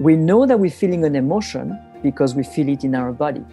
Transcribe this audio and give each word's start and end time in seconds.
We 0.00 0.16
know 0.16 0.46
that 0.46 0.58
we're 0.58 0.70
feeling 0.70 1.04
an 1.04 1.14
emotion 1.14 1.78
because 2.02 2.34
we 2.34 2.42
feel 2.42 2.70
it 2.70 2.84
in 2.84 2.94
our 2.94 3.12
body. 3.12 3.44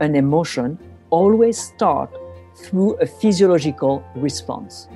An 0.00 0.16
emotion 0.16 0.76
always 1.10 1.56
starts 1.56 2.16
through 2.56 2.94
a 2.94 3.06
physiological 3.06 4.04
response. 4.16 4.88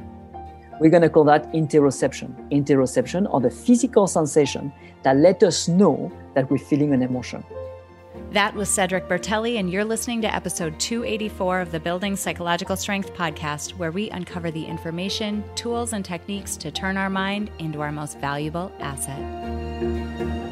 We're 0.80 0.90
going 0.90 1.02
to 1.02 1.08
call 1.08 1.22
that 1.26 1.52
interoception. 1.52 2.34
Interoception, 2.50 3.32
or 3.32 3.40
the 3.40 3.48
physical 3.48 4.08
sensation 4.08 4.72
that 5.04 5.18
let 5.18 5.44
us 5.44 5.68
know 5.68 6.10
that 6.34 6.50
we're 6.50 6.58
feeling 6.58 6.92
an 6.92 7.02
emotion. 7.02 7.44
That 8.32 8.52
was 8.52 8.68
Cedric 8.68 9.08
Bertelli, 9.08 9.60
and 9.60 9.70
you're 9.70 9.84
listening 9.84 10.20
to 10.22 10.34
episode 10.34 10.80
284 10.80 11.60
of 11.60 11.70
the 11.70 11.78
Building 11.78 12.16
Psychological 12.16 12.74
Strength 12.74 13.14
podcast, 13.14 13.76
where 13.76 13.92
we 13.92 14.10
uncover 14.10 14.50
the 14.50 14.64
information, 14.64 15.44
tools, 15.54 15.92
and 15.92 16.04
techniques 16.04 16.56
to 16.56 16.72
turn 16.72 16.96
our 16.96 17.10
mind 17.10 17.52
into 17.60 17.80
our 17.80 17.92
most 17.92 18.18
valuable 18.18 18.72
asset. 18.80 20.51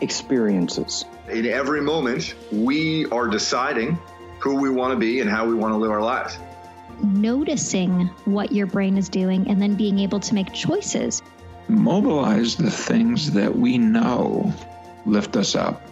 experiences. 0.00 1.04
In 1.28 1.46
every 1.46 1.80
moment, 1.80 2.34
we 2.52 3.06
are 3.06 3.28
deciding 3.28 3.98
who 4.38 4.56
we 4.56 4.70
want 4.70 4.92
to 4.92 4.98
be 4.98 5.20
and 5.20 5.28
how 5.28 5.46
we 5.46 5.54
want 5.54 5.72
to 5.72 5.78
live 5.78 5.90
our 5.90 6.02
lives. 6.02 6.38
Noticing 7.02 8.06
what 8.24 8.52
your 8.52 8.66
brain 8.66 8.96
is 8.96 9.08
doing 9.08 9.48
and 9.48 9.60
then 9.60 9.74
being 9.74 9.98
able 9.98 10.20
to 10.20 10.34
make 10.34 10.52
choices. 10.52 11.22
Mobilize 11.68 12.56
the 12.56 12.70
things 12.70 13.32
that 13.32 13.56
we 13.56 13.78
know 13.78 14.52
lift 15.06 15.36
us 15.36 15.54
up. 15.54 15.82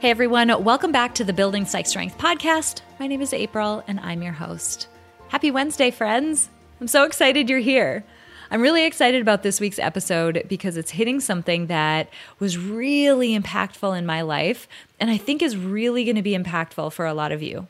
Hey 0.00 0.10
everyone, 0.10 0.64
welcome 0.64 0.92
back 0.92 1.14
to 1.16 1.24
the 1.24 1.32
Building 1.32 1.66
Psych 1.66 1.86
Strength 1.86 2.18
podcast. 2.18 2.80
My 2.98 3.06
name 3.06 3.20
is 3.20 3.32
April 3.32 3.84
and 3.86 4.00
I'm 4.00 4.22
your 4.22 4.32
host. 4.32 4.88
Happy 5.28 5.50
Wednesday, 5.50 5.90
friends. 5.90 6.48
I'm 6.80 6.88
so 6.88 7.04
excited 7.04 7.50
you're 7.50 7.58
here. 7.58 8.04
I'm 8.52 8.62
really 8.62 8.84
excited 8.84 9.22
about 9.22 9.44
this 9.44 9.60
week's 9.60 9.78
episode 9.78 10.44
because 10.48 10.76
it's 10.76 10.90
hitting 10.90 11.20
something 11.20 11.66
that 11.66 12.08
was 12.40 12.58
really 12.58 13.38
impactful 13.38 13.96
in 13.96 14.04
my 14.04 14.22
life 14.22 14.66
and 14.98 15.08
I 15.08 15.18
think 15.18 15.40
is 15.40 15.56
really 15.56 16.02
going 16.02 16.16
to 16.16 16.22
be 16.22 16.36
impactful 16.36 16.92
for 16.92 17.06
a 17.06 17.14
lot 17.14 17.30
of 17.30 17.44
you. 17.44 17.68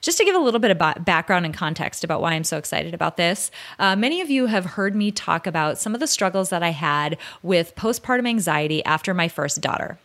Just 0.00 0.18
to 0.18 0.24
give 0.24 0.34
a 0.34 0.40
little 0.40 0.58
bit 0.58 0.72
of 0.72 1.04
background 1.04 1.44
and 1.44 1.54
context 1.54 2.02
about 2.02 2.20
why 2.20 2.32
I'm 2.32 2.42
so 2.42 2.56
excited 2.56 2.94
about 2.94 3.16
this, 3.16 3.52
uh, 3.78 3.94
many 3.94 4.20
of 4.20 4.28
you 4.28 4.46
have 4.46 4.64
heard 4.64 4.96
me 4.96 5.12
talk 5.12 5.46
about 5.46 5.78
some 5.78 5.94
of 5.94 6.00
the 6.00 6.06
struggles 6.08 6.50
that 6.50 6.64
I 6.64 6.70
had 6.70 7.16
with 7.42 7.76
postpartum 7.76 8.28
anxiety 8.28 8.84
after 8.84 9.14
my 9.14 9.28
first 9.28 9.60
daughter. 9.60 9.98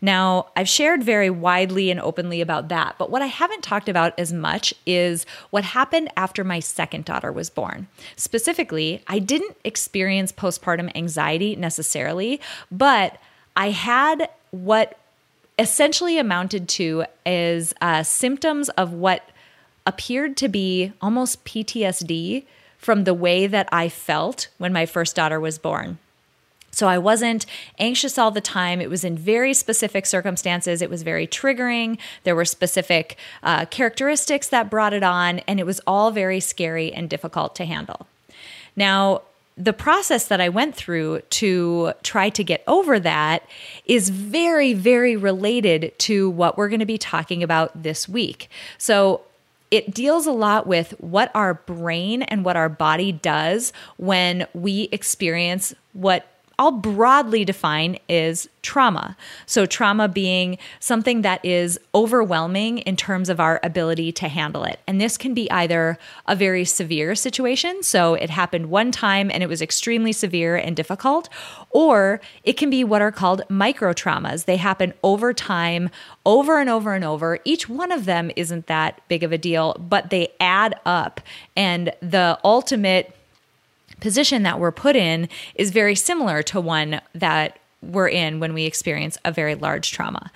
Now, 0.00 0.46
I've 0.56 0.68
shared 0.68 1.02
very 1.02 1.30
widely 1.30 1.90
and 1.90 2.00
openly 2.00 2.40
about 2.40 2.68
that, 2.68 2.96
but 2.98 3.10
what 3.10 3.22
I 3.22 3.26
haven't 3.26 3.62
talked 3.62 3.88
about 3.88 4.18
as 4.18 4.32
much 4.32 4.74
is 4.86 5.26
what 5.50 5.64
happened 5.64 6.10
after 6.16 6.44
my 6.44 6.60
second 6.60 7.04
daughter 7.04 7.32
was 7.32 7.50
born. 7.50 7.88
Specifically, 8.16 9.02
I 9.06 9.18
didn't 9.18 9.56
experience 9.64 10.32
postpartum 10.32 10.90
anxiety 10.94 11.56
necessarily, 11.56 12.40
but 12.70 13.18
I 13.56 13.70
had 13.70 14.28
what 14.50 14.98
essentially 15.58 16.18
amounted 16.18 16.68
to 16.68 17.04
is 17.24 17.74
uh, 17.80 18.02
symptoms 18.02 18.68
of 18.70 18.92
what 18.92 19.28
appeared 19.86 20.36
to 20.38 20.48
be 20.48 20.92
almost 21.00 21.44
PTSD 21.44 22.44
from 22.78 23.04
the 23.04 23.14
way 23.14 23.46
that 23.46 23.68
I 23.72 23.88
felt 23.88 24.48
when 24.58 24.72
my 24.72 24.86
first 24.86 25.16
daughter 25.16 25.40
was 25.40 25.58
born. 25.58 25.98
So 26.74 26.88
I 26.88 26.98
wasn't 26.98 27.46
anxious 27.78 28.18
all 28.18 28.30
the 28.30 28.40
time. 28.40 28.80
It 28.80 28.90
was 28.90 29.04
in 29.04 29.16
very 29.16 29.54
specific 29.54 30.06
circumstances. 30.06 30.82
It 30.82 30.90
was 30.90 31.02
very 31.02 31.26
triggering. 31.26 31.98
There 32.24 32.34
were 32.34 32.44
specific 32.44 33.16
uh, 33.42 33.66
characteristics 33.66 34.48
that 34.48 34.70
brought 34.70 34.92
it 34.92 35.02
on, 35.02 35.38
and 35.40 35.60
it 35.60 35.66
was 35.66 35.80
all 35.86 36.10
very 36.10 36.40
scary 36.40 36.92
and 36.92 37.08
difficult 37.08 37.54
to 37.56 37.64
handle. 37.64 38.06
Now, 38.76 39.22
the 39.56 39.72
process 39.72 40.26
that 40.26 40.40
I 40.40 40.48
went 40.48 40.74
through 40.74 41.20
to 41.20 41.92
try 42.02 42.28
to 42.30 42.42
get 42.42 42.64
over 42.66 42.98
that 42.98 43.46
is 43.86 44.08
very, 44.08 44.72
very 44.72 45.16
related 45.16 45.96
to 46.00 46.28
what 46.30 46.58
we're 46.58 46.68
going 46.68 46.80
to 46.80 46.86
be 46.86 46.98
talking 46.98 47.42
about 47.44 47.82
this 47.82 48.08
week. 48.08 48.50
So, 48.78 49.22
it 49.70 49.92
deals 49.92 50.26
a 50.26 50.32
lot 50.32 50.68
with 50.68 50.92
what 51.00 51.32
our 51.34 51.54
brain 51.54 52.22
and 52.22 52.44
what 52.44 52.56
our 52.56 52.68
body 52.68 53.10
does 53.10 53.72
when 53.96 54.46
we 54.54 54.88
experience 54.92 55.74
what 55.94 56.28
I'll 56.58 56.72
broadly 56.72 57.44
define 57.44 57.98
is 58.08 58.48
trauma. 58.62 59.16
So, 59.46 59.66
trauma 59.66 60.08
being 60.08 60.58
something 60.80 61.22
that 61.22 61.44
is 61.44 61.78
overwhelming 61.94 62.78
in 62.78 62.96
terms 62.96 63.28
of 63.28 63.40
our 63.40 63.60
ability 63.62 64.12
to 64.12 64.28
handle 64.28 64.64
it. 64.64 64.80
And 64.86 65.00
this 65.00 65.16
can 65.16 65.34
be 65.34 65.50
either 65.50 65.98
a 66.26 66.34
very 66.34 66.64
severe 66.64 67.14
situation, 67.14 67.82
so 67.82 68.14
it 68.14 68.30
happened 68.30 68.70
one 68.70 68.90
time 68.90 69.30
and 69.30 69.42
it 69.42 69.48
was 69.48 69.60
extremely 69.60 70.12
severe 70.12 70.56
and 70.56 70.74
difficult, 70.74 71.28
or 71.70 72.20
it 72.42 72.54
can 72.54 72.70
be 72.70 72.84
what 72.84 73.02
are 73.02 73.12
called 73.12 73.42
micro 73.48 73.92
traumas. 73.92 74.46
They 74.46 74.56
happen 74.56 74.94
over 75.02 75.32
time, 75.32 75.90
over 76.24 76.58
and 76.58 76.70
over 76.70 76.94
and 76.94 77.04
over. 77.04 77.38
Each 77.44 77.68
one 77.68 77.92
of 77.92 78.04
them 78.04 78.30
isn't 78.36 78.66
that 78.66 79.00
big 79.08 79.22
of 79.22 79.32
a 79.32 79.38
deal, 79.38 79.74
but 79.78 80.10
they 80.10 80.28
add 80.40 80.78
up. 80.86 81.20
And 81.56 81.92
the 82.00 82.38
ultimate 82.44 83.14
position 84.00 84.42
that 84.42 84.58
we're 84.58 84.72
put 84.72 84.96
in 84.96 85.28
is 85.54 85.70
very 85.70 85.94
similar 85.94 86.42
to 86.44 86.60
one 86.60 87.00
that 87.14 87.58
we're 87.82 88.08
in 88.08 88.40
when 88.40 88.54
we 88.54 88.64
experience 88.64 89.18
a 89.24 89.32
very 89.32 89.54
large 89.54 89.92
trauma. 89.92 90.30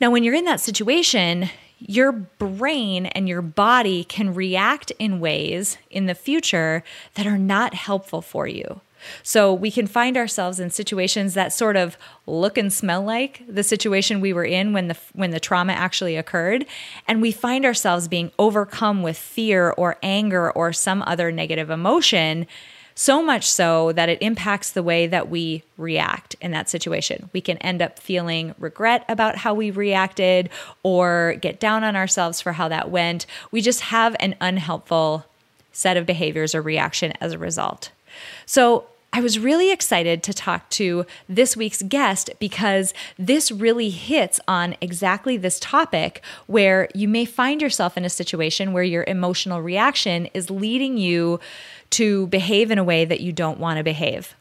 Now, 0.00 0.10
when 0.10 0.24
you're 0.24 0.34
in 0.34 0.46
that 0.46 0.60
situation, 0.60 1.50
your 1.78 2.12
brain 2.12 3.06
and 3.06 3.28
your 3.28 3.42
body 3.42 4.04
can 4.04 4.34
react 4.34 4.90
in 4.98 5.20
ways 5.20 5.78
in 5.90 6.06
the 6.06 6.14
future 6.14 6.82
that 7.14 7.26
are 7.26 7.38
not 7.38 7.74
helpful 7.74 8.22
for 8.22 8.46
you. 8.46 8.80
So 9.22 9.52
we 9.52 9.70
can 9.70 9.86
find 9.86 10.16
ourselves 10.16 10.60
in 10.60 10.70
situations 10.70 11.34
that 11.34 11.52
sort 11.52 11.76
of 11.76 11.96
look 12.26 12.56
and 12.56 12.72
smell 12.72 13.02
like 13.02 13.42
the 13.48 13.62
situation 13.62 14.20
we 14.20 14.32
were 14.32 14.44
in 14.44 14.72
when 14.72 14.88
the 14.88 14.96
when 15.12 15.30
the 15.30 15.40
trauma 15.40 15.72
actually 15.72 16.16
occurred 16.16 16.66
and 17.08 17.20
we 17.20 17.32
find 17.32 17.64
ourselves 17.64 18.08
being 18.08 18.30
overcome 18.38 19.02
with 19.02 19.18
fear 19.18 19.70
or 19.70 19.96
anger 20.02 20.50
or 20.50 20.72
some 20.72 21.02
other 21.06 21.32
negative 21.32 21.70
emotion 21.70 22.46
so 22.94 23.22
much 23.22 23.50
so 23.50 23.92
that 23.92 24.08
it 24.08 24.20
impacts 24.20 24.70
the 24.70 24.82
way 24.82 25.06
that 25.06 25.28
we 25.28 25.62
react 25.76 26.36
in 26.40 26.50
that 26.50 26.68
situation. 26.68 27.30
We 27.32 27.40
can 27.40 27.56
end 27.58 27.80
up 27.80 27.98
feeling 27.98 28.54
regret 28.58 29.04
about 29.08 29.36
how 29.36 29.54
we 29.54 29.70
reacted 29.70 30.50
or 30.82 31.36
get 31.40 31.58
down 31.58 31.84
on 31.84 31.96
ourselves 31.96 32.40
for 32.40 32.52
how 32.52 32.68
that 32.68 32.90
went. 32.90 33.26
We 33.50 33.60
just 33.60 33.80
have 33.82 34.14
an 34.20 34.34
unhelpful 34.40 35.24
set 35.72 35.96
of 35.96 36.06
behaviors 36.06 36.54
or 36.54 36.62
reaction 36.62 37.12
as 37.20 37.32
a 37.32 37.38
result. 37.38 37.90
So, 38.44 38.86
I 39.14 39.20
was 39.20 39.38
really 39.38 39.70
excited 39.70 40.22
to 40.22 40.32
talk 40.32 40.70
to 40.70 41.04
this 41.28 41.54
week's 41.54 41.82
guest 41.82 42.30
because 42.38 42.94
this 43.18 43.52
really 43.52 43.90
hits 43.90 44.40
on 44.48 44.74
exactly 44.80 45.36
this 45.36 45.60
topic 45.60 46.22
where 46.46 46.88
you 46.94 47.06
may 47.08 47.26
find 47.26 47.60
yourself 47.60 47.98
in 47.98 48.06
a 48.06 48.10
situation 48.10 48.72
where 48.72 48.82
your 48.82 49.04
emotional 49.04 49.60
reaction 49.60 50.26
is 50.32 50.48
leading 50.48 50.96
you 50.96 51.40
to 51.90 52.26
behave 52.28 52.70
in 52.70 52.78
a 52.78 52.84
way 52.84 53.04
that 53.04 53.20
you 53.20 53.32
don't 53.32 53.60
want 53.60 53.76
to 53.76 53.84
behave. 53.84 54.34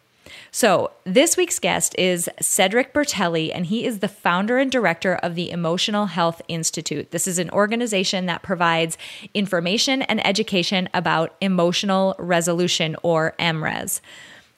So, 0.54 0.92
this 1.04 1.36
week's 1.36 1.60
guest 1.60 1.94
is 1.98 2.30
Cedric 2.40 2.94
Bertelli, 2.94 3.52
and 3.54 3.66
he 3.66 3.86
is 3.86 4.00
the 4.00 4.08
founder 4.08 4.58
and 4.58 4.72
director 4.72 5.16
of 5.16 5.36
the 5.36 5.52
Emotional 5.52 6.08
Health 6.08 6.42
Institute. 6.48 7.12
This 7.12 7.28
is 7.28 7.40
an 7.40 7.50
organization 7.50 8.26
that 8.28 8.42
provides 8.42 8.98
information 9.34 10.02
and 10.04 10.26
education 10.26 10.88
about 10.94 11.36
emotional 11.42 12.16
resolution, 12.18 12.96
or 13.04 13.34
EMRES. 13.40 14.00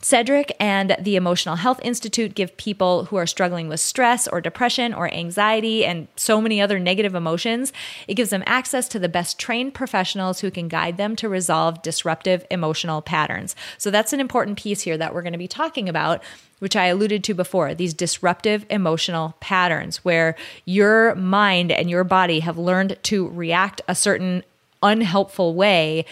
Cedric 0.03 0.53
and 0.59 0.97
the 0.99 1.15
Emotional 1.15 1.55
Health 1.55 1.79
Institute 1.81 2.35
give 2.35 2.57
people 2.57 3.05
who 3.05 3.15
are 3.15 3.25
struggling 3.25 3.69
with 3.69 3.79
stress 3.79 4.27
or 4.27 4.41
depression 4.41 4.93
or 4.93 5.11
anxiety 5.13 5.85
and 5.85 6.09
so 6.17 6.41
many 6.41 6.59
other 6.59 6.77
negative 6.77 7.15
emotions, 7.15 7.71
it 8.05 8.15
gives 8.15 8.29
them 8.29 8.43
access 8.45 8.89
to 8.89 8.99
the 8.99 9.07
best 9.07 9.39
trained 9.39 9.73
professionals 9.73 10.41
who 10.41 10.51
can 10.51 10.67
guide 10.67 10.97
them 10.97 11.15
to 11.15 11.29
resolve 11.29 11.81
disruptive 11.81 12.45
emotional 12.51 13.01
patterns. 13.01 13.55
So 13.77 13.89
that's 13.89 14.11
an 14.11 14.19
important 14.19 14.59
piece 14.59 14.81
here 14.81 14.97
that 14.97 15.13
we're 15.13 15.21
going 15.21 15.31
to 15.31 15.39
be 15.39 15.47
talking 15.47 15.87
about 15.87 16.21
which 16.59 16.75
I 16.77 16.85
alluded 16.85 17.25
to 17.25 17.33
before, 17.33 17.73
these 17.73 17.93
disruptive 17.93 18.65
emotional 18.69 19.35
patterns 19.41 19.97
where 19.97 20.37
your 20.63 21.13
mind 21.15 21.73
and 21.73 21.89
your 21.89 22.05
body 22.05 22.39
have 22.39 22.57
learned 22.57 22.97
to 23.03 23.27
react 23.27 23.81
a 23.87 23.95
certain 23.95 24.43
unhelpful 24.81 25.55
way 25.55 26.05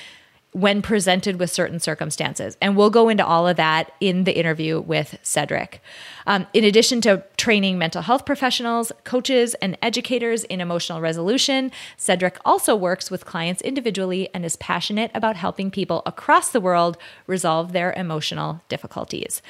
when 0.54 0.82
presented 0.82 1.40
with 1.40 1.50
certain 1.50 1.80
circumstances. 1.80 2.58
And 2.62 2.76
we'll 2.76 2.90
go 2.90 3.08
into 3.08 3.26
all 3.26 3.48
of 3.48 3.56
that 3.58 3.94
in 4.02 4.26
the 4.26 4.38
interview 4.38 4.82
with 4.82 5.18
Cedric. 5.24 5.82
Um, 6.28 6.46
in 6.54 6.66
addition 6.66 7.00
to 7.02 7.24
training 7.38 7.78
mental 7.78 8.02
health 8.02 8.26
professionals, 8.26 8.92
coaches, 9.06 9.54
and 9.56 9.78
educators 9.82 10.44
in 10.44 10.60
emotional 10.60 11.00
resolution, 11.00 11.72
Cedric 11.96 12.38
also 12.44 12.76
works 12.76 13.10
with 13.10 13.26
clients 13.26 13.62
individually 13.62 14.30
and 14.34 14.44
is 14.44 14.58
passionate 14.58 15.12
about 15.14 15.38
helping 15.38 15.72
people 15.72 16.04
across 16.06 16.50
the 16.50 16.62
world 16.62 16.98
resolve 17.28 17.72
their 17.72 17.94
emotional 17.94 18.62
difficulties. 18.68 19.42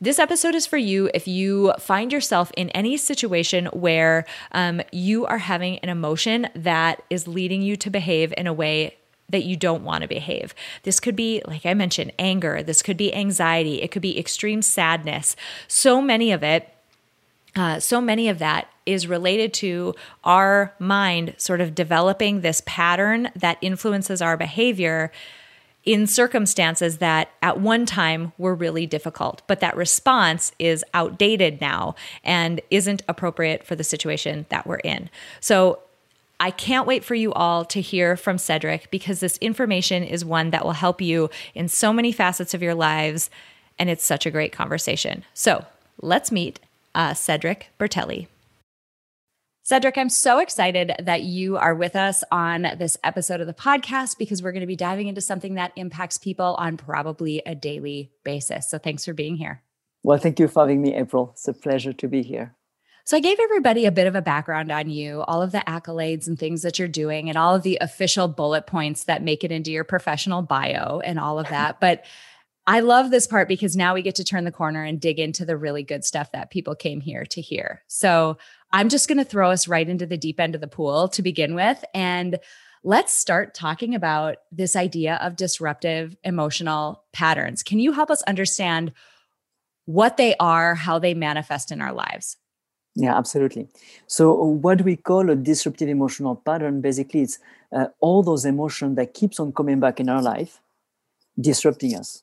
This 0.00 0.18
episode 0.18 0.54
is 0.54 0.66
for 0.66 0.76
you 0.76 1.10
if 1.14 1.26
you 1.26 1.72
find 1.78 2.12
yourself 2.12 2.52
in 2.56 2.68
any 2.70 2.96
situation 2.96 3.66
where 3.66 4.26
um, 4.52 4.82
you 4.92 5.24
are 5.26 5.38
having 5.38 5.78
an 5.78 5.88
emotion 5.88 6.48
that 6.54 7.02
is 7.10 7.26
leading 7.26 7.62
you 7.62 7.76
to 7.76 7.90
behave 7.90 8.34
in 8.36 8.46
a 8.46 8.52
way 8.52 8.96
that 9.28 9.44
you 9.44 9.56
don't 9.56 9.84
want 9.84 10.02
to 10.02 10.08
behave. 10.08 10.54
This 10.82 11.00
could 11.00 11.16
be, 11.16 11.42
like 11.46 11.64
I 11.66 11.74
mentioned, 11.74 12.12
anger. 12.18 12.62
This 12.62 12.82
could 12.82 12.96
be 12.96 13.14
anxiety. 13.14 13.82
It 13.82 13.90
could 13.90 14.02
be 14.02 14.18
extreme 14.18 14.62
sadness. 14.62 15.34
So 15.66 16.02
many 16.02 16.30
of 16.30 16.42
it, 16.42 16.68
uh, 17.56 17.80
so 17.80 18.00
many 18.00 18.28
of 18.28 18.38
that 18.38 18.68
is 18.84 19.06
related 19.06 19.54
to 19.54 19.94
our 20.24 20.74
mind 20.78 21.34
sort 21.38 21.60
of 21.60 21.74
developing 21.74 22.40
this 22.40 22.62
pattern 22.66 23.30
that 23.34 23.58
influences 23.60 24.20
our 24.20 24.36
behavior 24.36 25.10
in 25.84 26.06
circumstances 26.06 26.98
that 26.98 27.30
at 27.42 27.60
one 27.60 27.84
time 27.86 28.32
were 28.38 28.54
really 28.54 28.86
difficult, 28.86 29.42
but 29.46 29.60
that 29.60 29.76
response 29.76 30.52
is 30.58 30.84
outdated 30.94 31.60
now 31.60 31.94
and 32.22 32.60
isn't 32.70 33.02
appropriate 33.08 33.66
for 33.66 33.76
the 33.76 33.84
situation 33.84 34.46
that 34.48 34.66
we're 34.66 34.76
in. 34.76 35.10
So 35.40 35.80
I 36.40 36.50
can't 36.50 36.86
wait 36.86 37.04
for 37.04 37.14
you 37.14 37.32
all 37.32 37.64
to 37.66 37.80
hear 37.80 38.16
from 38.16 38.38
Cedric 38.38 38.90
because 38.90 39.20
this 39.20 39.38
information 39.38 40.02
is 40.02 40.24
one 40.24 40.50
that 40.50 40.64
will 40.64 40.72
help 40.72 41.00
you 41.00 41.30
in 41.54 41.68
so 41.68 41.92
many 41.92 42.12
facets 42.12 42.54
of 42.54 42.62
your 42.62 42.74
lives. 42.74 43.30
And 43.78 43.88
it's 43.88 44.04
such 44.04 44.26
a 44.26 44.30
great 44.30 44.52
conversation. 44.52 45.24
So 45.32 45.64
let's 46.00 46.32
meet 46.32 46.60
uh, 46.94 47.14
Cedric 47.14 47.70
Bertelli. 47.78 48.28
Cedric, 49.66 49.96
I'm 49.96 50.10
so 50.10 50.40
excited 50.40 50.92
that 50.98 51.22
you 51.22 51.56
are 51.56 51.74
with 51.74 51.96
us 51.96 52.22
on 52.30 52.66
this 52.78 52.98
episode 53.02 53.40
of 53.40 53.46
the 53.46 53.54
podcast 53.54 54.18
because 54.18 54.42
we're 54.42 54.52
going 54.52 54.60
to 54.60 54.66
be 54.66 54.76
diving 54.76 55.08
into 55.08 55.22
something 55.22 55.54
that 55.54 55.72
impacts 55.74 56.18
people 56.18 56.54
on 56.58 56.76
probably 56.76 57.40
a 57.46 57.54
daily 57.54 58.10
basis. 58.24 58.68
So 58.68 58.76
thanks 58.76 59.06
for 59.06 59.14
being 59.14 59.36
here. 59.36 59.62
Well, 60.02 60.18
thank 60.18 60.38
you 60.38 60.48
for 60.48 60.64
having 60.64 60.82
me, 60.82 60.94
April. 60.94 61.30
It's 61.32 61.48
a 61.48 61.54
pleasure 61.54 61.94
to 61.94 62.08
be 62.08 62.22
here. 62.22 62.54
So 63.06 63.18
I 63.18 63.20
gave 63.20 63.38
everybody 63.38 63.84
a 63.84 63.92
bit 63.92 64.06
of 64.06 64.14
a 64.14 64.22
background 64.22 64.72
on 64.72 64.88
you, 64.88 65.20
all 65.22 65.42
of 65.42 65.52
the 65.52 65.62
accolades 65.66 66.26
and 66.26 66.38
things 66.38 66.62
that 66.62 66.78
you're 66.78 66.88
doing, 66.88 67.28
and 67.28 67.36
all 67.36 67.54
of 67.54 67.62
the 67.62 67.76
official 67.82 68.28
bullet 68.28 68.66
points 68.66 69.04
that 69.04 69.22
make 69.22 69.44
it 69.44 69.52
into 69.52 69.70
your 69.70 69.84
professional 69.84 70.40
bio 70.40 71.00
and 71.00 71.18
all 71.18 71.38
of 71.38 71.48
that. 71.48 71.80
But 71.80 72.04
I 72.66 72.80
love 72.80 73.10
this 73.10 73.26
part 73.26 73.46
because 73.46 73.76
now 73.76 73.92
we 73.92 74.00
get 74.00 74.14
to 74.14 74.24
turn 74.24 74.44
the 74.44 74.50
corner 74.50 74.82
and 74.82 74.98
dig 74.98 75.18
into 75.18 75.44
the 75.44 75.56
really 75.56 75.82
good 75.82 76.02
stuff 76.02 76.32
that 76.32 76.50
people 76.50 76.74
came 76.74 77.02
here 77.02 77.26
to 77.26 77.42
hear. 77.42 77.82
So 77.88 78.38
I'm 78.72 78.88
just 78.88 79.06
going 79.06 79.18
to 79.18 79.24
throw 79.24 79.50
us 79.50 79.68
right 79.68 79.86
into 79.86 80.06
the 80.06 80.16
deep 80.16 80.40
end 80.40 80.54
of 80.54 80.62
the 80.62 80.66
pool 80.66 81.08
to 81.08 81.20
begin 81.20 81.54
with. 81.54 81.84
And 81.92 82.38
let's 82.82 83.12
start 83.12 83.54
talking 83.54 83.94
about 83.94 84.36
this 84.50 84.76
idea 84.76 85.16
of 85.20 85.36
disruptive 85.36 86.16
emotional 86.24 87.04
patterns. 87.12 87.62
Can 87.62 87.80
you 87.80 87.92
help 87.92 88.10
us 88.10 88.22
understand 88.22 88.92
what 89.84 90.16
they 90.16 90.34
are, 90.40 90.74
how 90.74 90.98
they 90.98 91.12
manifest 91.12 91.70
in 91.70 91.82
our 91.82 91.92
lives? 91.92 92.38
Yeah, 92.96 93.16
absolutely. 93.16 93.68
So 94.06 94.32
what 94.34 94.82
we 94.82 94.96
call 94.96 95.28
a 95.30 95.34
disruptive 95.34 95.88
emotional 95.88 96.36
pattern, 96.36 96.80
basically, 96.80 97.22
it's 97.22 97.38
uh, 97.74 97.86
all 98.00 98.22
those 98.22 98.44
emotions 98.44 98.96
that 98.96 99.14
keeps 99.14 99.40
on 99.40 99.52
coming 99.52 99.80
back 99.80 99.98
in 99.98 100.08
our 100.08 100.22
life, 100.22 100.60
disrupting 101.40 101.96
us, 101.96 102.22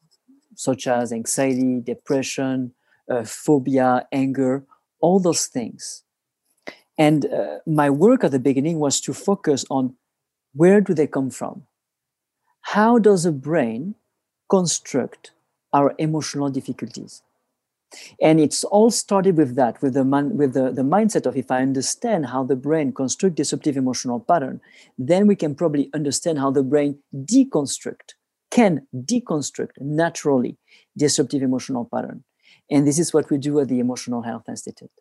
such 0.56 0.88
as 0.88 1.14
anxiety, 1.14 1.82
depression, 1.82 2.74
uh, 3.10 3.24
phobia, 3.26 4.08
anger, 4.12 4.66
all 5.02 5.20
those 5.20 5.48
things. 5.48 6.04
And 6.98 7.26
uh, 7.28 7.60
my 7.68 7.90
work 7.90 8.24
at 8.24 8.32
the 8.32 8.40
beginning 8.40 8.80
was 8.80 9.02
to 9.02 9.14
focus 9.14 9.66
on 9.70 9.96
where 10.54 10.82
do 10.82 10.94
they 10.94 11.08
come 11.08 11.30
from? 11.32 11.64
How 12.74 12.98
does 12.98 13.24
the 13.24 13.32
brain 13.32 13.96
construct 14.50 15.32
our 15.74 15.94
emotional 16.00 16.50
difficulties? 16.50 17.22
And 18.22 18.40
it's 18.40 18.64
all 18.64 18.92
started 18.92 19.38
with 19.38 19.56
that, 19.56 19.82
with 19.82 19.94
the 19.94 20.06
man, 20.06 20.38
with 20.38 20.54
the, 20.54 20.72
the 20.72 20.82
mindset 20.82 21.26
of 21.26 21.36
if 21.36 21.52
I 21.52 21.62
understand 21.62 22.28
how 22.28 22.44
the 22.44 22.56
brain 22.56 22.94
construct 22.94 23.36
disruptive 23.36 23.78
emotional 23.78 24.20
pattern, 24.20 24.62
then 24.98 25.28
we 25.28 25.36
can 25.36 25.56
probably 25.56 25.90
understand 25.94 26.40
how 26.40 26.52
the 26.52 26.64
brain 26.64 27.00
deconstruct, 27.14 28.14
can 28.50 28.88
deconstruct 28.96 29.72
naturally 29.80 30.58
disruptive 30.98 31.42
emotional 31.42 31.88
pattern. 31.92 32.24
And 32.70 32.88
this 32.88 33.00
is 33.00 33.14
what 33.14 33.30
we 33.30 33.38
do 33.38 33.60
at 33.60 33.68
the 33.68 33.80
Emotional 33.80 34.22
Health 34.22 34.48
Institute. 34.48 34.92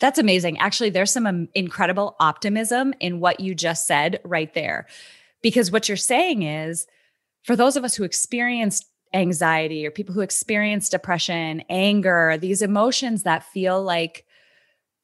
That's 0.00 0.18
amazing. 0.18 0.58
Actually, 0.58 0.90
there's 0.90 1.12
some 1.12 1.26
um, 1.26 1.48
incredible 1.54 2.16
optimism 2.18 2.94
in 3.00 3.20
what 3.20 3.40
you 3.40 3.54
just 3.54 3.86
said 3.86 4.20
right 4.24 4.52
there. 4.54 4.86
Because 5.42 5.70
what 5.70 5.88
you're 5.88 5.96
saying 5.96 6.42
is, 6.42 6.86
for 7.44 7.56
those 7.56 7.76
of 7.76 7.84
us 7.84 7.94
who 7.94 8.04
experienced 8.04 8.86
anxiety 9.12 9.86
or 9.86 9.90
people 9.90 10.14
who 10.14 10.20
experience 10.20 10.88
depression, 10.88 11.62
anger, 11.68 12.36
these 12.38 12.62
emotions 12.62 13.24
that 13.24 13.44
feel 13.44 13.82
like 13.82 14.24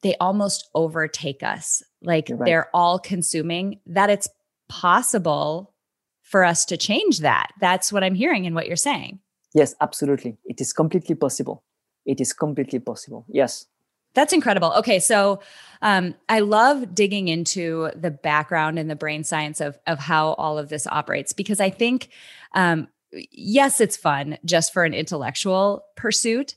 they 0.03 0.15
almost 0.17 0.69
overtake 0.75 1.43
us, 1.43 1.83
like 2.01 2.27
right. 2.29 2.45
they're 2.45 2.69
all 2.73 2.99
consuming, 2.99 3.79
that 3.85 4.09
it's 4.09 4.29
possible 4.69 5.73
for 6.21 6.43
us 6.43 6.65
to 6.65 6.77
change 6.77 7.19
that. 7.19 7.51
That's 7.59 7.91
what 7.91 8.03
I'm 8.03 8.15
hearing 8.15 8.45
in 8.45 8.53
what 8.53 8.67
you're 8.67 8.75
saying. 8.75 9.19
Yes, 9.53 9.73
absolutely. 9.81 10.37
It 10.45 10.61
is 10.61 10.73
completely 10.73 11.15
possible. 11.15 11.63
It 12.05 12.21
is 12.21 12.33
completely 12.33 12.79
possible. 12.79 13.25
Yes. 13.27 13.65
That's 14.13 14.33
incredible. 14.33 14.73
Okay, 14.77 14.99
so 14.99 15.41
um, 15.81 16.15
I 16.27 16.39
love 16.39 16.95
digging 16.95 17.27
into 17.27 17.91
the 17.95 18.11
background 18.11 18.79
and 18.79 18.89
the 18.89 18.95
brain 18.95 19.23
science 19.23 19.61
of 19.61 19.77
of 19.85 19.99
how 19.99 20.29
all 20.33 20.57
of 20.57 20.69
this 20.69 20.87
operates 20.87 21.33
because 21.33 21.59
I 21.59 21.69
think 21.69 22.09
um, 22.53 22.87
yes, 23.31 23.79
it's 23.81 23.97
fun 23.97 24.37
just 24.45 24.73
for 24.73 24.83
an 24.83 24.93
intellectual 24.93 25.83
pursuit, 25.95 26.55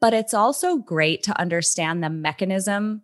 but 0.00 0.14
it's 0.14 0.34
also 0.34 0.76
great 0.76 1.22
to 1.24 1.40
understand 1.40 2.02
the 2.02 2.10
mechanism 2.10 3.02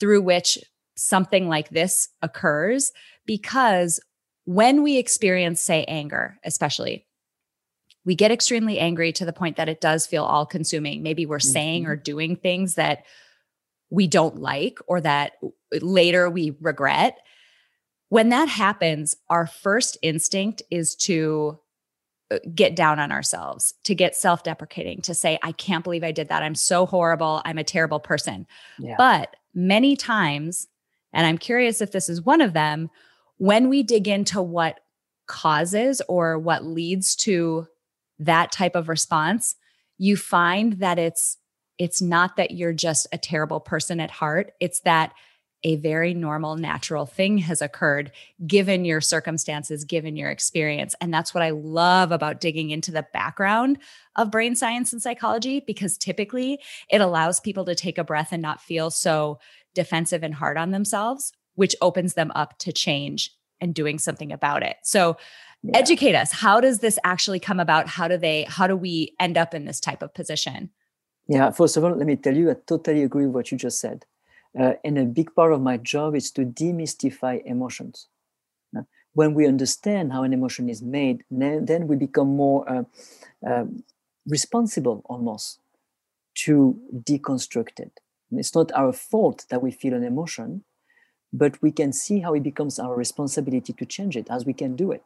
through 0.00 0.22
which 0.22 0.58
something 0.96 1.48
like 1.48 1.68
this 1.70 2.08
occurs 2.22 2.92
because 3.26 4.00
when 4.44 4.82
we 4.82 4.96
experience, 4.96 5.60
say, 5.60 5.84
anger, 5.84 6.38
especially, 6.44 7.06
we 8.04 8.14
get 8.14 8.30
extremely 8.30 8.78
angry 8.78 9.12
to 9.12 9.24
the 9.24 9.32
point 9.32 9.56
that 9.56 9.68
it 9.68 9.80
does 9.80 10.06
feel 10.06 10.24
all 10.24 10.46
consuming. 10.46 11.02
Maybe 11.02 11.26
we're 11.26 11.38
mm-hmm. 11.38 11.52
saying 11.52 11.86
or 11.86 11.96
doing 11.96 12.36
things 12.36 12.76
that 12.76 13.04
we 13.90 14.06
don't 14.06 14.36
like 14.36 14.78
or 14.86 15.00
that 15.00 15.32
later 15.80 16.30
we 16.30 16.56
regret. 16.60 17.18
When 18.08 18.28
that 18.28 18.48
happens, 18.48 19.16
our 19.28 19.48
first 19.48 19.98
instinct 20.02 20.62
is 20.70 20.94
to 20.96 21.58
Uh, 22.28 22.38
get 22.54 22.74
down 22.74 22.98
on 22.98 23.12
ourselves, 23.12 23.74
to 23.84 23.94
get 23.94 24.16
self 24.16 24.42
deprecating, 24.42 25.00
to 25.02 25.14
say, 25.14 25.38
I 25.44 25.52
can't 25.52 25.84
believe 25.84 26.02
I 26.02 26.10
did 26.10 26.28
that. 26.28 26.42
I'm 26.42 26.56
so 26.56 26.84
horrible. 26.84 27.40
I'm 27.44 27.58
a 27.58 27.62
terrible 27.62 28.00
person. 28.00 28.48
Yeah. 28.80 28.96
But 28.98 29.36
many 29.54 29.94
times, 29.94 30.66
and 31.12 31.24
I'm 31.24 31.38
curious 31.38 31.80
if 31.80 31.92
this 31.92 32.08
is 32.08 32.20
one 32.20 32.40
of 32.40 32.52
them, 32.52 32.90
when 33.36 33.68
we 33.68 33.84
dig 33.84 34.08
into 34.08 34.42
what 34.42 34.80
causes 35.26 36.02
or 36.08 36.36
what 36.36 36.64
leads 36.64 37.14
to 37.16 37.68
that 38.18 38.50
type 38.50 38.74
of 38.74 38.88
response, 38.88 39.54
you 39.98 40.16
find 40.16 40.74
that 40.74 40.98
it's 40.98 41.38
it's 41.78 42.00
not 42.00 42.36
that 42.36 42.52
you're 42.52 42.72
just 42.72 43.06
a 43.12 43.18
terrible 43.18 43.60
person 43.60 44.00
at 44.00 44.10
heart. 44.10 44.52
It's 44.60 44.80
that 44.80 45.12
a 45.66 45.74
very 45.74 46.14
normal, 46.14 46.54
natural 46.54 47.06
thing 47.06 47.38
has 47.38 47.60
occurred 47.60 48.12
given 48.46 48.84
your 48.84 49.00
circumstances, 49.00 49.84
given 49.84 50.16
your 50.16 50.30
experience. 50.30 50.94
And 51.00 51.12
that's 51.12 51.34
what 51.34 51.42
I 51.42 51.50
love 51.50 52.12
about 52.12 52.40
digging 52.40 52.70
into 52.70 52.92
the 52.92 53.04
background 53.12 53.78
of 54.14 54.30
brain 54.30 54.54
science 54.54 54.92
and 54.92 55.02
psychology, 55.02 55.64
because 55.66 55.98
typically 55.98 56.60
it 56.88 57.00
allows 57.00 57.40
people 57.40 57.64
to 57.64 57.74
take 57.74 57.98
a 57.98 58.04
breath 58.04 58.28
and 58.30 58.40
not 58.40 58.60
feel 58.60 58.92
so 58.92 59.40
defensive 59.74 60.22
and 60.22 60.34
hard 60.34 60.56
on 60.56 60.70
themselves, 60.70 61.32
which 61.56 61.74
opens 61.82 62.14
them 62.14 62.30
up 62.36 62.56
to 62.60 62.72
change 62.72 63.32
and 63.60 63.74
doing 63.74 63.98
something 63.98 64.30
about 64.30 64.62
it. 64.62 64.76
So, 64.84 65.16
yeah. 65.64 65.78
educate 65.78 66.14
us. 66.14 66.30
How 66.30 66.60
does 66.60 66.78
this 66.78 66.96
actually 67.02 67.40
come 67.40 67.58
about? 67.58 67.88
How 67.88 68.06
do 68.06 68.16
they, 68.16 68.44
how 68.44 68.68
do 68.68 68.76
we 68.76 69.16
end 69.18 69.36
up 69.36 69.52
in 69.52 69.64
this 69.64 69.80
type 69.80 70.00
of 70.00 70.14
position? 70.14 70.70
Yeah, 71.26 71.50
first 71.50 71.76
of 71.76 71.82
all, 71.82 71.90
let 71.90 72.06
me 72.06 72.14
tell 72.14 72.36
you, 72.36 72.52
I 72.52 72.54
totally 72.68 73.02
agree 73.02 73.26
with 73.26 73.34
what 73.34 73.50
you 73.50 73.58
just 73.58 73.80
said. 73.80 74.04
Uh, 74.58 74.74
and 74.84 74.98
a 74.98 75.04
big 75.04 75.34
part 75.34 75.52
of 75.52 75.60
my 75.60 75.76
job 75.76 76.14
is 76.14 76.30
to 76.30 76.42
demystify 76.42 77.44
emotions. 77.44 78.08
Uh, 78.76 78.82
when 79.12 79.34
we 79.34 79.46
understand 79.46 80.12
how 80.12 80.22
an 80.22 80.32
emotion 80.32 80.68
is 80.68 80.82
made, 80.82 81.24
then 81.30 81.86
we 81.86 81.96
become 81.96 82.28
more 82.28 82.68
uh, 82.70 82.84
um, 83.46 83.82
responsible 84.26 85.02
almost 85.06 85.60
to 86.34 86.78
deconstruct 86.92 87.80
it. 87.80 88.00
It's 88.32 88.54
not 88.54 88.72
our 88.72 88.92
fault 88.92 89.46
that 89.50 89.62
we 89.62 89.70
feel 89.70 89.94
an 89.94 90.04
emotion, 90.04 90.64
but 91.32 91.60
we 91.62 91.70
can 91.70 91.92
see 91.92 92.20
how 92.20 92.34
it 92.34 92.42
becomes 92.42 92.78
our 92.78 92.94
responsibility 92.94 93.72
to 93.72 93.86
change 93.86 94.16
it 94.16 94.28
as 94.30 94.44
we 94.44 94.52
can 94.52 94.74
do 94.76 94.90
it. 94.92 95.04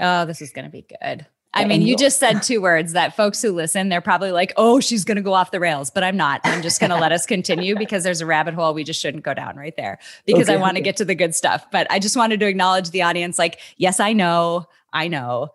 Oh, 0.00 0.24
this 0.24 0.40
is 0.42 0.50
going 0.50 0.64
to 0.64 0.70
be 0.70 0.82
good. 0.82 1.26
I 1.54 1.64
mean, 1.64 1.82
you 1.82 1.96
just 1.96 2.18
said 2.18 2.42
two 2.42 2.60
words 2.60 2.92
that 2.92 3.16
folks 3.16 3.40
who 3.40 3.52
listen, 3.52 3.88
they're 3.88 4.00
probably 4.00 4.32
like, 4.32 4.52
oh, 4.56 4.80
she's 4.80 5.04
going 5.04 5.16
to 5.16 5.22
go 5.22 5.32
off 5.32 5.50
the 5.50 5.60
rails, 5.60 5.90
but 5.90 6.04
I'm 6.04 6.16
not. 6.16 6.40
I'm 6.44 6.62
just 6.62 6.78
going 6.78 6.90
to 6.90 6.96
let 6.96 7.10
us 7.10 7.26
continue 7.26 7.76
because 7.76 8.04
there's 8.04 8.20
a 8.20 8.26
rabbit 8.26 8.54
hole 8.54 8.74
we 8.74 8.84
just 8.84 9.00
shouldn't 9.00 9.24
go 9.24 9.34
down 9.34 9.56
right 9.56 9.74
there 9.76 9.98
because 10.26 10.48
okay, 10.48 10.58
I 10.58 10.60
want 10.60 10.76
to 10.76 10.82
get 10.82 10.96
to 10.98 11.04
the 11.04 11.14
good 11.14 11.34
stuff. 11.34 11.66
But 11.72 11.86
I 11.90 11.98
just 11.98 12.16
wanted 12.16 12.40
to 12.40 12.46
acknowledge 12.46 12.90
the 12.90 13.02
audience 13.02 13.38
like, 13.38 13.60
yes, 13.76 13.98
I 13.98 14.12
know, 14.12 14.66
I 14.92 15.08
know. 15.08 15.48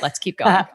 Let's 0.00 0.18
keep 0.18 0.38
going. 0.44 0.66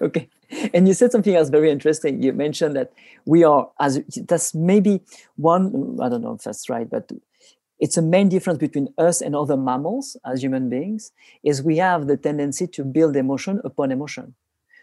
okay. 0.00 0.28
And 0.74 0.86
you 0.88 0.94
said 0.94 1.12
something 1.12 1.34
else 1.34 1.48
very 1.48 1.70
interesting. 1.70 2.22
You 2.22 2.32
mentioned 2.32 2.76
that 2.76 2.92
we 3.24 3.44
are, 3.44 3.70
as 3.80 4.00
that's 4.26 4.54
maybe 4.54 5.00
one, 5.36 5.98
I 6.00 6.08
don't 6.08 6.22
know 6.22 6.34
if 6.34 6.42
that's 6.42 6.68
right, 6.68 6.88
but 6.88 7.10
it's 7.80 7.96
a 7.96 8.02
main 8.02 8.28
difference 8.28 8.58
between 8.58 8.92
us 8.98 9.20
and 9.20 9.34
other 9.34 9.56
mammals 9.56 10.16
as 10.24 10.42
human 10.42 10.68
beings 10.68 11.12
is 11.42 11.62
we 11.62 11.78
have 11.78 12.06
the 12.06 12.16
tendency 12.16 12.66
to 12.66 12.84
build 12.84 13.16
emotion 13.16 13.60
upon 13.64 13.90
emotion. 13.90 14.34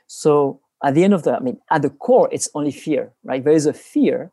So 0.08 0.60
at 0.84 0.96
the 0.96 1.04
end 1.04 1.14
of 1.14 1.24
the 1.24 1.34
i 1.34 1.40
mean 1.40 1.60
at 1.72 1.82
the 1.82 1.90
core 1.90 2.30
it's 2.32 2.50
only 2.54 2.72
fear 2.72 3.12
right? 3.24 3.44
There 3.44 3.54
is 3.54 3.66
a 3.66 3.74
fear 3.74 4.32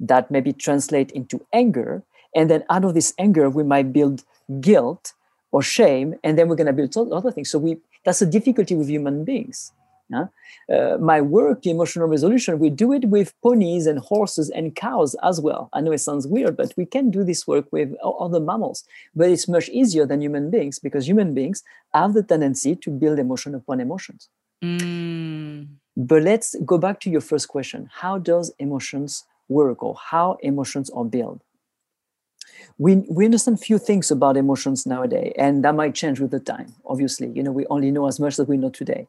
that 0.00 0.30
maybe 0.30 0.52
translate 0.52 1.10
into 1.12 1.44
anger. 1.52 2.02
And 2.34 2.48
then 2.50 2.64
out 2.70 2.84
of 2.84 2.94
this 2.94 3.12
anger 3.18 3.48
we 3.50 3.62
might 3.62 3.92
build 3.92 4.24
guilt 4.60 5.14
or 5.50 5.62
shame 5.62 6.14
and 6.22 6.38
then 6.38 6.48
we're 6.48 6.56
going 6.56 6.66
to 6.66 6.72
build 6.72 6.96
other 7.12 7.30
things. 7.30 7.50
So 7.50 7.58
we 7.58 7.78
that's 8.04 8.22
a 8.22 8.26
difficulty 8.26 8.74
with 8.74 8.88
human 8.88 9.24
beings 9.24 9.72
uh, 10.14 10.96
my 11.00 11.20
work, 11.20 11.66
emotional 11.66 12.06
resolution, 12.08 12.58
we 12.58 12.70
do 12.70 12.92
it 12.92 13.06
with 13.06 13.34
ponies 13.42 13.86
and 13.86 13.98
horses 13.98 14.50
and 14.50 14.74
cows 14.74 15.14
as 15.22 15.40
well. 15.40 15.68
I 15.72 15.80
know 15.80 15.92
it 15.92 15.98
sounds 15.98 16.26
weird, 16.26 16.56
but 16.56 16.72
we 16.76 16.86
can 16.86 17.10
do 17.10 17.24
this 17.24 17.46
work 17.46 17.66
with 17.72 17.94
other 18.02 18.40
mammals. 18.40 18.84
But 19.14 19.30
it's 19.30 19.48
much 19.48 19.68
easier 19.68 20.06
than 20.06 20.22
human 20.22 20.50
beings 20.50 20.78
because 20.78 21.08
human 21.08 21.34
beings 21.34 21.62
have 21.94 22.14
the 22.14 22.22
tendency 22.22 22.76
to 22.76 22.90
build 22.90 23.18
emotion 23.18 23.54
upon 23.54 23.80
emotions. 23.80 24.28
Mm. 24.62 25.68
But 25.96 26.22
let's 26.22 26.54
go 26.64 26.78
back 26.78 27.00
to 27.00 27.10
your 27.10 27.20
first 27.20 27.48
question 27.48 27.90
How 27.92 28.18
does 28.18 28.52
emotions 28.58 29.24
work 29.48 29.82
or 29.82 29.94
how 30.10 30.38
emotions 30.42 30.88
are 30.90 31.04
built? 31.04 31.42
we, 32.78 32.96
we 33.08 33.24
understand 33.24 33.60
few 33.60 33.78
things 33.78 34.10
about 34.10 34.36
emotions 34.36 34.86
nowadays 34.86 35.32
and 35.36 35.64
that 35.64 35.74
might 35.74 35.94
change 35.94 36.20
with 36.20 36.30
the 36.30 36.40
time 36.40 36.74
obviously 36.86 37.30
you 37.34 37.42
know 37.42 37.52
we 37.52 37.66
only 37.66 37.90
know 37.90 38.06
as 38.06 38.18
much 38.18 38.38
as 38.38 38.46
we 38.46 38.56
know 38.56 38.70
today 38.70 39.06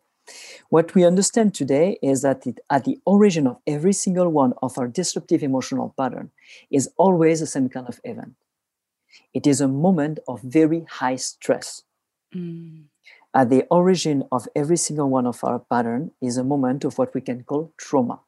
what 0.70 0.96
we 0.96 1.06
understand 1.06 1.54
today 1.54 1.98
is 2.02 2.22
that 2.22 2.48
it, 2.48 2.60
at 2.70 2.86
the 2.86 3.00
origin 3.06 3.48
of 3.48 3.58
every 3.68 3.94
single 3.94 4.30
one 4.30 4.54
of 4.62 4.78
our 4.78 4.88
disruptive 4.88 5.44
emotional 5.44 5.94
pattern 5.98 6.32
is 6.72 6.90
always 6.98 7.40
the 7.40 7.48
same 7.48 7.70
kind 7.70 7.88
of 7.88 8.00
event. 8.04 8.36
It 9.34 9.46
is 9.48 9.62
a 9.62 9.68
moment 9.68 10.20
of 10.28 10.42
very 10.42 10.86
high 10.90 11.18
stress. 11.18 11.84
Mm. 12.34 12.86
At 13.34 13.50
the 13.50 13.66
origin 13.70 14.24
of 14.32 14.48
every 14.56 14.78
single 14.78 15.10
one 15.10 15.26
of 15.26 15.44
our 15.44 15.60
pattern 15.60 16.12
is 16.22 16.38
a 16.38 16.44
moment 16.44 16.84
of 16.84 16.98
what 16.98 17.14
we 17.14 17.22
can 17.22 17.44
call 17.44 17.74
trauma. 17.78 18.20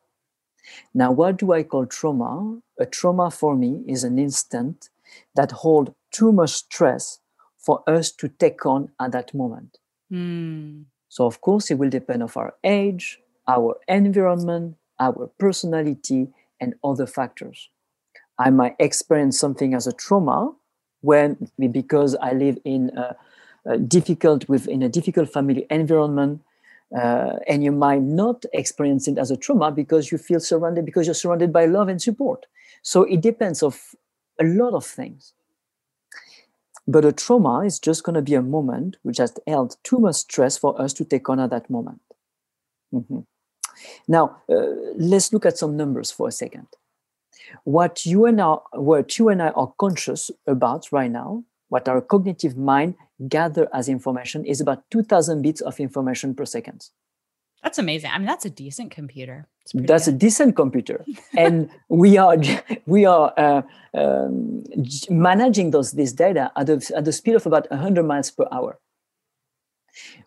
Now, 0.93 1.11
what 1.11 1.37
do 1.37 1.53
I 1.53 1.61
call 1.63 1.85
trauma? 1.85 2.59
A 2.79 2.85
trauma 2.87 3.29
for 3.29 3.55
me 3.55 3.83
is 3.87 4.03
an 4.03 4.17
instant 4.17 4.89
that 5.35 5.51
hold 5.51 5.93
too 6.11 6.31
much 6.31 6.51
stress 6.51 7.19
for 7.57 7.83
us 7.87 8.11
to 8.11 8.27
take 8.27 8.65
on 8.65 8.91
at 8.99 9.11
that 9.11 9.33
moment. 9.33 9.77
Mm. 10.11 10.85
So 11.15 11.21
of 11.31 11.35
course, 11.47 11.65
it 11.71 11.77
will 11.79 11.93
depend 11.99 12.21
of 12.23 12.35
our 12.41 12.51
age, 12.63 13.05
our 13.47 13.71
environment, 13.87 14.67
our 14.99 15.23
personality, 15.45 16.21
and 16.61 16.69
other 16.89 17.07
factors. 17.19 17.59
I 18.37 18.49
might 18.49 18.75
experience 18.79 19.39
something 19.39 19.73
as 19.73 19.87
a 19.87 19.93
trauma 19.93 20.39
when 21.01 21.49
because 21.71 22.15
I 22.15 22.31
live 22.33 22.57
in 22.65 22.81
a, 22.97 23.15
a 23.65 23.77
difficult 23.77 24.49
within 24.49 24.81
a 24.83 24.89
difficult 24.89 25.29
family 25.31 25.65
environment, 25.69 26.41
uh, 26.95 27.33
and 27.47 27.63
you 27.63 27.71
might 27.71 28.01
not 28.01 28.45
experience 28.53 29.07
it 29.07 29.17
as 29.17 29.31
a 29.31 29.37
trauma 29.37 29.71
because 29.71 30.11
you 30.11 30.17
feel 30.17 30.39
surrounded 30.39 30.85
because 30.85 31.07
you're 31.07 31.13
surrounded 31.23 31.51
by 31.53 31.65
love 31.65 31.87
and 31.87 32.01
support. 32.01 32.45
So 32.81 33.03
it 33.03 33.21
depends 33.21 33.63
of 33.63 33.95
a 34.39 34.43
lot 34.43 34.73
of 34.73 34.85
things. 34.85 35.33
But 36.87 37.05
a 37.05 37.11
trauma 37.11 37.61
is 37.61 37.79
just 37.79 38.03
going 38.03 38.13
to 38.15 38.21
be 38.21 38.35
a 38.35 38.41
moment 38.41 38.97
which 39.01 39.17
has 39.17 39.33
held 39.47 39.77
too 39.83 39.97
much 39.97 40.15
stress 40.15 40.57
for 40.57 40.79
us 40.79 40.93
to 40.93 41.05
take 41.05 41.29
on 41.29 41.39
at 41.39 41.49
that 41.49 41.69
moment. 41.69 42.01
Mm-hmm. 42.93 43.19
Now, 44.07 44.37
uh, 44.49 44.67
let's 44.95 45.33
look 45.33 45.45
at 45.45 45.57
some 45.57 45.75
numbers 45.75 46.11
for 46.11 46.27
a 46.27 46.31
second. 46.31 46.67
What 47.63 48.05
you 48.05 48.25
and 48.25 48.39
I, 48.41 48.57
what 48.73 49.17
you 49.17 49.29
and 49.29 49.41
I 49.41 49.49
are 49.49 49.73
conscious 49.77 50.31
about 50.47 50.91
right 50.91 51.11
now, 51.11 51.43
what 51.69 51.87
our 51.87 52.01
cognitive 52.01 52.55
mind 52.55 52.95
gather 53.27 53.67
as 53.73 53.89
information, 53.89 54.45
is 54.45 54.61
about 54.61 54.83
2,000 54.91 55.41
bits 55.41 55.61
of 55.61 55.79
information 55.79 56.35
per 56.35 56.45
second. 56.45 56.89
That's 57.63 57.79
amazing. 57.79 58.11
I 58.13 58.17
mean, 58.17 58.27
that's 58.27 58.45
a 58.45 58.49
decent 58.49 58.91
computer. 58.91 59.47
That's 59.73 60.05
good. 60.05 60.15
a 60.15 60.17
decent 60.17 60.55
computer, 60.55 61.05
and 61.37 61.69
we 61.89 62.17
are 62.17 62.37
we 62.85 63.05
are 63.05 63.33
uh, 63.37 63.61
um, 63.93 64.63
managing 65.09 65.71
those 65.71 65.93
this 65.93 66.13
data 66.13 66.51
at, 66.55 66.69
a, 66.69 66.81
at 66.95 67.05
the 67.05 67.11
speed 67.11 67.35
of 67.35 67.45
about 67.45 67.69
100 67.71 68.03
miles 68.03 68.31
per 68.31 68.45
hour. 68.51 68.79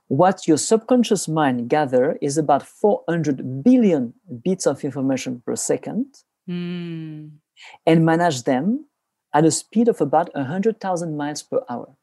What 0.09 0.49
your 0.49 0.57
subconscious 0.57 1.29
mind 1.29 1.69
gather 1.69 2.19
is 2.23 2.39
about 2.39 2.67
400 2.67 3.63
billion 3.63 4.15
bits 4.43 4.67
of 4.67 4.83
information 4.83 5.43
per 5.45 5.55
second, 5.55 6.07
mm. 6.49 7.31
and 7.87 8.07
manage 8.07 8.45
them 8.45 8.87
at 9.35 9.45
a 9.45 9.51
speed 9.51 9.89
of 9.89 10.01
about 10.01 10.35
100,000 10.35 11.17
miles 11.17 11.43
per 11.43 11.61
hour. 11.69 11.95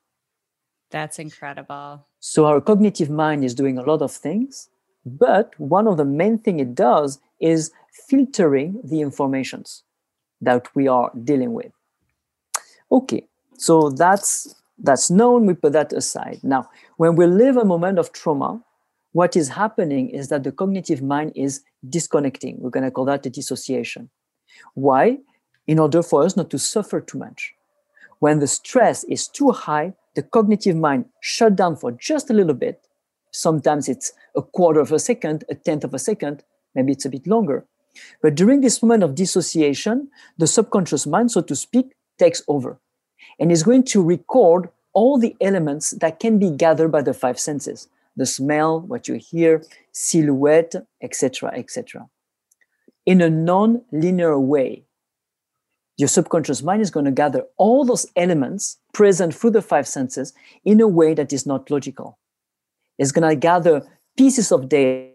That's 0.91 1.17
incredible. 1.17 2.05
So 2.19 2.45
our 2.45 2.61
cognitive 2.61 3.09
mind 3.09 3.43
is 3.43 3.55
doing 3.55 3.79
a 3.79 3.81
lot 3.81 4.03
of 4.03 4.11
things 4.11 4.69
but 5.05 5.57
one 5.59 5.87
of 5.87 5.97
the 5.97 6.05
main 6.05 6.39
thing 6.39 6.59
it 6.59 6.73
does 6.73 7.19
is 7.39 7.71
filtering 8.09 8.81
the 8.83 9.01
informations 9.01 9.83
that 10.41 10.67
we 10.75 10.87
are 10.87 11.11
dealing 11.23 11.53
with. 11.53 11.71
Okay, 12.91 13.27
so 13.57 13.89
that's 13.89 14.55
that's 14.77 15.09
known. 15.09 15.45
We 15.45 15.53
put 15.53 15.73
that 15.73 15.93
aside. 15.93 16.39
Now, 16.43 16.69
when 16.97 17.15
we 17.15 17.25
live 17.25 17.55
a 17.57 17.65
moment 17.65 17.97
of 17.97 18.11
trauma, 18.11 18.61
what 19.13 19.37
is 19.37 19.49
happening 19.49 20.09
is 20.09 20.27
that 20.27 20.43
the 20.43 20.51
cognitive 20.51 21.01
mind 21.01 21.31
is 21.35 21.63
disconnecting. 21.87 22.59
We're 22.59 22.71
going 22.71 22.83
to 22.83 22.91
call 22.91 23.05
that 23.05 23.25
a 23.25 23.29
dissociation. 23.29 24.09
Why? 24.73 25.19
In 25.67 25.79
order 25.79 26.03
for 26.03 26.23
us 26.23 26.35
not 26.35 26.49
to 26.49 26.59
suffer 26.59 26.99
too 26.99 27.17
much. 27.17 27.53
When 28.19 28.39
the 28.39 28.47
stress 28.47 29.05
is 29.05 29.27
too 29.27 29.51
high, 29.51 29.93
the 30.15 30.23
cognitive 30.23 30.75
mind 30.75 31.05
shut 31.21 31.55
down 31.55 31.77
for 31.77 31.91
just 31.93 32.29
a 32.29 32.33
little 32.33 32.53
bit 32.53 32.85
Sometimes 33.35 33.89
it's 33.89 34.13
a 34.33 34.41
quarter 34.41 34.79
of 34.79 34.93
a 34.93 34.99
second, 34.99 35.43
a 35.49 35.55
tenth 35.55 35.83
of 35.83 35.93
a 35.93 35.99
second, 35.99 36.45
maybe 36.75 36.91
it's 36.91 37.05
a 37.05 37.09
bit 37.09 37.25
longer. 37.25 37.65
But 38.21 38.35
during 38.35 38.61
this 38.61 38.81
moment 38.83 39.03
of 39.03 39.15
dissociation, 39.15 40.09
the 40.37 40.47
subconscious 40.47 41.07
mind, 41.07 41.31
so 41.31 41.41
to 41.41 41.55
speak, 41.55 41.95
takes 42.19 42.43
over 42.47 42.79
and 43.39 43.51
is 43.51 43.63
going 43.63 43.83
to 43.83 44.03
record 44.03 44.69
all 44.93 45.17
the 45.17 45.35
elements 45.41 45.91
that 45.91 46.19
can 46.19 46.39
be 46.39 46.49
gathered 46.51 46.91
by 46.91 47.01
the 47.01 47.13
five 47.13 47.39
senses 47.39 47.87
the 48.17 48.25
smell, 48.25 48.79
what 48.79 49.09
you 49.09 49.15
hear, 49.15 49.61
silhouette, 49.91 50.73
etc., 51.01 51.51
etc. 51.53 52.07
In 53.05 53.19
a 53.19 53.29
non 53.29 53.83
linear 53.91 54.39
way, 54.39 54.85
your 55.97 56.07
subconscious 56.07 56.63
mind 56.63 56.81
is 56.81 56.91
going 56.91 57.05
to 57.05 57.11
gather 57.11 57.43
all 57.57 57.85
those 57.85 58.05
elements 58.15 58.77
present 58.93 59.35
through 59.35 59.51
the 59.51 59.61
five 59.61 59.87
senses 59.87 60.33
in 60.63 60.79
a 60.81 60.87
way 60.87 61.13
that 61.13 61.33
is 61.33 61.45
not 61.45 61.69
logical 61.69 62.17
It's 62.97 63.11
going 63.11 63.27
to 63.27 63.35
gather 63.35 63.85
pieces 64.17 64.51
of 64.51 64.69
data 64.69 65.14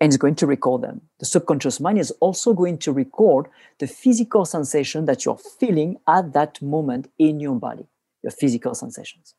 and 0.00 0.12
is 0.12 0.16
going 0.16 0.34
to 0.36 0.46
record 0.46 0.82
them. 0.82 1.00
The 1.18 1.26
subconscious 1.26 1.80
mind 1.80 1.98
is 1.98 2.10
also 2.20 2.52
going 2.52 2.78
to 2.78 2.92
record 2.92 3.46
the 3.78 3.86
physical 3.86 4.44
sensation 4.44 5.06
that 5.06 5.24
you're 5.24 5.38
feeling 5.38 5.96
at 6.06 6.32
that 6.34 6.60
moment 6.60 7.10
in 7.18 7.40
your 7.40 7.56
body, 7.56 7.86
your 8.22 8.30
physical 8.30 8.74
sensations. 8.74 9.34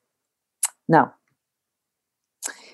Now, 0.87 1.13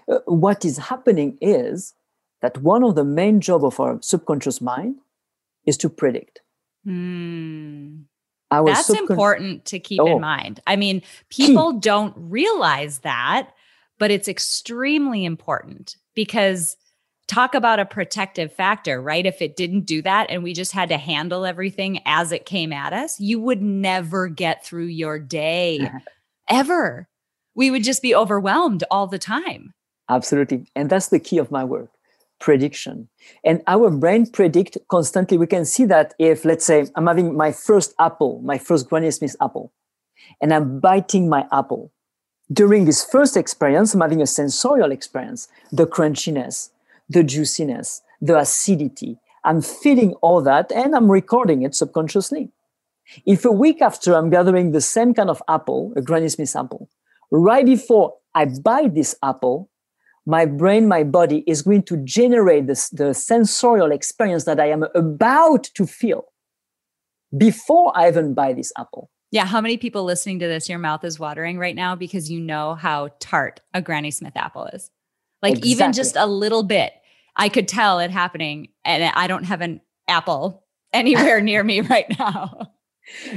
uh, 0.10 0.20
what 0.26 0.64
is 0.66 0.78
happening 0.78 1.38
is 1.42 1.94
that 2.42 2.62
one 2.62 2.84
of 2.84 2.96
the 2.96 3.06
main 3.06 3.42
job 3.42 3.66
of 3.66 3.80
our 3.80 4.00
subconscious 4.02 4.62
mind 4.62 4.98
is 5.66 5.78
to 5.78 5.90
predict. 5.90 6.42
Mm. 6.88 8.04
That's 8.52 8.90
subcon- 8.90 9.10
important 9.10 9.66
to 9.66 9.80
keep 9.80 10.00
oh. 10.00 10.08
in 10.08 10.22
mind. 10.22 10.60
I 10.68 10.76
mean, 10.76 11.02
people 11.30 11.74
don't 11.80 12.14
realize 12.16 13.00
that 13.00 13.52
but 14.04 14.12
it's 14.12 14.28
extremely 14.28 15.26
important 15.26 15.96
because 16.14 16.76
talk 17.28 17.56
about 17.56 17.80
a 17.80 17.86
protective 17.86 18.54
factor, 18.54 19.02
right? 19.02 19.26
If 19.26 19.42
it 19.42 19.56
didn't 19.56 19.86
do 19.86 20.02
that 20.02 20.30
and 20.30 20.44
we 20.44 20.54
just 20.54 20.72
had 20.72 20.90
to 20.90 20.98
handle 20.98 21.46
everything 21.46 22.00
as 22.06 22.32
it 22.32 22.46
came 22.46 22.74
at 22.74 22.94
us, 22.94 23.20
you 23.20 23.40
would 23.40 23.62
never 23.62 24.28
get 24.28 24.66
through 24.66 24.86
your 24.86 25.20
day 25.20 25.90
ever. 26.50 27.08
We 27.56 27.72
would 27.72 27.84
just 27.84 28.02
be 28.02 28.16
overwhelmed 28.16 28.84
all 28.92 29.08
the 29.08 29.20
time. 29.20 29.74
Absolutely. 30.10 30.68
And 30.76 30.90
that's 30.90 31.10
the 31.10 31.20
key 31.20 31.38
of 31.38 31.52
my 31.52 31.64
work 31.64 31.90
prediction. 32.40 33.08
And 33.46 33.62
our 33.68 33.90
brain 33.90 34.26
predict 34.26 34.78
constantly. 34.90 35.38
We 35.38 35.48
can 35.48 35.64
see 35.64 35.86
that 35.86 36.14
if, 36.20 36.44
let's 36.44 36.66
say, 36.66 36.88
I'm 36.96 37.08
having 37.08 37.38
my 37.38 37.54
first 37.54 37.94
apple, 38.00 38.42
my 38.44 38.58
first 38.58 38.90
Granny 38.90 39.12
Smith 39.12 39.38
apple, 39.40 39.72
and 40.42 40.54
I'm 40.54 40.82
biting 40.82 41.30
my 41.30 41.48
apple 41.54 41.94
during 42.52 42.86
this 42.86 43.04
first 43.04 43.38
experience, 43.38 43.94
I'm 43.94 44.02
having 44.02 44.22
a 44.22 44.28
sensorial 44.28 44.92
experience, 44.92 45.48
the 45.72 45.88
crunchiness, 45.88 46.70
the 47.14 47.24
juiciness, 47.24 48.02
the 48.22 48.38
acidity. 48.38 49.18
I'm 49.44 49.62
feeling 49.62 50.14
all 50.22 50.42
that 50.42 50.72
and 50.72 50.96
I'm 50.96 51.12
recording 51.12 51.64
it 51.64 51.76
subconsciously. 51.76 52.50
If 53.26 53.46
a 53.46 53.52
week 53.52 53.82
after 53.82 54.16
I'm 54.16 54.30
gathering 54.30 54.72
the 54.72 54.82
same 54.82 55.14
kind 55.14 55.30
of 55.30 55.42
apple, 55.48 55.94
a 55.96 56.02
Granny 56.02 56.30
Smith 56.30 56.56
apple, 56.56 56.90
right 57.32 57.66
before 57.66 58.14
I 58.34 58.46
bite 58.46 58.96
this 58.96 59.16
apple, 59.22 59.70
my 60.26 60.46
brain, 60.46 60.88
my 60.88 61.04
body 61.04 61.44
is 61.46 61.62
going 61.62 61.84
to 61.84 61.98
generate 61.98 62.68
this, 62.68 62.90
the 62.90 63.14
sensorial 63.14 63.92
experience 63.92 64.46
that 64.46 64.60
I 64.60 64.70
am 64.70 64.86
about 64.96 65.66
to 65.76 65.86
feel 65.86 66.26
before 67.38 67.92
I 67.96 68.08
even 68.08 68.34
buy 68.34 68.54
this 68.54 68.72
apple. 68.78 69.10
Yeah. 69.32 69.46
How 69.46 69.60
many 69.60 69.78
people 69.78 70.06
listening 70.06 70.40
to 70.40 70.48
this, 70.48 70.70
your 70.70 70.80
mouth 70.80 71.04
is 71.04 71.20
watering 71.20 71.58
right 71.58 71.76
now 71.76 71.96
because 71.96 72.32
you 72.32 72.40
know 72.40 72.76
how 72.76 73.10
tart 73.20 73.60
a 73.74 73.82
Granny 73.82 74.12
Smith 74.12 74.38
apple 74.38 74.68
is? 74.68 74.90
Like, 75.42 75.54
exactly. 75.54 75.72
even 75.72 75.94
just 75.94 76.16
a 76.16 76.26
little 76.26 76.64
bit, 76.64 76.94
I 77.36 77.50
could 77.50 77.68
tell 77.68 78.00
it 78.00 78.12
happening. 78.12 78.70
And 78.86 79.04
I 79.04 79.28
don't 79.28 79.46
have 79.46 79.62
an 79.62 79.82
apple 80.08 80.64
anywhere 80.92 81.42
near 81.50 81.64
me 81.64 81.82
right 81.82 82.08
now. 82.18 82.72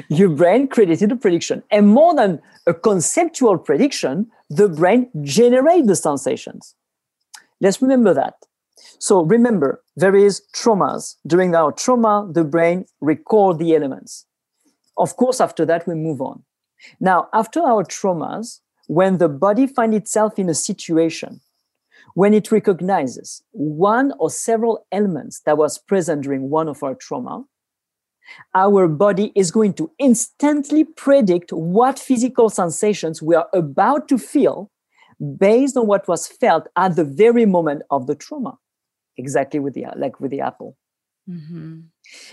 Your 0.08 0.28
brain 0.28 0.68
created 0.68 1.10
a 1.10 1.16
prediction. 1.16 1.62
And 1.70 1.88
more 1.88 2.14
than 2.14 2.40
a 2.66 2.74
conceptual 2.74 3.58
prediction, 3.58 4.30
the 4.48 4.68
brain 4.68 5.10
generates 5.22 5.88
the 5.88 5.96
sensations. 5.96 6.74
Let's 7.60 7.82
remember 7.82 8.14
that. 8.14 8.34
So 8.98 9.22
remember, 9.22 9.82
there 9.96 10.14
is 10.14 10.42
traumas. 10.54 11.16
During 11.26 11.54
our 11.54 11.72
trauma, 11.72 12.28
the 12.30 12.44
brain 12.44 12.86
record 13.00 13.58
the 13.58 13.74
elements. 13.74 14.26
Of 14.96 15.16
course, 15.16 15.40
after 15.40 15.64
that, 15.66 15.86
we 15.86 15.94
move 15.94 16.20
on. 16.20 16.44
Now, 17.00 17.28
after 17.32 17.60
our 17.60 17.84
traumas, 17.84 18.60
when 18.86 19.18
the 19.18 19.28
body 19.28 19.66
finds 19.66 19.96
itself 19.96 20.38
in 20.38 20.48
a 20.48 20.54
situation, 20.54 21.40
when 22.16 22.32
it 22.32 22.50
recognizes 22.50 23.42
one 23.52 24.10
or 24.18 24.30
several 24.30 24.86
elements 24.90 25.42
that 25.44 25.58
was 25.58 25.76
present 25.76 26.22
during 26.22 26.48
one 26.48 26.66
of 26.66 26.82
our 26.82 26.94
trauma, 26.94 27.44
our 28.54 28.88
body 28.88 29.32
is 29.34 29.50
going 29.50 29.74
to 29.74 29.90
instantly 29.98 30.82
predict 30.82 31.50
what 31.52 31.98
physical 31.98 32.48
sensations 32.48 33.20
we 33.20 33.34
are 33.34 33.48
about 33.52 34.08
to 34.08 34.16
feel 34.16 34.70
based 35.38 35.76
on 35.76 35.86
what 35.86 36.08
was 36.08 36.26
felt 36.26 36.66
at 36.74 36.96
the 36.96 37.04
very 37.04 37.44
moment 37.44 37.82
of 37.90 38.06
the 38.06 38.14
trauma 38.14 38.56
exactly 39.18 39.60
with 39.60 39.74
the 39.74 39.84
like 39.94 40.18
with 40.18 40.30
the 40.30 40.40
apple. 40.40 40.78
Mm-hmm. 41.28 41.80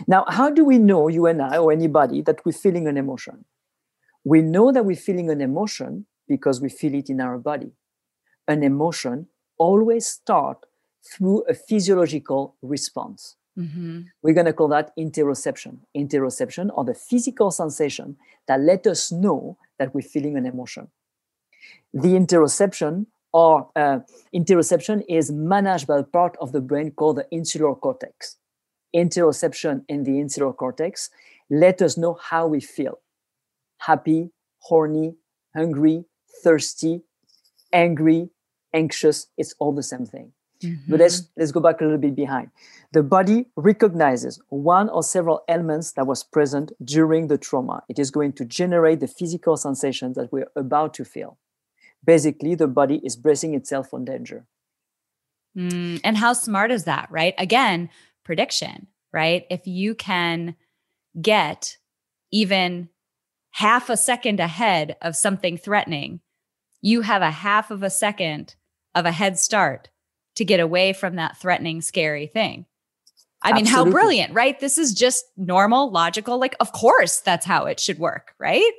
now 0.08 0.24
how 0.30 0.50
do 0.50 0.64
we 0.64 0.78
know 0.78 1.08
you 1.08 1.26
and 1.26 1.42
i 1.42 1.58
or 1.58 1.72
anybody 1.72 2.22
that 2.22 2.46
we're 2.46 2.54
feeling 2.54 2.88
an 2.88 2.96
emotion? 2.96 3.44
We 4.24 4.42
know 4.42 4.72
that 4.72 4.86
we're 4.86 4.96
feeling 4.96 5.30
an 5.30 5.42
emotion 5.42 6.06
because 6.26 6.62
we 6.62 6.70
feel 6.70 6.94
it 6.94 7.10
in 7.10 7.20
our 7.20 7.38
body. 7.38 7.74
An 8.48 8.64
emotion 8.64 9.28
always 9.58 10.06
start 10.06 10.66
through 11.04 11.42
a 11.50 11.54
physiological 11.54 12.56
response 12.62 13.36
mm-hmm. 13.58 14.02
we're 14.22 14.34
going 14.34 14.46
to 14.46 14.54
call 14.54 14.68
that 14.68 14.96
interoception 14.98 15.78
interoception 15.96 16.70
or 16.74 16.84
the 16.84 16.94
physical 16.94 17.52
sensation 17.52 18.16
that 18.48 18.60
let 18.60 18.88
us 18.88 19.12
know 19.12 19.58
that 19.78 19.94
we're 19.94 20.02
feeling 20.02 20.38
an 20.38 20.46
emotion 20.46 20.88
the 21.94 22.10
interoception 22.10 23.06
or 23.34 23.70
uh, 23.76 24.00
interoception 24.34 25.04
is 25.10 25.32
managed 25.32 25.88
by 25.88 26.00
a 26.00 26.04
part 26.04 26.38
of 26.40 26.52
the 26.52 26.62
brain 26.62 26.92
called 26.92 27.18
the 27.18 27.28
insular 27.32 27.74
cortex. 27.76 28.38
Interoception 28.96 29.84
in 29.90 30.04
the 30.04 30.20
insular 30.20 30.54
cortex 30.54 31.10
let 31.50 31.82
us 31.82 31.98
know 31.98 32.14
how 32.14 32.48
we 32.48 32.60
feel 32.62 33.00
happy, 33.80 34.32
horny, 34.60 35.16
hungry, 35.54 36.06
thirsty, 36.44 37.02
angry, 37.74 38.30
anxious. 38.74 39.28
It's 39.38 39.56
all 39.60 39.74
the 39.74 39.84
same 39.84 40.06
thing. 40.06 40.32
Mm-hmm. 40.62 40.92
But 40.92 41.00
let's, 41.02 41.30
let's 41.36 41.52
go 41.52 41.60
back 41.60 41.82
a 41.82 41.84
little 41.84 42.00
bit 42.00 42.16
behind. 42.16 42.50
The 42.94 43.04
body 43.04 43.48
recognizes 43.56 44.40
one 44.50 44.88
or 44.90 45.04
several 45.04 45.44
elements 45.48 45.92
that 45.94 46.08
was 46.08 46.24
present 46.24 46.72
during 46.84 47.28
the 47.28 47.38
trauma. 47.38 47.84
It 47.90 48.00
is 48.00 48.12
going 48.12 48.34
to 48.34 48.46
generate 48.46 49.02
the 49.02 49.08
physical 49.08 49.58
sensations 49.58 50.16
that 50.16 50.32
we're 50.32 50.48
about 50.56 50.94
to 50.96 51.06
feel 51.06 51.38
basically 52.06 52.56
the 52.56 52.68
body 52.68 53.02
is 53.04 53.16
bracing 53.16 53.54
itself 53.54 53.94
on 53.94 54.06
danger. 54.06 54.46
Mm, 55.58 56.02
and 56.04 56.18
how 56.18 56.34
smart 56.34 56.72
is 56.72 56.86
that, 56.86 57.10
right? 57.12 57.34
Again, 57.38 57.90
prediction, 58.24 58.88
right? 59.12 59.46
If 59.50 59.68
you 59.68 59.96
can 59.96 60.56
get 61.22 61.78
even 62.32 62.90
half 63.52 63.90
a 63.90 63.98
second 63.98 64.40
ahead 64.40 64.96
of 65.02 65.16
something 65.16 65.58
threatening, 65.58 66.22
you 66.82 67.02
have 67.02 67.22
a 67.22 67.32
half 67.32 67.72
of 67.72 67.84
a 67.84 67.90
second 67.90 68.56
of 68.96 69.06
a 69.06 69.12
head 69.12 69.40
start 69.40 69.90
to 70.36 70.46
get 70.46 70.60
away 70.60 70.94
from 70.94 71.16
that 71.16 71.38
threatening, 71.38 71.82
scary 71.82 72.28
thing. 72.28 72.66
I 73.42 73.52
mean, 73.54 73.66
Absolutely. 73.66 73.92
how 73.92 73.92
brilliant, 73.92 74.34
right? 74.34 74.60
This 74.60 74.78
is 74.78 74.94
just 74.94 75.26
normal, 75.36 75.92
logical. 75.92 76.40
Like, 76.40 76.56
of 76.60 76.72
course, 76.72 77.20
that's 77.20 77.46
how 77.46 77.66
it 77.66 77.80
should 77.80 78.00
work, 78.00 78.34
right? 78.40 78.72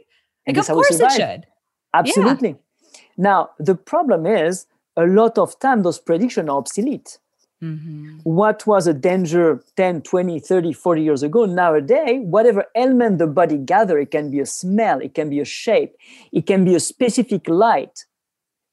Like, 0.46 0.56
of 0.56 0.66
course 0.66 0.98
it 0.98 1.12
should. 1.12 1.46
Absolutely. 1.92 2.50
Yeah. 2.50 3.00
Now, 3.16 3.50
the 3.58 3.74
problem 3.74 4.26
is 4.26 4.66
a 4.96 5.06
lot 5.06 5.38
of 5.38 5.58
time 5.58 5.82
those 5.82 5.98
predictions 5.98 6.48
are 6.48 6.56
obsolete. 6.56 7.18
Mm-hmm. 7.62 8.18
What 8.24 8.66
was 8.66 8.86
a 8.86 8.94
danger 8.94 9.62
10, 9.76 10.02
20, 10.02 10.40
30, 10.40 10.72
40 10.72 11.02
years 11.02 11.22
ago, 11.22 11.44
nowadays, 11.44 12.20
whatever 12.22 12.64
element 12.74 13.18
the 13.18 13.26
body 13.26 13.58
gather, 13.58 13.98
it 13.98 14.10
can 14.10 14.30
be 14.30 14.40
a 14.40 14.46
smell, 14.46 15.00
it 15.00 15.14
can 15.14 15.30
be 15.30 15.40
a 15.40 15.44
shape, 15.44 15.94
it 16.32 16.46
can 16.46 16.64
be 16.64 16.74
a 16.74 16.80
specific 16.80 17.48
light 17.48 18.04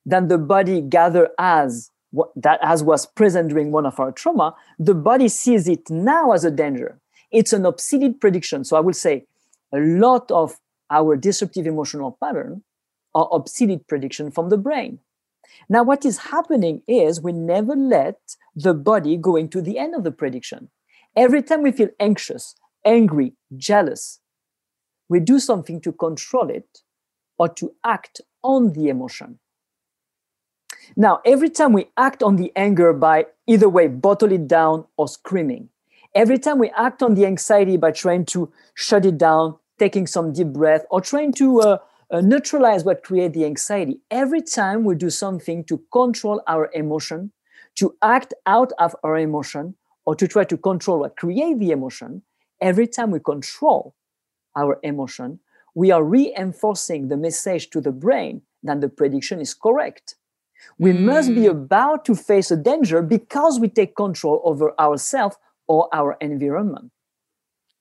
that 0.06 0.30
the 0.30 0.38
body 0.38 0.82
gather 0.82 1.30
as 1.38 1.90
that 2.36 2.60
as 2.62 2.84
was 2.84 3.06
present 3.06 3.50
during 3.50 3.72
one 3.72 3.86
of 3.86 4.00
our 4.00 4.12
trauma, 4.12 4.54
the 4.78 4.94
body 4.94 5.30
sees 5.30 5.68
it 5.68 5.90
now 5.90 6.32
as 6.34 6.44
a 6.44 6.52
danger. 6.52 7.00
It's 7.32 7.54
an 7.54 7.66
obsolete 7.66 8.20
prediction. 8.20 8.66
So 8.66 8.76
I 8.76 8.82
will 8.82 8.94
say 8.94 9.26
a 9.74 9.80
lot 9.80 10.30
of 10.30 10.58
our 10.90 11.16
disruptive 11.16 11.66
emotional 11.66 12.18
pattern 12.22 12.64
are 13.16 13.30
obsolete 13.32 13.88
prediction 13.88 14.30
from 14.32 14.50
the 14.50 14.58
brain. 14.58 15.00
Now, 15.70 15.84
what 15.84 16.06
is 16.06 16.18
happening 16.18 16.82
is 16.88 17.22
we 17.22 17.32
never 17.32 17.76
let 17.76 18.20
the 18.56 18.74
body 18.74 19.16
going 19.18 19.50
to 19.50 19.62
the 19.62 19.78
end 19.78 19.96
of 19.96 20.04
the 20.04 20.12
prediction. 20.12 20.70
Every 21.16 21.42
time 21.42 21.62
we 21.62 21.72
feel 21.72 21.90
anxious, 22.00 22.56
angry, 22.86 23.34
jealous, 23.56 24.20
we 25.10 25.20
do 25.20 25.40
something 25.40 25.82
to 25.82 25.92
control 25.92 26.50
it 26.50 26.80
or 27.38 27.50
to 27.50 27.74
act 27.84 28.22
on 28.44 28.74
the 28.74 28.88
emotion. 28.88 29.40
Now, 30.96 31.22
every 31.26 31.50
time 31.50 31.74
we 31.74 31.88
act 31.98 32.22
on 32.24 32.36
the 32.36 32.52
anger 32.56 32.94
by 32.94 33.28
either 33.48 33.70
way, 33.70 33.88
bottle 33.88 34.32
it 34.32 34.48
down 34.48 34.86
or 34.98 35.08
screaming, 35.08 35.70
every 36.14 36.38
time 36.38 36.60
we 36.60 36.70
act 36.72 37.02
on 37.02 37.16
the 37.16 37.26
anxiety 37.26 37.78
by 37.78 37.92
trying 37.92 38.26
to 38.26 38.52
shut 38.74 39.06
it 39.06 39.18
down, 39.18 39.58
taking 39.80 40.06
some 40.08 40.34
deep 40.34 40.48
breath, 40.48 40.86
or 40.92 41.02
trying 41.02 41.34
to 41.34 41.62
uh, 41.62 41.78
uh, 42.12 42.22
neutralize 42.22 42.84
what 42.84 43.04
creates 43.04 43.34
the 43.36 43.46
anxiety. 43.46 44.02
Every 44.12 44.42
time 44.42 44.84
we 44.84 44.96
do 44.96 45.10
something 45.10 45.64
to 45.66 45.82
control 45.94 46.42
our 46.48 46.70
emotion, 46.74 47.32
to 47.76 47.96
act 48.02 48.34
out 48.46 48.74
of 48.80 48.96
our 49.04 49.18
emotion, 49.18 49.76
or 50.06 50.16
to 50.16 50.28
try 50.28 50.44
to 50.44 50.58
control 50.58 51.00
what 51.00 51.16
creates 51.16 51.60
the 51.60 51.72
emotion, 51.72 52.24
every 52.60 52.88
time 52.88 53.12
we 53.12 53.20
control 53.20 53.96
our 54.56 54.80
emotion, 54.84 55.40
we 55.74 55.92
are 55.92 56.04
reinforcing 56.04 57.08
the 57.08 57.18
message 57.18 57.70
to 57.70 57.80
the 57.80 57.92
brain 57.92 58.42
that 58.64 58.82
the 58.82 58.90
prediction 58.90 59.40
is 59.40 59.54
correct. 59.54 60.16
We 60.78 60.92
mm. 60.94 61.00
must 61.02 61.30
be 61.30 61.42
mm. 61.42 61.52
about 61.52 62.06
to 62.06 62.16
face 62.16 62.52
a 62.52 62.58
danger 62.58 63.02
because 63.02 63.60
we 63.60 63.68
take 63.68 63.96
control 63.96 64.42
over 64.44 64.80
ourselves 64.80 65.38
or 65.68 65.90
our 65.94 66.18
environment. 66.22 66.92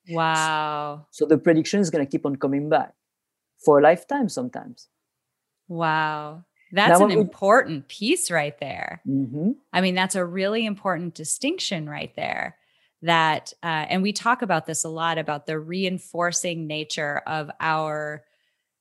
Wow. 0.09 1.07
So, 1.11 1.25
so 1.25 1.29
the 1.29 1.39
prediction 1.39 1.81
is 1.81 1.91
going 1.91 2.05
to 2.05 2.11
keep 2.11 2.27
on 2.27 2.37
coming 2.37 2.69
back 2.69 2.95
for 3.65 3.79
a 3.79 3.83
lifetime 3.83 4.29
sometimes. 4.29 4.89
Wow. 5.69 6.45
That's 6.73 7.01
now, 7.01 7.07
an 7.07 7.13
important 7.13 7.89
piece 7.89 8.31
right 8.31 8.59
there. 8.61 9.03
Mm-hmm. 9.07 9.53
I 9.73 9.81
mean, 9.81 9.95
that's 9.95 10.15
a 10.15 10.25
really 10.25 10.67
important 10.67 11.15
distinction 11.15 11.89
right 11.89 12.15
there. 12.17 12.57
That, 13.03 13.53
uh, 13.63 13.87
and 13.89 14.03
we 14.03 14.13
talk 14.13 14.43
about 14.43 14.67
this 14.67 14.85
a 14.85 14.89
lot 14.89 15.17
about 15.17 15.47
the 15.47 15.59
reinforcing 15.59 16.67
nature 16.67 17.23
of 17.27 17.51
our 17.59 18.25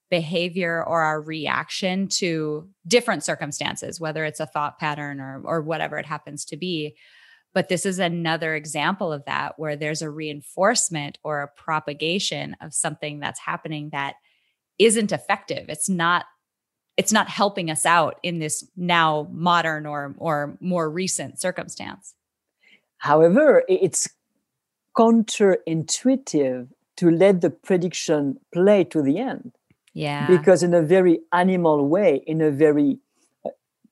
behavior 0.10 0.84
or 0.84 1.02
our 1.02 1.22
reaction 1.22 2.08
to 2.08 2.68
different 2.88 3.24
circumstances, 3.24 4.00
whether 4.00 4.26
it's 4.26 4.40
a 4.40 4.46
thought 4.46 4.80
pattern 4.80 5.20
or, 5.20 5.42
or 5.44 5.62
whatever 5.62 5.98
it 5.98 6.06
happens 6.06 6.46
to 6.46 6.58
be. 6.58 6.96
But 7.54 7.70
this 7.70 7.86
is 7.86 8.00
another 8.00 8.56
example 8.56 9.12
of 9.12 9.26
that 9.26 9.58
where 9.58 9.76
there's 9.76 10.02
a 10.02 10.10
reinforcement 10.10 11.18
or 11.24 11.42
a 11.42 11.48
propagation 11.48 12.56
of 12.62 12.74
something 12.74 13.20
that's 13.20 13.40
happening 13.40 13.90
that 13.92 14.16
isn't 14.78 15.12
effective. 15.12 15.66
It's 15.70 15.90
not 15.90 16.26
it's 16.98 17.14
not 17.14 17.30
helping 17.30 17.72
us 17.72 17.86
out 17.86 18.20
in 18.24 18.40
this 18.40 18.70
now 18.76 19.28
modern 19.32 19.86
or 19.86 20.16
or 20.18 20.58
more 20.60 20.90
recent 20.90 21.40
circumstance. 21.40 22.14
However, 22.98 23.64
it's 23.70 24.10
counterintuitive 24.98 26.68
to 26.98 27.10
let 27.10 27.40
the 27.40 27.50
prediction 27.50 28.38
play 28.54 28.84
to 28.84 29.02
the 29.02 29.18
end. 29.18 29.54
Yeah. 30.00 30.28
Because 30.28 30.64
in 30.64 30.74
a 30.74 30.82
very 30.82 31.20
animal 31.34 31.86
way, 31.86 32.24
in 32.26 32.40
a 32.42 32.52
very 32.52 33.00
uh, 33.46 33.50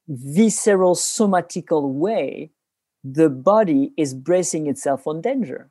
visceral, 0.08 0.96
somatical 0.96 1.94
way, 1.94 2.52
the 3.04 3.30
body 3.30 3.92
is 3.98 4.14
bracing 4.14 4.68
itself 4.68 5.06
on 5.06 5.20
danger. 5.20 5.70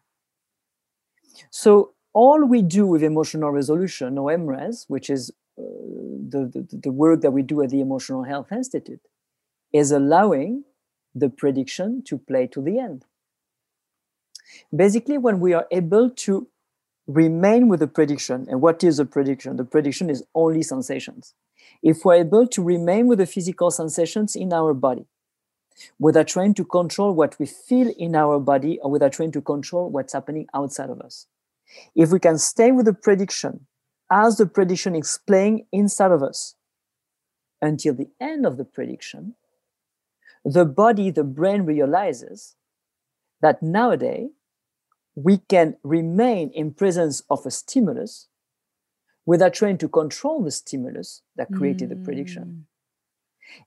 So 1.51 1.95
all 2.13 2.45
we 2.45 2.61
do 2.61 2.87
with 2.87 3.03
emotional 3.03 3.51
resolution 3.51 4.19
or 4.19 4.31
EMRES, 4.31 4.85
which 4.89 5.09
is 5.09 5.31
uh, 5.59 5.63
the, 6.33 6.41
the, 6.53 6.81
the 6.85 6.93
work 6.93 7.23
that 7.23 7.31
we 7.31 7.43
do 7.43 7.63
at 7.63 7.71
the 7.71 7.81
Emotional 7.81 8.25
Health 8.25 8.53
Institute, 8.53 9.01
is 9.73 9.91
allowing 9.91 10.65
the 11.15 11.31
prediction 11.31 12.03
to 12.09 12.19
play 12.19 12.47
to 12.49 12.61
the 12.61 12.79
end. 12.79 13.07
Basically, 14.75 15.17
when 15.17 15.41
we 15.41 15.55
are 15.55 15.67
able 15.71 16.11
to 16.11 16.47
remain 17.07 17.69
with 17.69 17.81
the 17.81 17.87
prediction, 17.87 18.47
and 18.49 18.61
what 18.61 18.83
is 18.83 18.97
the 18.97 19.05
prediction? 19.05 19.57
The 19.57 19.65
prediction 19.65 20.11
is 20.11 20.25
only 20.35 20.63
sensations. 20.63 21.35
If 21.83 22.05
we're 22.05 22.17
able 22.17 22.47
to 22.49 22.63
remain 22.63 23.07
with 23.07 23.19
the 23.19 23.27
physical 23.27 23.71
sensations 23.71 24.35
in 24.35 24.53
our 24.53 24.75
body, 24.75 25.07
without 25.99 26.27
trying 26.27 26.55
to 26.55 26.65
control 26.65 27.15
what 27.15 27.39
we 27.39 27.47
feel 27.47 27.93
in 27.99 28.17
our 28.17 28.41
body 28.41 28.79
or 28.83 28.91
without 28.91 29.13
trying 29.13 29.33
to 29.33 29.43
control 29.43 29.91
what's 29.91 30.15
happening 30.15 30.47
outside 30.55 30.91
of 30.91 31.01
us, 31.01 31.27
if 31.95 32.11
we 32.11 32.19
can 32.19 32.39
stay 32.39 32.73
with 32.73 32.87
the 32.87 32.95
prediction 32.95 33.67
as 34.11 34.37
the 34.37 34.47
prediction 34.47 34.95
is 34.95 35.19
playing 35.27 35.67
inside 35.73 36.13
of 36.13 36.23
us 36.23 36.55
until 37.61 37.95
the 37.95 38.09
end 38.21 38.47
of 38.47 38.57
the 38.57 38.65
prediction, 38.65 39.35
the 40.45 40.65
body, 40.65 41.11
the 41.11 41.25
brain 41.25 41.63
realizes 41.63 42.55
that 43.43 43.63
nowadays 43.63 44.31
we 45.17 45.39
can 45.39 45.77
remain 45.83 46.51
in 46.51 46.73
presence 46.73 47.23
of 47.31 47.45
a 47.47 47.51
stimulus 47.51 48.29
without 49.25 49.55
trying 49.55 49.79
to 49.79 49.89
control 49.89 50.43
the 50.43 50.51
stimulus 50.51 51.23
that 51.35 51.53
created 51.53 51.89
mm. 51.89 51.99
the 51.99 52.05
prediction. 52.05 52.67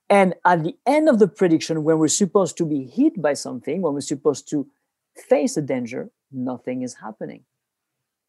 And 0.08 0.34
at 0.44 0.62
the 0.62 0.76
end 0.86 1.08
of 1.08 1.18
the 1.18 1.28
prediction, 1.28 1.84
when 1.84 1.98
we're 1.98 2.08
supposed 2.08 2.56
to 2.58 2.64
be 2.64 2.84
hit 2.84 3.20
by 3.20 3.34
something, 3.34 3.82
when 3.82 3.92
we're 3.92 4.00
supposed 4.00 4.48
to 4.50 4.68
face 5.28 5.56
a 5.56 5.62
danger, 5.62 6.10
nothing 6.30 6.82
is 6.82 6.94
happening. 6.94 7.44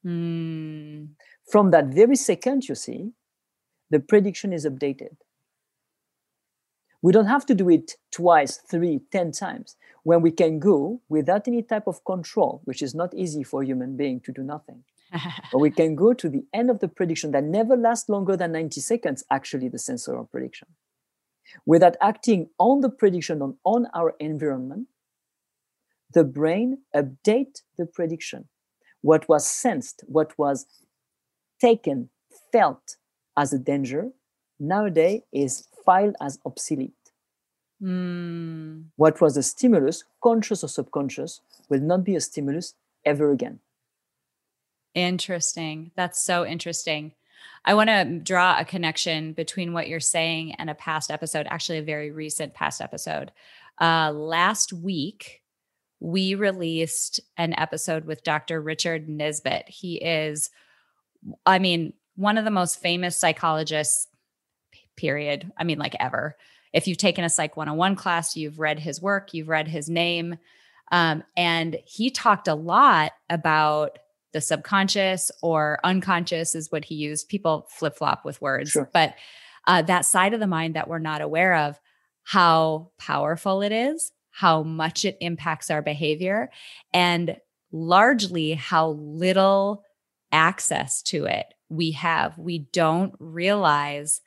Mm. 0.06 1.10
From 1.50 1.72
that 1.72 1.86
very 1.86 2.16
second, 2.16 2.68
you 2.68 2.76
see, 2.76 3.12
the 3.92 4.00
prediction 4.00 4.52
is 4.52 4.66
updated. 4.66 5.16
We 7.02 7.12
don't 7.12 7.26
have 7.26 7.46
to 7.48 7.56
do 7.56 7.70
it 7.70 7.94
twice, 8.12 8.58
three, 8.58 9.02
ten 9.12 9.32
times. 9.32 9.76
When 10.04 10.22
we 10.22 10.32
can 10.32 10.60
go 10.60 11.02
without 11.10 11.48
any 11.48 11.64
type 11.64 11.88
of 11.88 12.04
control, 12.06 12.62
which 12.66 12.82
is 12.82 12.94
not 12.94 13.14
easy 13.14 13.44
for 13.44 13.62
a 13.62 13.66
human 13.66 13.98
being 13.98 14.20
to 14.22 14.32
do 14.32 14.44
nothing. 14.44 14.84
but 15.52 15.60
we 15.60 15.70
can 15.72 15.96
go 15.96 16.14
to 16.14 16.30
the 16.30 16.46
end 16.54 16.70
of 16.70 16.80
the 16.80 16.88
prediction 16.88 17.32
that 17.32 17.44
never 17.44 17.76
lasts 17.76 18.08
longer 18.08 18.38
than 18.38 18.52
90 18.54 18.80
seconds, 18.82 19.24
actually, 19.30 19.68
the 19.68 19.80
sensorial 19.80 20.26
prediction. 20.26 20.70
Without 21.66 21.98
acting 22.02 22.50
on 22.60 22.82
the 22.82 22.90
prediction 22.90 23.42
on, 23.42 23.58
on 23.66 23.88
our 23.94 24.16
environment, 24.20 24.88
the 26.14 26.24
brain 26.24 26.80
update 26.96 27.62
the 27.78 27.86
prediction. 27.86 28.48
What 29.02 29.28
was 29.28 29.48
sensed, 29.48 30.04
what 30.06 30.38
was 30.38 30.66
taken, 31.60 32.10
felt 32.52 32.98
as 33.38 33.54
a 33.54 33.60
danger, 33.60 34.10
nowadays 34.60 35.22
is 35.34 35.68
filed 35.86 36.16
as 36.22 36.40
obsolete. 36.46 36.94
Mm. 37.82 38.86
What 38.96 39.22
was 39.22 39.38
a 39.38 39.44
stimulus, 39.44 40.04
conscious 40.22 40.64
or 40.64 40.68
subconscious, 40.68 41.42
will 41.70 41.80
not 41.80 42.04
be 42.04 42.16
a 42.16 42.22
stimulus 42.22 42.76
ever 43.06 43.32
again. 43.32 43.60
Interesting. 44.94 45.92
That's 45.96 46.24
so 46.24 46.46
interesting. 46.46 47.14
I 47.64 47.74
want 47.74 47.90
to 47.90 48.20
draw 48.20 48.60
a 48.60 48.66
connection 48.66 49.34
between 49.34 49.74
what 49.74 49.88
you're 49.88 50.00
saying 50.00 50.56
and 50.56 50.70
a 50.70 50.76
past 50.76 51.12
episode, 51.12 51.48
actually, 51.50 51.78
a 51.78 51.84
very 51.84 52.12
recent 52.12 52.54
past 52.54 52.82
episode. 52.82 53.32
Uh, 53.80 54.12
last 54.12 54.74
week, 54.74 55.42
we 56.00 56.36
released 56.36 57.20
an 57.38 57.54
episode 57.58 58.06
with 58.06 58.24
Dr. 58.24 58.62
Richard 58.62 59.08
Nisbett. 59.08 59.70
He 59.70 59.96
is, 59.96 60.50
I 61.46 61.60
mean, 61.60 61.94
one 62.16 62.38
of 62.38 62.46
the 62.46 62.52
most 62.52 62.82
famous 62.82 63.16
psychologists, 63.16 64.08
period. 64.98 65.52
I 65.58 65.64
mean, 65.64 65.80
like 65.80 65.96
ever. 66.00 66.36
If 66.74 66.88
you've 66.88 66.98
taken 66.98 67.24
a 67.24 67.30
Psych 67.30 67.58
101 67.58 67.96
class, 67.96 68.36
you've 68.36 68.60
read 68.60 68.80
his 68.80 69.02
work, 69.02 69.34
you've 69.34 69.50
read 69.50 69.68
his 69.68 69.90
name. 69.90 70.38
Um, 70.92 71.24
and 71.36 71.78
he 71.86 72.10
talked 72.10 72.48
a 72.48 72.56
lot 72.56 73.12
about 73.30 73.98
the 74.34 74.42
subconscious 74.42 75.32
or 75.42 75.80
unconscious 75.84 76.56
is 76.56 76.72
what 76.72 76.86
he 76.86 76.96
used. 76.96 77.28
People 77.28 77.68
flip 77.70 77.98
flop 77.98 78.24
with 78.24 78.42
words, 78.42 78.72
Sure. 78.72 78.90
but 78.94 79.16
uh, 79.68 79.82
that 79.84 80.06
side 80.06 80.34
of 80.34 80.40
the 80.40 80.48
mind 80.48 80.76
that 80.76 80.88
we're 80.88 81.00
not 81.00 81.22
aware 81.22 81.56
of, 81.56 81.80
how 82.24 82.92
powerful 82.98 83.62
it 83.62 83.72
is, 83.74 84.12
how 84.32 84.64
much 84.64 85.04
it 85.04 85.18
impacts 85.20 85.70
our 85.70 85.82
behavior, 85.82 86.50
and 86.94 87.36
largely 87.72 88.54
how 88.54 88.90
little 88.92 89.84
access 90.32 91.02
to 91.02 91.26
it 91.26 91.46
we 91.70 91.92
have. 91.92 92.38
We 92.38 92.60
don't 92.72 93.14
realize 93.20 94.22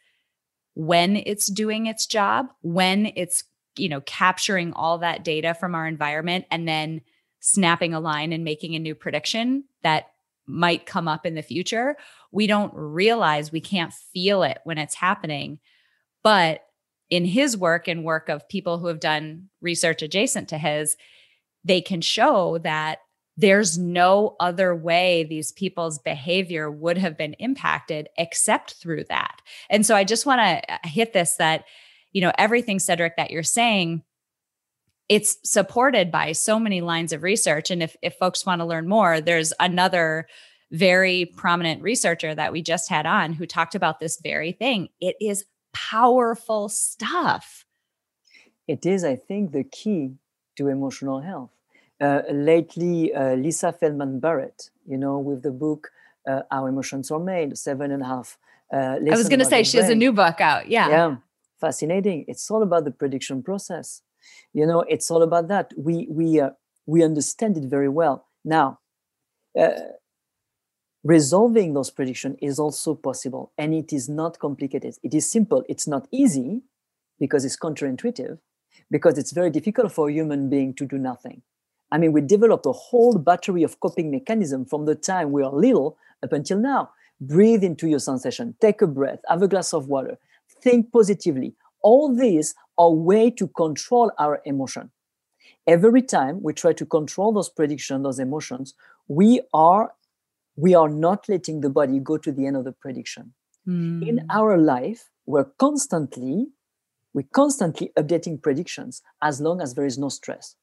when 0.75 1.17
it's 1.17 1.47
doing 1.47 1.87
its 1.87 2.07
job, 2.07 2.47
when 2.63 3.13
it's 3.17 3.45
you 3.77 3.89
know 3.89 4.01
capturing 4.03 4.73
all 4.73 4.99
that 4.99 5.25
data 5.25 5.55
from 5.55 5.75
our 5.75 5.87
environment 5.87 6.45
and 6.51 6.69
then 6.69 7.01
snapping 7.41 7.93
a 7.93 8.01
line 8.01 8.33
and 8.33 8.45
making 8.45 8.75
a 8.75 8.79
new 8.79 8.95
prediction 8.95 9.65
that 9.83 10.07
might 10.47 10.87
come 10.87 11.09
up 11.09 11.25
in 11.27 11.35
the 11.35 11.43
future, 11.43 11.97
we 12.33 12.47
don't 12.47 12.73
realize 12.75 13.51
we 13.51 13.61
can't 13.61 13.93
feel 14.13 14.43
it 14.43 14.59
when 14.65 14.79
it's 14.79 14.95
happening. 14.95 15.59
But 16.23 16.65
in 17.11 17.25
his 17.25 17.57
work 17.57 17.87
and 17.87 18.05
work 18.05 18.29
of 18.29 18.49
people 18.49 18.79
who 18.79 18.87
have 18.87 19.01
done 19.01 19.49
research 19.61 20.03
adjacent 20.03 20.49
to 20.49 20.59
his, 20.59 20.97
they 21.65 21.81
can 21.81 22.01
show 22.01 22.59
that 22.59 22.99
there's 23.37 23.79
no 23.79 24.37
other 24.38 24.75
way 24.75 25.25
these 25.25 25.53
people's 25.53 25.99
behavior 25.99 26.70
would 26.70 26.99
have 26.99 27.18
been 27.18 27.35
impacted 27.35 28.09
except 28.16 28.75
through 28.75 29.05
that. 29.09 29.40
And 29.68 29.85
so 29.85 29.97
I 29.97 30.05
just 30.05 30.27
want 30.27 30.40
to 30.40 30.73
uh, 30.75 30.79
hit 30.85 31.12
this 31.12 31.37
that, 31.37 31.64
you 32.12 32.20
know, 32.20 32.33
everything, 32.38 32.79
Cedric, 32.79 33.16
that 33.16 33.31
you're 33.31 33.42
saying 33.42 34.03
it's 35.09 35.37
supported 35.44 36.11
by 36.11 36.33
so 36.33 36.59
many 36.59 36.81
lines 36.81 37.12
of 37.12 37.23
research 37.23 37.70
and 37.70 37.83
if 37.83 37.94
if 38.03 38.14
folks 38.14 38.47
want 38.47 38.62
to 38.62 38.64
learn 38.64 38.88
more 38.88 39.20
there's 39.20 39.53
another 39.61 40.27
very 40.73 41.27
prominent 41.37 41.83
researcher 41.83 42.35
that 42.35 42.53
we 42.53 42.62
just 42.62 42.88
had 42.88 43.05
on 43.05 43.35
who 43.35 43.44
talked 43.44 43.75
about 43.75 44.01
this 44.01 44.18
very 44.23 44.51
thing 44.51 44.88
it 45.03 45.14
is 45.20 45.44
powerful 45.75 46.70
stuff 46.70 47.66
It 48.66 48.87
is, 48.87 49.05
I 49.05 49.16
think, 49.16 49.53
the 49.53 49.64
key 49.64 50.16
to 50.57 50.68
emotional 50.68 51.20
health. 51.20 51.54
Uh, 52.05 52.23
lately, 52.51 52.97
uh, 53.14 53.35
Lisa 53.45 53.71
Feldman 53.73 54.21
Barrett, 54.25 54.59
you 54.93 54.99
know, 55.03 55.17
with 55.29 55.40
the 55.43 55.55
book 55.64 55.83
uh, 56.31 56.43
How 56.51 56.67
Emotions 56.67 57.11
Are 57.11 57.25
Made, 57.33 57.51
seven 57.57 57.88
and 57.95 58.03
a 58.03 58.09
half. 58.14 58.29
Uh, 58.73 58.97
i 59.14 59.17
was 59.23 59.29
going 59.29 59.45
to 59.47 59.51
say 59.55 59.62
she 59.62 59.77
has 59.83 59.90
a 59.90 60.01
new 60.05 60.12
book 60.12 60.40
out 60.40 60.62
yeah. 60.69 60.88
Yeah 60.88 61.11
fascinating. 61.67 62.25
It's 62.29 62.51
all 62.51 62.62
about 62.62 62.85
the 62.85 62.90
prediction 62.90 63.43
process. 63.43 64.03
You 64.53 64.67
know 64.67 64.81
it's 64.95 65.09
all 65.12 65.23
about 65.23 65.47
that. 65.49 65.67
We 65.87 65.95
we 66.19 66.29
uh, 66.40 66.51
we 66.93 66.99
understand 67.11 67.53
it 67.61 67.67
very 67.77 67.93
well. 68.01 68.17
Now 68.57 68.67
uh, 69.62 69.71
resolving 71.17 71.69
those 71.75 71.90
predictions 71.99 72.37
is 72.49 72.59
also 72.64 72.90
possible 73.09 73.45
and 73.61 73.69
it 73.83 73.93
is 73.99 74.05
not 74.09 74.38
complicated. 74.47 74.93
It 75.03 75.14
is 75.14 75.25
simple. 75.37 75.61
It's 75.73 75.87
not 75.95 76.05
easy 76.23 76.62
because 77.23 77.43
it's 77.47 77.59
counterintuitive 77.64 78.38
because 78.90 79.14
it's 79.21 79.33
very 79.40 79.51
difficult 79.59 79.93
for 79.97 80.09
a 80.09 80.12
human 80.12 80.43
being 80.55 80.71
to 80.75 80.85
do 80.93 80.99
nothing 81.11 81.43
i 81.95 81.99
mean 82.01 82.13
we 82.17 82.21
developed 82.35 82.67
a 82.73 82.77
whole 82.87 83.17
battery 83.29 83.63
of 83.69 83.79
coping 83.85 84.09
mechanism 84.19 84.65
from 84.73 84.83
the 84.91 84.97
time 85.11 85.29
we 85.37 85.43
are 85.49 85.55
little 85.67 85.89
up 86.25 86.33
until 86.39 86.59
now. 86.59 86.83
Breathe 87.33 87.63
into 87.71 87.87
your 87.93 88.01
sensation. 88.11 88.47
Take 88.67 88.81
a 88.83 88.87
breath. 88.99 89.21
Have 89.29 89.43
a 89.47 89.49
glass 89.55 89.73
of 89.79 89.89
water. 89.95 90.15
Think 90.65 90.91
positively. 90.99 91.51
All 91.91 92.07
these 92.25 92.55
are 92.79 92.91
way 93.11 93.25
to 93.41 93.47
control 93.63 94.11
our 94.19 94.41
emotion. 94.53 94.91
Every 95.77 96.03
time 96.03 96.43
we 96.43 96.53
try 96.63 96.73
to 96.81 96.87
control 96.97 97.31
those 97.33 97.51
predictions 97.59 98.03
those 98.09 98.19
emotions 98.29 98.75
we 99.21 99.31
are 99.53 99.85
we 100.65 100.75
are 100.81 100.89
not 101.07 101.29
letting 101.29 101.61
the 101.61 101.71
body 101.79 101.99
go 102.11 102.17
to 102.27 102.31
the 102.33 102.47
end 102.49 102.57
of 102.57 102.65
the 102.69 102.73
prediction. 102.85 103.25
In 104.11 104.17
Mm. 104.19 104.27
our 104.39 104.55
life 104.75 105.01
we're 105.33 105.51
constantly 105.67 106.37
we're 107.15 107.31
constantly 107.43 107.87
updating 108.01 108.37
predictions 108.47 109.03
as 109.29 109.41
long 109.47 109.61
as 109.65 109.75
there 109.75 109.87
is 109.93 109.97
no 110.05 110.09
stress 110.19 110.57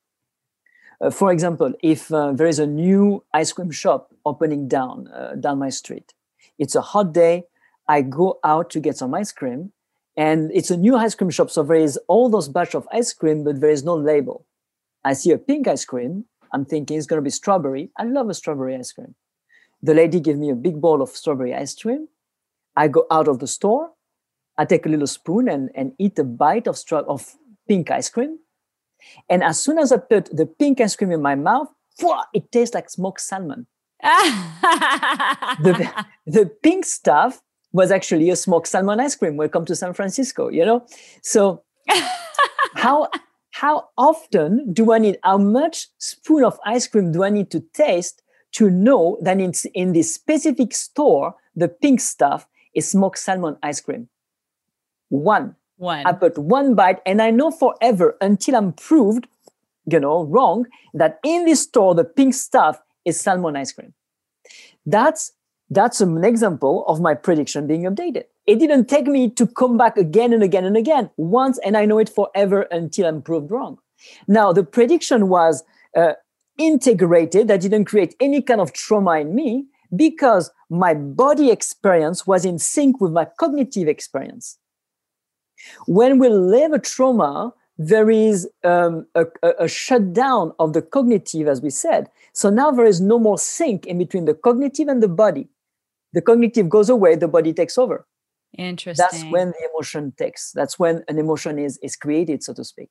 for 1.10 1.32
example 1.32 1.74
if 1.82 2.12
uh, 2.14 2.32
there 2.32 2.48
is 2.48 2.60
a 2.60 2.68
new 2.68 3.24
ice 3.34 3.52
cream 3.52 3.72
shop 3.72 4.14
opening 4.26 4.68
down 4.68 5.08
uh, 5.08 5.36
down 5.36 5.58
my 5.58 5.70
street 5.70 6.14
it's 6.60 6.76
a 6.76 6.82
hot 6.82 7.14
day 7.14 7.44
i 7.88 8.02
go 8.02 8.40
out 8.44 8.70
to 8.70 8.80
get 8.80 8.98
some 8.98 9.14
ice 9.14 9.32
cream 9.32 9.72
and 10.18 10.52
it's 10.54 10.70
a 10.70 10.78
new 10.78 10.96
ice 10.96 11.16
cream 11.16 11.30
shop 11.30 11.50
so 11.50 11.64
there 11.64 11.76
is 11.78 11.98
all 12.08 12.30
those 12.30 12.50
batch 12.50 12.76
of 12.76 12.88
ice 12.92 13.14
cream 13.14 13.44
but 13.44 13.62
there 13.62 13.70
is 13.70 13.84
no 13.84 13.96
label. 13.96 14.46
I 15.04 15.14
see 15.14 15.32
a 15.32 15.38
pink 15.38 15.68
ice 15.68 15.86
cream 15.86 16.26
i'm 16.54 16.66
thinking 16.66 16.98
it's 16.98 17.08
going 17.08 17.18
to 17.18 17.24
be 17.24 17.30
strawberry. 17.30 17.90
I 17.98 18.04
love 18.04 18.30
a 18.30 18.34
strawberry 18.34 18.76
ice 18.76 18.92
cream. 18.92 19.16
The 19.82 19.94
lady 19.94 20.20
gave 20.20 20.38
me 20.38 20.50
a 20.50 20.56
big 20.56 20.80
bowl 20.82 21.02
of 21.02 21.10
strawberry 21.10 21.56
ice 21.56 21.74
cream. 21.74 22.08
I 22.76 22.88
go 22.88 23.06
out 23.10 23.28
of 23.28 23.40
the 23.40 23.48
store, 23.48 23.92
I 24.58 24.66
take 24.66 24.86
a 24.86 24.90
little 24.90 25.08
spoon 25.08 25.50
and, 25.50 25.72
and 25.74 25.94
eat 25.98 26.20
a 26.20 26.24
bite 26.24 26.68
of, 26.68 26.78
stra- 26.78 27.00
of 27.00 27.36
pink 27.68 27.90
ice 27.90 28.10
cream. 28.10 28.38
And 29.30 29.44
as 29.44 29.62
soon 29.62 29.78
as 29.78 29.92
I 29.92 29.98
put 29.98 30.36
the 30.36 30.46
pink 30.46 30.82
ice 30.82 30.96
cream 30.96 31.12
in 31.12 31.22
my 31.22 31.36
mouth, 31.36 31.68
it 32.34 32.52
tastes 32.52 32.76
like 32.76 32.90
smoked 32.90 33.22
salmon. 33.22 33.68
the, 34.02 36.06
the 36.26 36.52
pink 36.64 36.86
stuff 36.86 37.42
was 37.72 37.92
actually 37.92 38.30
a 38.30 38.36
smoked 38.36 38.68
salmon 38.68 39.00
ice 39.00 39.16
cream. 39.16 39.38
Welcome 39.38 39.66
to 39.66 39.76
San 39.76 39.94
Francisco, 39.94 40.50
you 40.50 40.66
know? 40.66 40.86
So 41.22 41.64
how 42.76 43.10
how 43.52 43.90
often 43.98 44.74
do 44.74 44.92
I 44.92 44.98
need, 44.98 45.20
how 45.24 45.38
much 45.38 45.88
spoon 46.00 46.44
of 46.44 46.60
ice 46.66 46.88
cream 46.88 47.12
do 47.12 47.24
I 47.24 47.30
need 47.30 47.52
to 47.52 47.60
taste 47.74 48.24
to 48.54 48.70
know 48.70 49.18
that 49.22 49.40
it's 49.40 49.66
in 49.66 49.94
this 49.94 50.16
specific 50.16 50.74
store, 50.74 51.36
the 51.56 51.68
pink 51.68 52.00
stuff 52.00 52.48
is 52.74 52.90
smoked 52.90 53.20
salmon 53.20 53.58
ice 53.62 53.82
cream? 53.82 54.10
One. 55.10 55.56
One. 55.82 56.06
I 56.06 56.14
put 56.14 56.38
one 56.38 56.76
bite 56.76 57.00
and 57.08 57.24
I 57.24 57.32
know 57.32 57.50
forever 57.50 58.16
until 58.22 58.56
I'm 58.56 58.72
proved, 58.74 59.28
you 59.92 60.00
know, 60.00 60.26
wrong, 60.26 60.68
that 60.94 61.20
in 61.26 61.46
this 61.46 61.64
store, 61.64 61.96
the 61.96 62.04
pink 62.04 62.36
stuff 62.36 62.80
is 63.04 63.20
salmon 63.20 63.56
ice 63.56 63.72
cream. 63.72 63.96
That's 64.86 65.32
that's 65.72 66.00
an 66.00 66.24
example 66.24 66.86
of 66.86 67.02
my 67.02 67.16
prediction 67.16 67.66
being 67.66 67.84
updated. 67.84 68.26
It 68.46 68.60
didn't 68.60 68.90
take 68.90 69.08
me 69.08 69.32
to 69.32 69.48
come 69.48 69.76
back 69.76 69.98
again 69.98 70.34
and 70.34 70.44
again 70.44 70.66
and 70.66 70.78
again 70.78 71.10
once, 71.18 71.58
and 71.66 71.76
I 71.76 71.86
know 71.86 71.98
it 71.98 72.10
forever 72.10 72.68
until 72.70 73.08
I'm 73.08 73.24
proved 73.24 73.50
wrong. 73.50 73.80
Now, 74.28 74.54
the 74.54 74.64
prediction 74.64 75.30
was 75.30 75.64
uh, 75.98 76.14
integrated, 76.60 77.48
that 77.48 77.62
didn't 77.62 77.86
create 77.86 78.14
any 78.20 78.44
kind 78.44 78.62
of 78.62 78.74
trauma 78.74 79.22
in 79.22 79.34
me 79.34 79.66
because 79.96 80.52
my 80.70 80.94
body 80.94 81.50
experience 81.50 82.28
was 82.28 82.46
in 82.46 82.60
sync 82.60 83.02
with 83.02 83.12
my 83.14 83.26
cognitive 83.40 83.88
experience. 83.88 84.60
When 85.88 86.20
we 86.20 86.30
live 86.30 86.72
a 86.72 86.80
trauma, 86.80 87.54
there 87.78 88.10
is 88.10 88.48
um, 88.64 89.06
a, 89.16 89.26
a, 89.60 89.68
shutdown 89.68 90.54
of 90.60 90.74
the 90.74 90.82
cognitive, 90.82 91.48
as 91.48 91.62
we 91.62 91.70
said. 91.70 92.10
So 92.34 92.50
now 92.50 92.70
there 92.70 92.86
is 92.86 93.02
no 93.02 93.18
more 93.18 93.40
sync 93.40 93.88
in 93.88 93.98
between 93.98 94.26
the 94.26 94.36
cognitive 94.36 94.88
and 94.88 95.02
the 95.02 95.08
body. 95.08 95.48
The 96.14 96.22
cognitive 96.22 96.70
goes 96.70 96.90
away 96.90 97.16
the 97.16 97.28
body 97.28 97.54
takes 97.54 97.78
over. 97.78 98.06
Interesting. 98.58 99.08
that's 99.10 99.24
when 99.32 99.52
the 99.52 99.70
emotion 99.74 100.14
takes 100.18 100.52
that's 100.52 100.78
when 100.78 101.06
an 101.08 101.18
emotion 101.18 101.58
is 101.58 101.80
is 101.82 101.96
created 101.96 102.44
so 102.44 102.54
to 102.54 102.66
speak. 102.66 102.90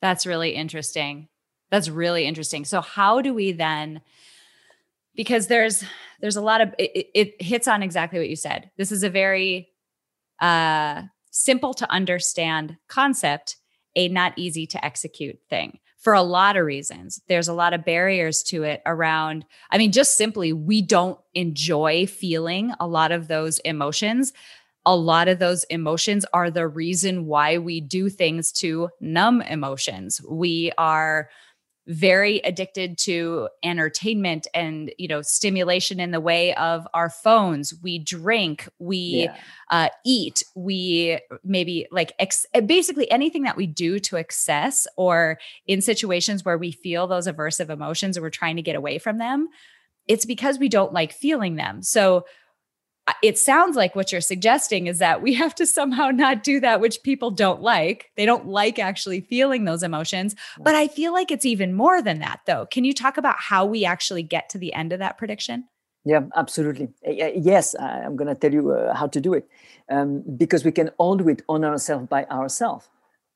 That's 0.00 0.26
really 0.26 0.50
interesting. 0.50 1.28
That's 1.70 1.88
really 1.88 2.24
interesting. 2.24 2.64
So 2.64 2.80
how 2.80 3.20
do 3.20 3.34
we 3.34 3.50
then 3.50 4.00
because 5.16 5.48
there's 5.48 5.82
there's 6.20 6.36
a 6.36 6.40
lot 6.40 6.60
of 6.60 6.72
it, 6.78 7.10
it 7.14 7.42
hits 7.42 7.66
on 7.66 7.82
exactly 7.82 8.20
what 8.20 8.28
you 8.28 8.36
said. 8.36 8.70
This 8.78 8.92
is 8.92 9.02
a 9.02 9.10
very 9.10 9.70
uh 10.40 11.02
simple 11.34 11.74
to 11.74 11.90
understand 11.90 12.76
concept 12.88 13.56
a 13.96 14.08
not 14.08 14.32
easy 14.36 14.66
to 14.68 14.84
execute 14.84 15.36
thing 15.50 15.78
for 15.98 16.12
a 16.12 16.22
lot 16.22 16.56
of 16.56 16.64
reasons. 16.64 17.20
There's 17.28 17.48
a 17.48 17.54
lot 17.54 17.74
of 17.74 17.84
barriers 17.84 18.42
to 18.44 18.62
it 18.62 18.82
around, 18.86 19.44
I 19.70 19.78
mean, 19.78 19.90
just 19.90 20.16
simply, 20.16 20.52
we 20.52 20.80
don't 20.80 21.18
enjoy 21.34 22.06
feeling 22.06 22.72
a 22.78 22.86
lot 22.86 23.10
of 23.10 23.26
those 23.26 23.58
emotions. 23.60 24.32
A 24.86 24.94
lot 24.94 25.28
of 25.28 25.38
those 25.38 25.64
emotions 25.64 26.24
are 26.32 26.50
the 26.50 26.68
reason 26.68 27.26
why 27.26 27.58
we 27.58 27.80
do 27.80 28.08
things 28.08 28.52
to 28.52 28.90
numb 29.00 29.42
emotions. 29.42 30.20
We 30.28 30.72
are 30.78 31.30
very 31.86 32.38
addicted 32.38 32.96
to 32.96 33.48
entertainment 33.62 34.46
and 34.54 34.92
you 34.96 35.06
know 35.06 35.20
stimulation 35.20 36.00
in 36.00 36.12
the 36.12 36.20
way 36.20 36.54
of 36.54 36.86
our 36.94 37.10
phones 37.10 37.74
we 37.82 37.98
drink 37.98 38.68
we 38.78 39.24
yeah. 39.24 39.36
uh, 39.70 39.88
eat 40.04 40.42
we 40.54 41.18
maybe 41.42 41.86
like 41.90 42.12
ex- 42.18 42.46
basically 42.64 43.10
anything 43.10 43.42
that 43.42 43.56
we 43.56 43.66
do 43.66 43.98
to 43.98 44.16
excess 44.16 44.86
or 44.96 45.38
in 45.66 45.82
situations 45.82 46.44
where 46.44 46.56
we 46.56 46.72
feel 46.72 47.06
those 47.06 47.26
aversive 47.26 47.68
emotions 47.68 48.16
or 48.16 48.22
we're 48.22 48.30
trying 48.30 48.56
to 48.56 48.62
get 48.62 48.76
away 48.76 48.98
from 48.98 49.18
them 49.18 49.48
it's 50.06 50.24
because 50.24 50.58
we 50.58 50.70
don't 50.70 50.92
like 50.94 51.12
feeling 51.12 51.56
them 51.56 51.82
so 51.82 52.24
it 53.22 53.38
sounds 53.38 53.76
like 53.76 53.94
what 53.94 54.12
you're 54.12 54.20
suggesting 54.20 54.86
is 54.86 54.98
that 54.98 55.20
we 55.20 55.34
have 55.34 55.54
to 55.56 55.66
somehow 55.66 56.08
not 56.08 56.42
do 56.42 56.60
that, 56.60 56.80
which 56.80 57.02
people 57.02 57.30
don't 57.30 57.60
like. 57.60 58.10
They 58.16 58.24
don't 58.24 58.46
like 58.46 58.78
actually 58.78 59.20
feeling 59.20 59.64
those 59.64 59.82
emotions. 59.82 60.34
But 60.58 60.74
I 60.74 60.88
feel 60.88 61.12
like 61.12 61.30
it's 61.30 61.44
even 61.44 61.74
more 61.74 62.00
than 62.00 62.18
that, 62.20 62.40
though. 62.46 62.66
Can 62.66 62.84
you 62.84 62.94
talk 62.94 63.18
about 63.18 63.36
how 63.38 63.66
we 63.66 63.84
actually 63.84 64.22
get 64.22 64.48
to 64.50 64.58
the 64.58 64.72
end 64.72 64.92
of 64.92 65.00
that 65.00 65.18
prediction? 65.18 65.64
Yeah, 66.06 66.20
absolutely. 66.36 66.88
Yes, 67.06 67.74
I'm 67.78 68.16
going 68.16 68.28
to 68.28 68.34
tell 68.34 68.52
you 68.52 68.72
uh, 68.72 68.94
how 68.94 69.06
to 69.06 69.20
do 69.20 69.32
it 69.32 69.48
um, 69.90 70.22
because 70.36 70.64
we 70.64 70.72
can 70.72 70.90
all 70.98 71.16
do 71.16 71.28
it 71.28 71.42
on 71.48 71.64
ourselves 71.64 72.06
by 72.08 72.24
ourselves. 72.26 72.88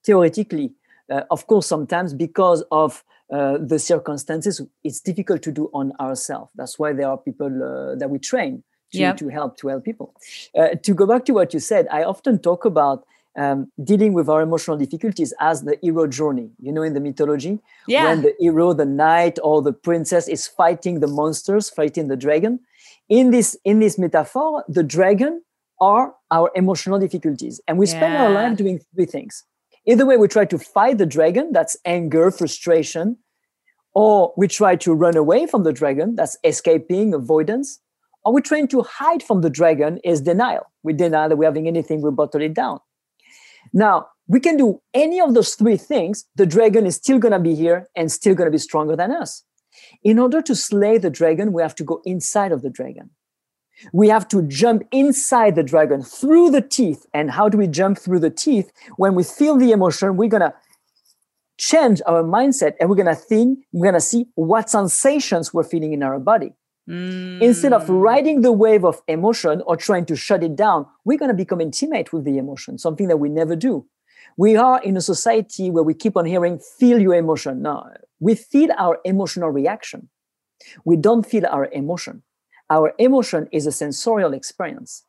Theoretically, 0.05 0.73
uh, 1.11 1.23
of 1.31 1.47
course, 1.47 1.67
sometimes 1.67 2.13
because 2.13 2.63
of 2.71 3.05
uh, 3.33 3.57
the 3.59 3.79
circumstances, 3.79 4.61
it's 4.85 5.01
difficult 5.01 5.43
to 5.43 5.53
do 5.53 5.71
on 5.73 5.93
ourselves. 5.99 6.51
That's 6.55 6.79
why 6.79 6.93
there 6.93 7.09
are 7.09 7.17
people 7.17 7.47
uh, 7.47 7.95
that 7.97 8.11
we 8.11 8.19
train 8.19 8.65
to, 8.93 8.99
yep. 8.99 9.17
to 9.19 9.29
help 9.29 9.57
to 9.59 9.69
help 9.69 9.85
people. 9.85 10.15
Uh, 10.59 10.69
to 10.83 10.95
go 10.95 11.07
back 11.07 11.25
to 11.27 11.33
what 11.33 11.53
you 11.55 11.61
said, 11.61 11.87
I 11.91 12.03
often 12.03 12.39
talk 12.39 12.65
about 12.65 13.05
um, 13.37 13.71
dealing 13.83 14.13
with 14.13 14.29
our 14.29 14.43
emotional 14.43 14.77
difficulties 14.77 15.33
as 15.41 15.63
the 15.63 15.79
hero 15.81 16.07
journey. 16.07 16.51
You 16.61 16.73
know, 16.73 16.83
in 16.83 16.95
the 16.95 17.01
mythology, 17.01 17.61
yeah. 17.87 18.05
when 18.05 18.23
the 18.23 18.35
hero, 18.39 18.73
the 18.73 18.85
knight, 18.85 19.39
or 19.43 19.63
the 19.63 19.73
princess 19.73 20.29
is 20.29 20.47
fighting 20.47 21.01
the 21.01 21.07
monsters, 21.07 21.71
fighting 21.71 22.09
the 22.09 22.17
dragon. 22.17 22.61
In 23.09 23.31
this 23.31 23.57
in 23.65 23.81
this 23.81 23.99
metaphor, 23.99 24.65
the 24.69 24.83
dragon 24.83 25.43
are 25.81 26.15
our 26.31 26.51
emotional 26.55 26.99
difficulties, 26.99 27.61
and 27.69 27.79
we 27.79 27.87
yeah. 27.87 27.97
spend 27.97 28.17
our 28.17 28.31
life 28.31 28.57
doing 28.57 28.81
three 28.95 29.07
things. 29.07 29.45
Either 29.87 30.05
way, 30.05 30.17
we 30.17 30.29
try 30.29 30.45
to 30.45 30.59
fight 30.59 30.99
the 30.99 31.07
dragon, 31.07 31.53
that's 31.53 31.77
anger, 31.85 32.31
frustration, 32.31 33.17
or 33.95 34.35
we 34.37 34.47
try 34.47 34.77
to 34.77 34.93
run 34.93 35.17
away 35.17 35.47
from 35.47 35.63
the 35.63 35.73
dragon, 35.73 36.15
that's 36.15 36.37
escaping, 36.45 37.15
avoidance, 37.15 37.81
are 38.29 38.33
we 38.33 38.43
trying 38.43 38.69
to 38.69 38.83
hide 38.83 39.23
from 39.23 39.41
the 39.41 39.49
dragon 39.49 40.01
is 40.05 40.21
denial. 40.21 40.71
We 40.83 40.93
deny 40.93 41.29
that 41.29 41.37
we're 41.37 41.47
having 41.47 41.67
anything, 41.67 42.03
we 42.03 42.11
bottle 42.11 42.43
it 42.43 42.53
down. 42.53 42.79
Now, 43.73 44.09
we 44.27 44.39
can 44.39 44.59
do 44.59 44.83
any 44.93 45.19
of 45.19 45.33
those 45.33 45.55
three 45.55 45.79
things, 45.79 46.27
the 46.37 46.45
dragon 46.45 46.85
is 46.85 46.97
still 46.97 47.19
going 47.19 47.33
to 47.33 47.39
be 47.39 47.55
here 47.55 47.89
and 47.97 48.13
still 48.13 48.35
going 48.35 48.47
to 48.47 48.51
be 48.51 48.59
stronger 48.59 48.97
than 48.97 49.13
us. 49.13 49.45
In 50.05 50.19
order 50.19 50.43
to 50.43 50.55
slay 50.55 50.99
the 50.99 51.09
dragon, 51.09 51.55
we 51.55 51.63
have 51.63 51.75
to 51.77 51.85
go 51.85 52.03
inside 52.05 52.53
of 52.53 52.61
the 52.61 52.69
dragon. 52.69 53.09
We 53.95 54.09
have 54.09 54.29
to 54.29 54.43
jump 54.43 54.83
inside 54.93 55.55
the 55.55 55.63
dragon 55.63 56.03
through 56.03 56.51
the 56.51 56.61
teeth. 56.61 57.07
And 57.15 57.31
how 57.31 57.49
do 57.49 57.57
we 57.57 57.67
jump 57.67 57.99
through 57.99 58.19
the 58.19 58.29
teeth? 58.29 58.71
When 58.99 59.15
we 59.15 59.25
feel 59.25 59.57
the 59.57 59.73
emotion, 59.73 60.19
we're 60.19 60.29
going 60.29 60.43
to 60.43 60.53
change 61.57 62.03
our 62.05 62.23
mindset 62.23 62.75
and 62.79 62.91
we're 62.91 62.97
going 62.97 63.07
to 63.07 63.15
think, 63.15 63.61
we're 63.73 63.91
going 63.91 63.95
to 63.95 64.07
see 64.07 64.27
what 64.35 64.69
sensations 64.69 65.55
we're 65.55 65.65
feeling 65.65 65.95
in 65.95 66.03
our 66.03 66.19
body. 66.19 66.53
Mm. 66.89 67.43
Instead 67.43 67.73
of 67.73 67.89
riding 67.89 68.41
the 68.41 68.53
wave 68.53 68.85
of 68.85 69.03
emotion 69.09 69.63
or 69.67 69.77
trying 69.77 70.07
to 70.07 70.17
shut 70.17 70.43
it 70.43 70.57
down, 70.57 70.87
we're 71.05 71.19
going 71.19 71.31
to 71.31 71.37
become 71.37 71.61
intimate 71.61 72.13
with 72.13 72.25
the 72.25 72.39
emotion, 72.39 72.79
something 72.79 73.09
that 73.09 73.19
we 73.19 73.29
never 73.29 73.55
do. 73.55 73.87
We 74.37 74.57
are 74.57 74.81
in 74.83 74.97
a 74.97 75.01
society 75.01 75.71
where 75.71 75.83
we 75.83 75.95
keep 75.95 76.17
on 76.17 76.25
hearing, 76.25 76.61
feel 76.79 76.99
your 76.99 77.15
emotion. 77.15 77.61
No, 77.63 77.85
we 78.21 78.35
feel 78.35 78.71
our 78.79 78.99
emotional 79.05 79.51
reaction. 79.51 80.09
We 80.85 80.97
don't 80.97 81.27
feel 81.27 81.47
our 81.47 81.67
emotion. 81.73 82.23
Our 82.71 82.95
emotion 82.99 83.49
is 83.53 83.67
a 83.67 83.73
sensorial 83.73 84.33
experience. 84.33 85.05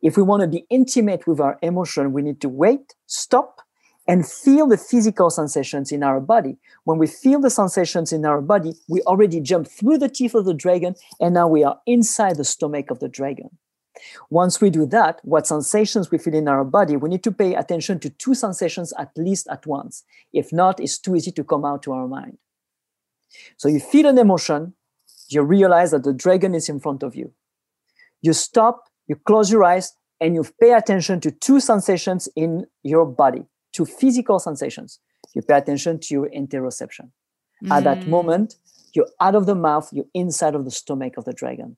If 0.00 0.16
we 0.16 0.22
want 0.22 0.42
to 0.42 0.48
be 0.48 0.66
intimate 0.70 1.26
with 1.26 1.40
our 1.40 1.58
emotion, 1.62 2.12
we 2.12 2.22
need 2.22 2.40
to 2.42 2.48
wait, 2.48 2.94
stop, 3.06 3.60
and 4.08 4.28
feel 4.28 4.66
the 4.66 4.76
physical 4.76 5.30
sensations 5.30 5.92
in 5.92 6.02
our 6.02 6.20
body. 6.20 6.56
When 6.84 6.98
we 6.98 7.06
feel 7.06 7.40
the 7.40 7.50
sensations 7.50 8.12
in 8.12 8.24
our 8.24 8.40
body, 8.40 8.74
we 8.88 9.00
already 9.02 9.40
jump 9.40 9.68
through 9.68 9.98
the 9.98 10.08
teeth 10.08 10.34
of 10.34 10.44
the 10.44 10.54
dragon, 10.54 10.94
and 11.20 11.34
now 11.34 11.46
we 11.48 11.62
are 11.62 11.78
inside 11.86 12.36
the 12.36 12.44
stomach 12.44 12.90
of 12.90 12.98
the 12.98 13.08
dragon. 13.08 13.58
Once 14.30 14.60
we 14.60 14.70
do 14.70 14.86
that, 14.86 15.20
what 15.22 15.46
sensations 15.46 16.10
we 16.10 16.18
feel 16.18 16.34
in 16.34 16.48
our 16.48 16.64
body, 16.64 16.96
we 16.96 17.08
need 17.08 17.22
to 17.22 17.30
pay 17.30 17.54
attention 17.54 18.00
to 18.00 18.10
two 18.10 18.34
sensations 18.34 18.92
at 18.98 19.10
least 19.16 19.46
at 19.50 19.66
once. 19.66 20.02
If 20.32 20.52
not, 20.52 20.80
it's 20.80 20.98
too 20.98 21.14
easy 21.14 21.30
to 21.32 21.44
come 21.44 21.64
out 21.64 21.82
to 21.84 21.92
our 21.92 22.08
mind. 22.08 22.38
So 23.56 23.68
you 23.68 23.78
feel 23.78 24.06
an 24.06 24.18
emotion, 24.18 24.74
you 25.28 25.42
realize 25.42 25.92
that 25.92 26.04
the 26.04 26.12
dragon 26.12 26.54
is 26.54 26.68
in 26.68 26.80
front 26.80 27.02
of 27.02 27.14
you. 27.14 27.32
You 28.20 28.32
stop, 28.32 28.88
you 29.06 29.16
close 29.16 29.52
your 29.52 29.64
eyes, 29.64 29.94
and 30.20 30.34
you 30.34 30.44
pay 30.60 30.72
attention 30.72 31.20
to 31.20 31.30
two 31.30 31.60
sensations 31.60 32.28
in 32.34 32.66
your 32.82 33.04
body 33.04 33.44
to 33.72 33.84
physical 33.84 34.38
sensations. 34.38 34.98
You 35.34 35.42
pay 35.42 35.58
attention 35.58 35.98
to 36.00 36.14
your 36.14 36.28
interoception. 36.28 37.10
Mm. 37.64 37.76
At 37.76 37.84
that 37.84 38.00
mm. 38.00 38.08
moment, 38.08 38.56
you're 38.94 39.08
out 39.20 39.34
of 39.34 39.46
the 39.46 39.54
mouth, 39.54 39.88
you're 39.92 40.06
inside 40.14 40.54
of 40.54 40.64
the 40.64 40.70
stomach 40.70 41.16
of 41.16 41.24
the 41.24 41.32
dragon. 41.32 41.76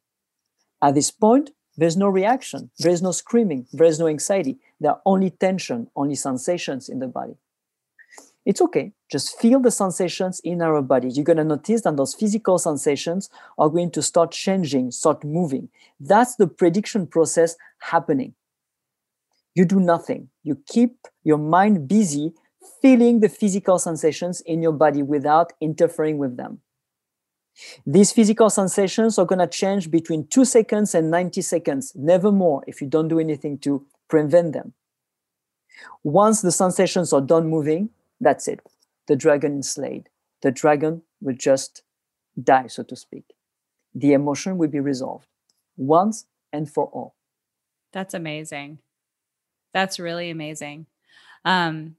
At 0.83 0.94
this 0.94 1.11
point, 1.11 1.50
there's 1.76 1.96
no 1.96 2.09
reaction, 2.09 2.70
there's 2.78 3.02
no 3.02 3.11
screaming, 3.11 3.66
there's 3.72 3.98
no 3.98 4.07
anxiety. 4.07 4.59
There 4.80 4.92
are 4.92 5.00
only 5.04 5.30
tension, 5.30 5.88
only 5.96 6.14
sensations 6.14 6.88
in 6.88 7.00
the 7.00 7.09
body. 7.09 7.37
It's 8.44 8.61
okay. 8.61 8.92
Just 9.11 9.40
feel 9.40 9.59
the 9.59 9.70
sensations 9.70 10.40
in 10.44 10.61
our 10.61 10.83
body. 10.83 11.09
You're 11.09 11.24
going 11.24 11.38
to 11.38 11.44
notice 11.44 11.83
that 11.83 11.96
those 11.96 12.14
physical 12.14 12.59
sensations 12.59 13.30
are 13.59 13.70
going 13.70 13.90
to 13.92 14.02
start 14.02 14.33
changing, 14.33 14.90
start 14.90 15.24
moving. 15.24 15.70
That's 15.98 16.37
the 16.37 16.46
prediction 16.46 17.07
process 17.07 17.57
happening. 17.78 18.35
You 19.54 19.64
do 19.64 19.80
nothing. 19.80 20.30
You 20.42 20.58
keep 20.66 21.06
your 21.22 21.38
mind 21.38 21.88
busy 21.88 22.32
feeling 22.82 23.20
the 23.20 23.28
physical 23.28 23.78
sensations 23.78 24.40
in 24.40 24.62
your 24.62 24.72
body 24.72 25.02
without 25.02 25.52
interfering 25.60 26.18
with 26.18 26.36
them. 26.36 26.60
These 27.86 28.12
physical 28.12 28.50
sensations 28.50 29.18
are 29.18 29.26
going 29.26 29.38
to 29.38 29.46
change 29.46 29.90
between 29.90 30.26
two 30.26 30.44
seconds 30.44 30.94
and 30.94 31.10
90 31.10 31.40
seconds, 31.42 31.92
never 31.94 32.32
more 32.32 32.64
if 32.66 32.80
you 32.80 32.88
don't 32.88 33.08
do 33.08 33.20
anything 33.20 33.58
to 33.58 33.86
prevent 34.08 34.52
them. 34.52 34.72
Once 36.02 36.42
the 36.42 36.50
sensations 36.50 37.12
are 37.12 37.20
done 37.20 37.48
moving, 37.48 37.90
that's 38.20 38.48
it. 38.48 38.60
The 39.06 39.16
dragon 39.16 39.58
is 39.58 39.70
slayed. 39.70 40.08
The 40.42 40.50
dragon 40.50 41.02
will 41.20 41.36
just 41.36 41.82
die, 42.42 42.66
so 42.66 42.82
to 42.82 42.96
speak. 42.96 43.24
The 43.94 44.12
emotion 44.12 44.58
will 44.58 44.68
be 44.68 44.80
resolved 44.80 45.28
once 45.76 46.26
and 46.52 46.70
for 46.70 46.86
all. 46.86 47.14
That's 47.92 48.14
amazing. 48.14 48.78
That's 49.74 49.98
really 49.98 50.30
amazing. 50.30 50.87
Um, 51.44 51.96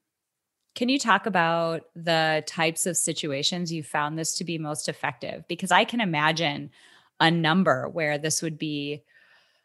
can 0.73 0.89
you 0.89 0.97
talk 0.97 1.25
about 1.25 1.83
the 1.95 2.43
types 2.47 2.85
of 2.85 2.97
situations 2.97 3.71
you 3.71 3.83
found 3.83 4.17
this 4.17 4.35
to 4.35 4.43
be 4.43 4.57
most 4.57 4.89
effective? 4.89 5.47
Because 5.47 5.71
I 5.71 5.83
can 5.83 6.01
imagine 6.01 6.71
a 7.19 7.29
number 7.29 7.87
where 7.87 8.17
this 8.17 8.41
would 8.41 8.57
be 8.57 9.03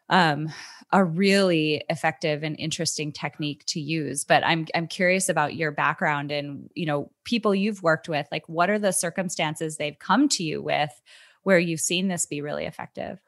um, 0.09 0.49
a 0.91 1.03
really 1.03 1.83
effective 1.89 2.43
and 2.43 2.57
interesting 2.59 3.11
technique 3.11 3.65
to 3.67 3.79
use. 3.79 4.23
But 4.23 4.45
I'm 4.45 4.67
I'm 4.75 4.87
curious 4.87 5.29
about 5.29 5.55
your 5.55 5.71
background 5.71 6.31
and 6.31 6.69
you 6.75 6.85
know 6.85 7.09
people 7.23 7.55
you've 7.55 7.81
worked 7.81 8.09
with. 8.09 8.27
Like, 8.31 8.47
what 8.47 8.69
are 8.69 8.79
the 8.79 8.91
circumstances 8.91 9.77
they've 9.77 9.97
come 9.97 10.27
to 10.29 10.43
you 10.43 10.61
with 10.61 11.01
where 11.43 11.59
you've 11.59 11.79
seen 11.79 12.07
this 12.07 12.25
be 12.25 12.41
really 12.41 12.65
effective? 12.65 13.19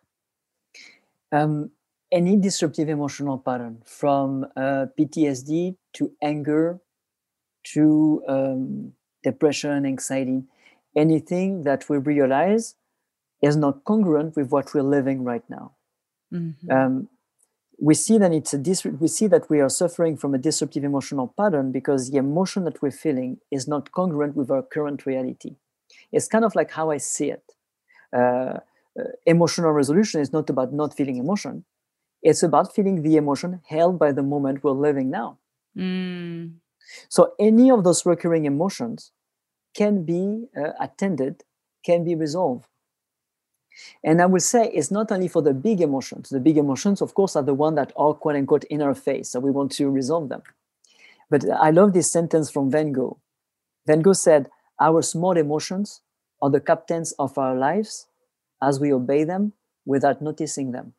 Um, 1.32 1.72
any 2.14 2.38
disruptive 2.38 2.88
emotional 2.88 3.38
pattern, 3.40 3.82
from 3.84 4.46
uh, 4.56 4.86
PTSD 4.98 5.76
to 5.94 6.12
anger 6.22 6.80
to 7.74 8.24
um, 8.28 8.94
depression, 9.24 9.86
anxiety, 9.86 10.44
anything 10.96 11.64
that 11.64 11.90
we 11.90 11.98
realize 11.98 12.76
is 13.42 13.56
not 13.56 13.84
congruent 13.84 14.36
with 14.36 14.52
what 14.52 14.74
we're 14.74 14.84
living 14.84 15.24
right 15.24 15.44
now. 15.50 15.74
Mm-hmm. 16.34 16.72
Um, 16.72 17.10
we 17.80 17.96
see 17.96 18.18
that 18.18 18.32
it's 18.32 18.54
a 18.54 18.58
dis- 18.58 18.86
we 18.86 19.08
see 19.08 19.28
that 19.28 19.50
we 19.50 19.60
are 19.60 19.70
suffering 19.70 20.16
from 20.16 20.34
a 20.34 20.38
disruptive 20.38 20.84
emotional 20.84 21.34
pattern 21.36 21.72
because 21.72 22.12
the 22.12 22.18
emotion 22.18 22.64
that 22.66 22.82
we're 22.82 22.92
feeling 22.92 23.40
is 23.52 23.68
not 23.68 23.92
congruent 23.92 24.36
with 24.36 24.52
our 24.52 24.62
current 24.62 25.06
reality. 25.06 25.56
It's 26.12 26.28
kind 26.28 26.46
of 26.46 26.56
like 26.56 26.72
how 26.72 26.92
I 26.92 26.98
see 26.98 27.32
it. 27.32 27.44
Uh, 28.16 28.60
uh, 29.00 29.04
emotional 29.26 29.72
resolution 29.72 30.22
is 30.22 30.32
not 30.32 30.50
about 30.50 30.72
not 30.72 30.96
feeling 30.96 31.18
emotion; 31.18 31.66
it's 32.24 32.42
about 32.42 32.74
feeling 32.74 33.04
the 33.04 33.18
emotion 33.18 33.62
held 33.68 34.00
by 34.00 34.12
the 34.12 34.24
moment 34.24 34.64
we're 34.64 34.72
living 34.72 35.10
now. 35.10 35.38
Mm. 35.78 36.54
So 37.10 37.34
any 37.40 37.70
of 37.70 37.84
those 37.84 38.06
recurring 38.06 38.46
emotions 38.46 39.12
can 39.76 40.04
be 40.06 40.48
uh, 40.58 40.72
attended, 40.80 41.44
can 41.86 42.04
be 42.04 42.16
resolved. 42.16 42.66
And 44.04 44.22
I 44.22 44.28
will 44.28 44.40
say 44.40 44.70
it's 44.70 44.92
not 44.92 45.12
only 45.12 45.28
for 45.28 45.42
the 45.42 45.54
big 45.54 45.82
emotions. 45.82 46.30
The 46.30 46.40
big 46.40 46.58
emotions, 46.58 47.02
of 47.02 47.14
course, 47.16 47.36
are 47.36 47.44
the 47.44 47.56
ones 47.56 47.76
that 47.76 47.92
are 47.98 48.14
quote 48.14 48.36
unquote 48.36 48.64
in 48.66 48.82
our 48.82 48.94
face. 48.94 49.30
So 49.30 49.40
we 49.40 49.52
want 49.52 49.72
to 49.74 49.90
resolve 49.90 50.30
them. 50.30 50.44
But 51.30 51.50
I 51.50 51.72
love 51.72 51.94
this 51.94 52.12
sentence 52.12 52.52
from 52.52 52.70
Van 52.70 52.92
Gogh. 52.92 53.18
Van 53.88 54.02
Gogh 54.02 54.14
said, 54.14 54.50
Our 54.80 55.02
small 55.02 55.36
emotions 55.36 56.02
are 56.42 56.52
the 56.52 56.60
captains 56.60 57.14
of 57.14 57.38
our 57.38 57.56
lives 57.56 58.08
as 58.62 58.80
we 58.80 58.94
obey 58.94 59.24
them 59.24 59.54
without 59.86 60.22
noticing 60.22 60.72
them. 60.72 60.94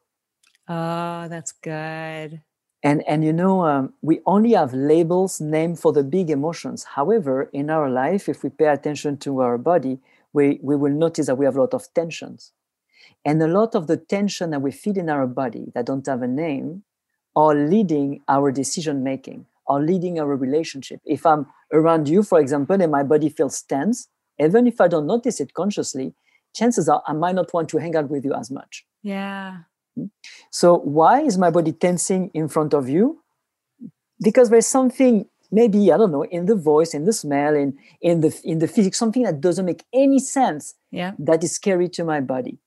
Oh, 0.68 1.28
that's 1.28 1.52
good. 1.52 2.42
And 2.82 3.02
and 3.08 3.24
you 3.24 3.32
know 3.32 3.64
um, 3.64 3.94
we 4.02 4.20
only 4.26 4.52
have 4.52 4.74
labels 4.74 5.40
named 5.40 5.80
for 5.80 5.92
the 5.92 6.04
big 6.04 6.30
emotions. 6.30 6.84
However 6.84 7.48
in 7.52 7.70
our 7.70 7.90
life 7.90 8.28
if 8.28 8.42
we 8.42 8.50
pay 8.50 8.66
attention 8.66 9.16
to 9.18 9.40
our 9.40 9.58
body 9.58 9.98
we 10.32 10.58
we 10.62 10.76
will 10.76 10.92
notice 10.92 11.26
that 11.26 11.36
we 11.36 11.46
have 11.46 11.56
a 11.56 11.60
lot 11.60 11.74
of 11.74 11.92
tensions. 11.94 12.52
And 13.24 13.42
a 13.42 13.48
lot 13.48 13.74
of 13.74 13.86
the 13.86 13.96
tension 13.96 14.50
that 14.50 14.60
we 14.60 14.70
feel 14.70 14.98
in 14.98 15.08
our 15.08 15.26
body 15.26 15.72
that 15.74 15.86
don't 15.86 16.06
have 16.06 16.22
a 16.22 16.28
name 16.28 16.84
are 17.36 17.54
leading 17.54 18.20
our 18.28 18.52
decision 18.52 19.02
making 19.02 19.46
are 19.66 19.80
leading 19.80 20.20
our 20.20 20.36
relationship. 20.36 21.00
If 21.04 21.24
i'm 21.24 21.46
around 21.72 22.08
you 22.08 22.22
for 22.22 22.38
example 22.38 22.80
and 22.80 22.92
my 22.92 23.02
body 23.02 23.28
feels 23.30 23.62
tense 23.62 24.08
even 24.38 24.66
if 24.66 24.80
i 24.80 24.88
don't 24.88 25.06
notice 25.06 25.40
it 25.40 25.54
consciously 25.54 26.14
chances 26.54 26.88
are 26.88 27.02
i 27.06 27.12
might 27.12 27.34
not 27.34 27.52
want 27.54 27.68
to 27.70 27.78
hang 27.78 27.96
out 27.96 28.10
with 28.10 28.24
you 28.24 28.34
as 28.34 28.50
much. 28.50 28.84
Yeah 29.02 29.60
so 30.50 30.78
why 30.78 31.20
is 31.22 31.38
my 31.38 31.50
body 31.50 31.72
tensing 31.72 32.30
in 32.34 32.48
front 32.48 32.74
of 32.74 32.88
you? 32.88 33.22
Because 34.20 34.50
there's 34.50 34.66
something 34.66 35.26
maybe 35.50 35.92
I 35.92 35.96
don't 35.96 36.12
know 36.12 36.24
in 36.24 36.46
the 36.46 36.56
voice, 36.56 36.94
in 36.94 37.04
the 37.04 37.12
smell, 37.12 37.54
in 37.54 37.78
in 38.00 38.20
the 38.20 38.40
in 38.44 38.58
the 38.58 38.68
physics, 38.68 38.98
something 38.98 39.22
that 39.22 39.40
doesn't 39.40 39.64
make 39.64 39.84
any 39.92 40.18
sense. 40.18 40.74
Yeah. 40.90 41.12
That 41.18 41.42
is 41.44 41.52
scary 41.52 41.88
to 41.90 42.04
my 42.04 42.20
body. 42.20 42.58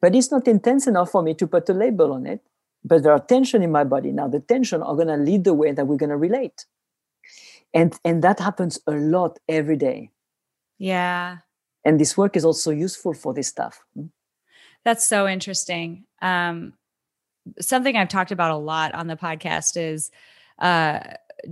But 0.00 0.14
it's 0.14 0.30
not 0.30 0.48
intense 0.48 0.86
enough 0.86 1.10
for 1.10 1.22
me 1.22 1.34
to 1.34 1.46
put 1.46 1.68
a 1.68 1.74
label 1.74 2.12
on 2.12 2.26
it. 2.26 2.40
But 2.84 3.02
there 3.02 3.12
are 3.12 3.20
tension 3.20 3.62
in 3.62 3.70
my 3.70 3.84
body. 3.84 4.12
Now 4.12 4.28
the 4.28 4.40
tension 4.40 4.82
are 4.82 4.96
gonna 4.96 5.16
lead 5.18 5.44
the 5.44 5.54
way 5.54 5.72
that 5.72 5.86
we're 5.86 5.96
gonna 5.96 6.16
relate. 6.16 6.66
And 7.74 7.94
and 8.04 8.22
that 8.22 8.40
happens 8.40 8.80
a 8.86 8.92
lot 8.92 9.38
every 9.48 9.76
day. 9.76 10.10
Yeah. 10.78 11.38
And 11.84 11.98
this 11.98 12.16
work 12.16 12.36
is 12.36 12.44
also 12.44 12.70
useful 12.70 13.14
for 13.14 13.32
this 13.32 13.48
stuff. 13.48 13.80
That's 14.84 15.06
so 15.06 15.28
interesting. 15.28 16.04
Um, 16.22 16.74
something 17.60 17.96
I've 17.96 18.08
talked 18.08 18.32
about 18.32 18.52
a 18.52 18.56
lot 18.56 18.94
on 18.94 19.06
the 19.06 19.16
podcast 19.16 19.76
is 19.76 20.10
uh, 20.58 21.00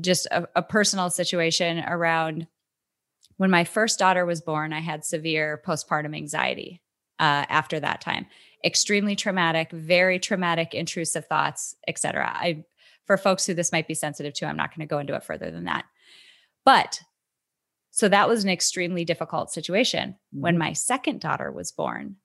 just 0.01 0.27
a, 0.27 0.49
a 0.57 0.63
personal 0.63 1.11
situation 1.11 1.81
around 1.81 2.47
when 3.37 3.51
my 3.51 3.65
first 3.65 3.99
daughter 3.99 4.25
was 4.25 4.41
born. 4.41 4.73
I 4.73 4.81
had 4.81 5.05
severe 5.05 5.63
postpartum 5.67 6.17
anxiety 6.17 6.83
uh, 7.19 7.45
after 7.49 7.81
that 7.81 8.01
time. 8.01 8.27
Extremely 8.65 9.15
traumatic, 9.17 9.71
very 9.71 10.19
traumatic, 10.19 10.75
intrusive 10.75 11.27
thoughts, 11.27 11.77
etc. 11.87 12.31
I, 12.35 12.65
for 13.07 13.17
folks 13.17 13.47
who 13.47 13.55
this 13.55 13.73
might 13.73 13.89
be 13.89 13.95
sensitive 13.95 14.35
to, 14.35 14.47
I'm 14.47 14.57
not 14.57 14.75
going 14.75 14.87
to 14.87 14.91
go 14.91 14.99
into 14.99 15.15
it 15.15 15.25
further 15.25 15.51
than 15.51 15.65
that. 15.65 15.85
But 16.65 17.01
so 17.91 18.09
that 18.09 18.29
was 18.29 18.45
an 18.45 18.51
extremely 18.51 19.05
difficult 19.05 19.51
situation. 19.51 20.11
Mm-hmm. 20.11 20.41
When 20.41 20.59
my 20.59 20.73
second 20.73 21.21
daughter 21.21 21.51
was 21.51 21.73
born, 21.73 22.17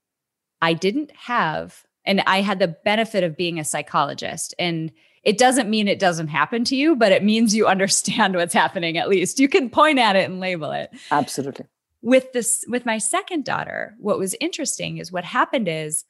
I 0.63 0.71
didn't 0.71 1.11
have, 1.11 1.83
and 2.05 2.21
I 2.21 2.39
had 2.39 2.59
the 2.59 2.69
benefit 2.69 3.21
of 3.21 3.35
being 3.35 3.59
a 3.59 3.65
psychologist. 3.65 4.55
And 4.57 4.93
it 5.23 5.37
doesn't 5.37 5.69
mean 5.69 5.89
it 5.89 5.99
doesn't 5.99 6.29
happen 6.29 6.63
to 6.65 6.75
you, 6.77 6.95
but 6.95 7.11
it 7.11 7.21
means 7.21 7.53
you 7.53 7.67
understand 7.75 8.35
what's 8.35 8.53
happening 8.53 8.97
at 8.97 9.09
least. 9.09 9.39
You 9.39 9.49
can 9.49 9.69
point 9.69 9.99
at 9.99 10.15
it 10.15 10.29
and 10.29 10.39
label 10.39 10.71
it. 10.71 10.89
Absolutely. 11.11 11.65
With 12.01 12.31
this, 12.31 12.63
with 12.69 12.85
my 12.85 12.97
second 12.97 13.43
daughter, 13.43 13.93
what 13.99 14.17
was 14.17 14.35
interesting 14.39 14.99
is 14.99 15.11
what 15.11 15.25
happened 15.25 15.67
is 15.67 16.05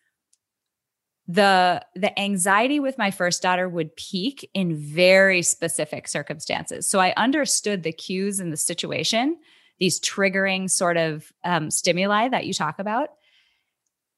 the 1.27 1.83
the 1.95 2.19
anxiety 2.19 2.79
with 2.79 2.97
my 2.97 3.09
first 3.09 3.41
daughter 3.41 3.67
would 3.67 3.95
peak 3.95 4.49
in 4.53 4.75
very 4.75 5.41
specific 5.41 6.05
circumstances 6.05 6.85
so 6.85 6.99
i 6.99 7.13
understood 7.15 7.81
the 7.83 7.93
cues 7.93 8.41
in 8.41 8.49
the 8.49 8.57
situation 8.57 9.37
these 9.79 10.01
triggering 10.01 10.69
sort 10.69 10.97
of 10.97 11.31
um, 11.45 11.71
stimuli 11.71 12.27
that 12.27 12.45
you 12.45 12.53
talk 12.53 12.77
about 12.77 13.07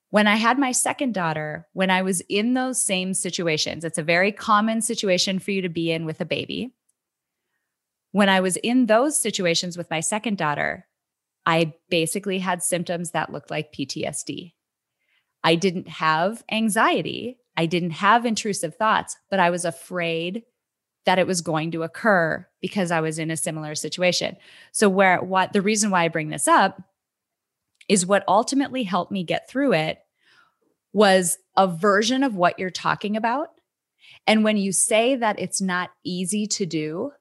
when 0.09 0.27
I 0.27 0.35
had 0.35 0.57
my 0.57 0.71
second 0.71 1.13
daughter, 1.13 1.67
when 1.73 1.89
I 1.89 2.01
was 2.01 2.21
in 2.29 2.53
those 2.53 2.81
same 2.81 3.13
situations, 3.13 3.83
it's 3.83 3.97
a 3.97 4.03
very 4.03 4.31
common 4.31 4.81
situation 4.81 5.39
for 5.39 5.51
you 5.51 5.61
to 5.61 5.69
be 5.69 5.91
in 5.91 6.05
with 6.05 6.21
a 6.21 6.25
baby. 6.25 6.73
When 8.11 8.29
I 8.29 8.39
was 8.39 8.55
in 8.57 8.85
those 8.85 9.17
situations 9.17 9.77
with 9.77 9.89
my 9.89 9.99
second 9.99 10.37
daughter, 10.37 10.87
I 11.45 11.73
basically 11.89 12.39
had 12.39 12.63
symptoms 12.63 13.11
that 13.11 13.31
looked 13.31 13.51
like 13.51 13.73
PTSD. 13.73 14.53
I 15.43 15.55
didn't 15.55 15.87
have 15.87 16.43
anxiety. 16.51 17.37
I 17.57 17.65
didn't 17.65 17.91
have 17.91 18.25
intrusive 18.25 18.75
thoughts, 18.75 19.17
but 19.29 19.39
I 19.39 19.49
was 19.49 19.65
afraid 19.65 20.43
that 21.05 21.19
it 21.19 21.27
was 21.27 21.41
going 21.41 21.71
to 21.71 21.83
occur 21.83 22.47
because 22.61 22.89
I 22.89 22.99
was 23.01 23.19
in 23.19 23.29
a 23.29 23.37
similar 23.37 23.75
situation. 23.75 24.37
So 24.71 24.89
where 24.89 25.21
what 25.21 25.53
the 25.53 25.61
reason 25.61 25.91
why 25.91 26.03
I 26.03 26.07
bring 26.07 26.29
this 26.29 26.47
up 26.47 26.81
is 27.87 28.05
what 28.05 28.23
ultimately 28.27 28.83
helped 28.83 29.11
me 29.11 29.23
get 29.23 29.49
through 29.49 29.73
it 29.73 29.99
was 30.93 31.37
a 31.57 31.67
version 31.67 32.23
of 32.23 32.35
what 32.35 32.57
you're 32.57 32.69
talking 32.69 33.17
about. 33.17 33.49
And 34.27 34.43
when 34.43 34.57
you 34.57 34.71
say 34.71 35.15
that 35.15 35.39
it's 35.39 35.61
not 35.61 35.91
easy 36.03 36.47
to 36.47 36.65
do, 36.65 37.11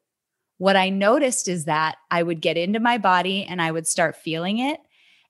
what 0.59 0.77
I 0.77 0.89
noticed 0.91 1.49
is 1.49 1.65
that 1.65 1.97
I 2.11 2.23
would 2.23 2.41
get 2.41 2.57
into 2.57 2.81
my 2.81 2.99
body 2.99 3.45
and 3.45 3.61
I 3.61 3.73
would 3.73 3.87
start 3.87 4.17
feeling 4.17 4.59
it. 4.59 4.81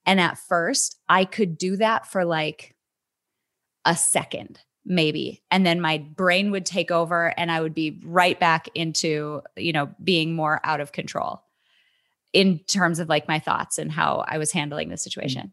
And 0.07 0.21
at 0.21 0.39
first, 0.39 0.99
I 1.09 1.25
could 1.25 1.57
do 1.57 1.77
that 1.79 2.07
for 2.07 2.25
like 2.25 2.77
a 3.85 3.97
second, 3.97 4.61
maybe. 4.85 5.43
And 5.51 5.65
then 5.65 5.81
my 5.81 5.99
brain 5.99 6.51
would 6.51 6.67
take 6.67 6.91
over 6.91 7.33
and 7.39 7.51
I 7.51 7.61
would 7.61 7.75
be 7.75 8.01
right 8.05 8.39
back 8.39 8.69
into, 8.75 9.43
you 9.57 9.73
know, 9.73 9.91
being 10.03 10.35
more 10.35 10.61
out 10.65 10.81
of 10.81 10.93
control. 10.93 11.43
In 12.35 12.59
terms 12.59 12.99
of 12.99 13.09
like 13.09 13.29
my 13.29 13.39
thoughts 13.39 13.79
and 13.79 13.91
how 13.91 14.25
I 14.29 14.37
was 14.37 14.53
handling 14.53 14.91
the 14.91 14.99
situation. 14.99 15.43
Mm-hmm. 15.43 15.49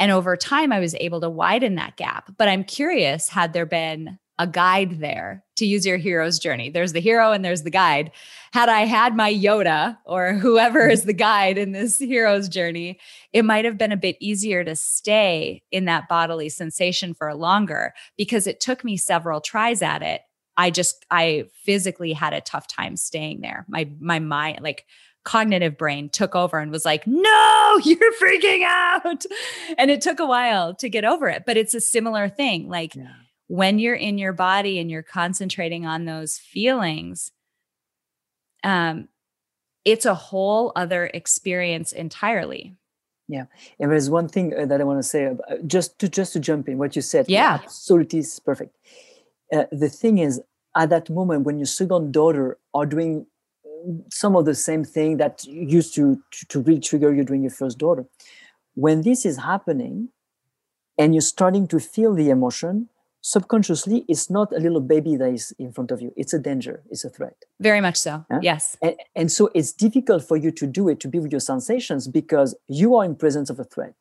And 0.00 0.12
over 0.12 0.36
time, 0.36 0.72
I 0.72 0.80
was 0.80 0.94
able 0.96 1.20
to 1.20 1.30
widen 1.30 1.74
that 1.74 1.96
gap. 1.96 2.32
But 2.36 2.48
I'm 2.48 2.64
curious 2.64 3.28
had 3.28 3.52
there 3.52 3.66
been 3.66 4.18
a 4.38 4.46
guide 4.46 4.98
there 4.98 5.44
to 5.56 5.66
use 5.66 5.86
your 5.86 5.96
hero's 5.96 6.40
journey. 6.40 6.68
There's 6.68 6.92
the 6.92 7.00
hero 7.00 7.30
and 7.30 7.44
there's 7.44 7.62
the 7.62 7.70
guide. 7.70 8.10
Had 8.52 8.68
I 8.68 8.80
had 8.80 9.14
my 9.14 9.32
Yoda 9.32 9.98
or 10.04 10.32
whoever 10.34 10.88
is 10.88 11.00
mm-hmm. 11.00 11.06
the 11.08 11.14
guide 11.14 11.58
in 11.58 11.72
this 11.72 11.98
hero's 11.98 12.48
journey, 12.48 12.98
it 13.32 13.44
might 13.44 13.64
have 13.64 13.78
been 13.78 13.92
a 13.92 13.96
bit 13.96 14.16
easier 14.18 14.64
to 14.64 14.74
stay 14.74 15.62
in 15.70 15.84
that 15.84 16.08
bodily 16.08 16.48
sensation 16.48 17.14
for 17.14 17.32
longer 17.34 17.94
because 18.16 18.48
it 18.48 18.58
took 18.60 18.82
me 18.82 18.96
several 18.96 19.40
tries 19.40 19.82
at 19.82 20.02
it. 20.02 20.22
I 20.56 20.70
just 20.70 21.04
I 21.10 21.44
physically 21.64 22.12
had 22.12 22.32
a 22.32 22.40
tough 22.40 22.66
time 22.66 22.96
staying 22.96 23.40
there. 23.40 23.64
My 23.68 23.88
my 24.00 24.18
mind 24.18 24.60
like 24.62 24.84
cognitive 25.24 25.76
brain 25.76 26.08
took 26.08 26.34
over 26.34 26.58
and 26.58 26.70
was 26.70 26.84
like, 26.84 27.06
no, 27.06 27.80
you're 27.84 28.12
freaking 28.20 28.62
out. 28.64 29.24
And 29.76 29.90
it 29.90 30.00
took 30.00 30.20
a 30.20 30.26
while 30.26 30.74
to 30.76 30.88
get 30.88 31.04
over 31.04 31.28
it, 31.28 31.44
but 31.46 31.56
it's 31.56 31.74
a 31.74 31.80
similar 31.80 32.28
thing. 32.28 32.68
Like 32.68 32.94
yeah. 32.94 33.12
when 33.48 33.78
you're 33.78 33.94
in 33.94 34.18
your 34.18 34.32
body 34.32 34.78
and 34.78 34.90
you're 34.90 35.02
concentrating 35.02 35.86
on 35.86 36.04
those 36.04 36.38
feelings, 36.38 37.32
um, 38.62 39.08
it's 39.84 40.06
a 40.06 40.14
whole 40.14 40.72
other 40.76 41.06
experience 41.12 41.92
entirely. 41.92 42.76
Yeah, 43.26 43.46
and 43.80 43.90
there's 43.90 44.10
one 44.10 44.28
thing 44.28 44.52
uh, 44.54 44.66
that 44.66 44.82
I 44.82 44.84
want 44.84 44.98
to 44.98 45.02
say 45.02 45.24
about, 45.24 45.50
uh, 45.50 45.56
just 45.66 45.98
to 46.00 46.10
just 46.10 46.34
to 46.34 46.40
jump 46.40 46.68
in 46.68 46.76
what 46.76 46.94
you 46.94 47.00
said. 47.00 47.24
Yeah, 47.26 47.60
absolutely, 47.62 48.18
is 48.18 48.38
perfect. 48.38 48.76
Uh, 49.50 49.64
the 49.72 49.88
thing 49.88 50.18
is, 50.18 50.42
at 50.76 50.90
that 50.90 51.08
moment 51.08 51.44
when 51.44 51.58
your 51.58 51.66
second 51.66 52.12
daughter 52.12 52.58
are 52.74 52.86
doing 52.86 53.26
some 54.10 54.36
of 54.36 54.44
the 54.44 54.54
same 54.54 54.84
thing 54.84 55.16
that 55.18 55.44
used 55.44 55.94
to, 55.94 56.22
to, 56.30 56.46
to 56.46 56.60
really 56.60 56.80
trigger 56.80 57.14
you 57.14 57.24
during 57.24 57.42
your 57.42 57.50
first 57.50 57.78
daughter. 57.78 58.06
When 58.74 59.02
this 59.02 59.24
is 59.24 59.38
happening 59.38 60.08
and 60.98 61.14
you're 61.14 61.20
starting 61.20 61.66
to 61.68 61.80
feel 61.80 62.14
the 62.14 62.30
emotion, 62.30 62.88
subconsciously, 63.20 64.04
it's 64.08 64.28
not 64.28 64.52
a 64.52 64.58
little 64.58 64.80
baby 64.80 65.16
that 65.16 65.30
is 65.32 65.52
in 65.58 65.72
front 65.72 65.90
of 65.90 66.00
you. 66.02 66.12
It's 66.16 66.34
a 66.34 66.38
danger, 66.38 66.82
it's 66.90 67.04
a 67.04 67.08
threat. 67.08 67.36
Very 67.60 67.80
much 67.80 67.96
so. 67.96 68.24
Yeah? 68.30 68.38
Yes. 68.42 68.76
And, 68.82 68.96
and 69.16 69.32
so 69.32 69.50
it's 69.54 69.72
difficult 69.72 70.26
for 70.26 70.36
you 70.36 70.50
to 70.52 70.66
do 70.66 70.88
it, 70.88 71.00
to 71.00 71.08
be 71.08 71.18
with 71.18 71.32
your 71.32 71.40
sensations 71.40 72.06
because 72.06 72.54
you 72.68 72.94
are 72.96 73.04
in 73.04 73.16
presence 73.16 73.48
of 73.48 73.58
a 73.58 73.64
threat. 73.64 73.94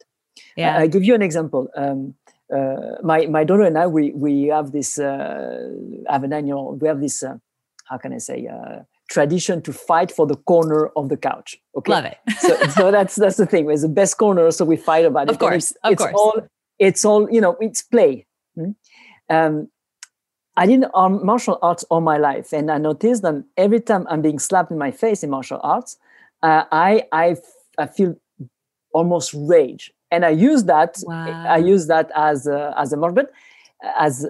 Yeah. 0.58 0.78
I, 0.78 0.82
I 0.82 0.88
give 0.88 1.04
you 1.04 1.16
an 1.16 1.22
example. 1.22 1.70
Um, 1.76 2.16
uh, 2.54 2.98
my 3.02 3.26
my 3.28 3.44
daughter 3.44 3.64
and 3.64 3.78
I 3.78 3.88
we 3.88 4.12
we 4.12 4.48
have 4.48 4.72
this 4.72 5.00
uh, 5.00 5.70
I 6.10 6.14
have 6.14 6.24
a 6.24 6.28
nine 6.28 6.46
year 6.46 6.56
old 6.56 6.82
we 6.82 6.88
have 6.88 7.00
this 7.00 7.24
uh, 7.24 7.38
how 7.86 7.98
can 7.98 8.14
I 8.14 8.18
say 8.18 8.48
uh, 8.48 8.82
tradition 9.10 9.62
to 9.62 9.74
fight 9.74 10.12
for 10.12 10.26
the 10.26 10.36
corner 10.36 10.88
of 10.96 11.10
the 11.10 11.18
couch. 11.18 11.58
Okay, 11.78 11.92
love 11.92 12.06
it. 12.06 12.18
so, 12.40 12.68
so 12.68 12.92
that's 12.98 13.16
that's 13.16 13.38
the 13.38 13.46
thing. 13.46 13.70
It's 13.70 13.82
the 13.82 13.90
best 13.90 14.18
corner, 14.18 14.50
so 14.52 14.66
we 14.66 14.78
fight 14.78 15.06
about 15.06 15.28
it. 15.28 15.32
Of 15.32 15.40
course, 15.40 15.72
it's, 15.72 15.78
of 15.84 15.92
it's 15.94 16.02
course. 16.02 16.14
all 16.16 16.42
it's 16.80 17.06
all 17.06 17.30
you 17.30 17.42
know. 17.42 17.58
It's 17.60 17.82
play. 17.82 18.26
Hmm? 18.56 18.72
Um, 19.30 19.70
I 20.56 20.68
did 20.68 20.86
um, 20.94 21.26
martial 21.26 21.58
arts 21.62 21.84
all 21.86 22.02
my 22.02 22.18
life, 22.18 22.54
and 22.54 22.70
I 22.70 22.78
noticed 22.78 23.24
that 23.24 23.44
every 23.58 23.80
time 23.80 24.06
I'm 24.10 24.22
being 24.22 24.40
slapped 24.40 24.72
in 24.72 24.78
my 24.78 24.92
face 24.92 25.24
in 25.24 25.30
martial 25.30 25.60
arts, 25.64 25.98
uh, 26.44 26.66
I, 26.72 27.06
I 27.12 27.38
I 27.78 27.88
feel 27.88 28.16
almost 28.94 29.34
rage, 29.34 29.92
and 30.12 30.24
I 30.24 30.30
use 30.30 30.66
that. 30.66 30.98
Wow. 31.04 31.46
I 31.48 31.58
use 31.58 31.88
that 31.88 32.12
as 32.16 32.48
a, 32.48 32.74
as 32.78 32.94
a 32.94 32.98
but 32.98 33.32
as 33.98 34.28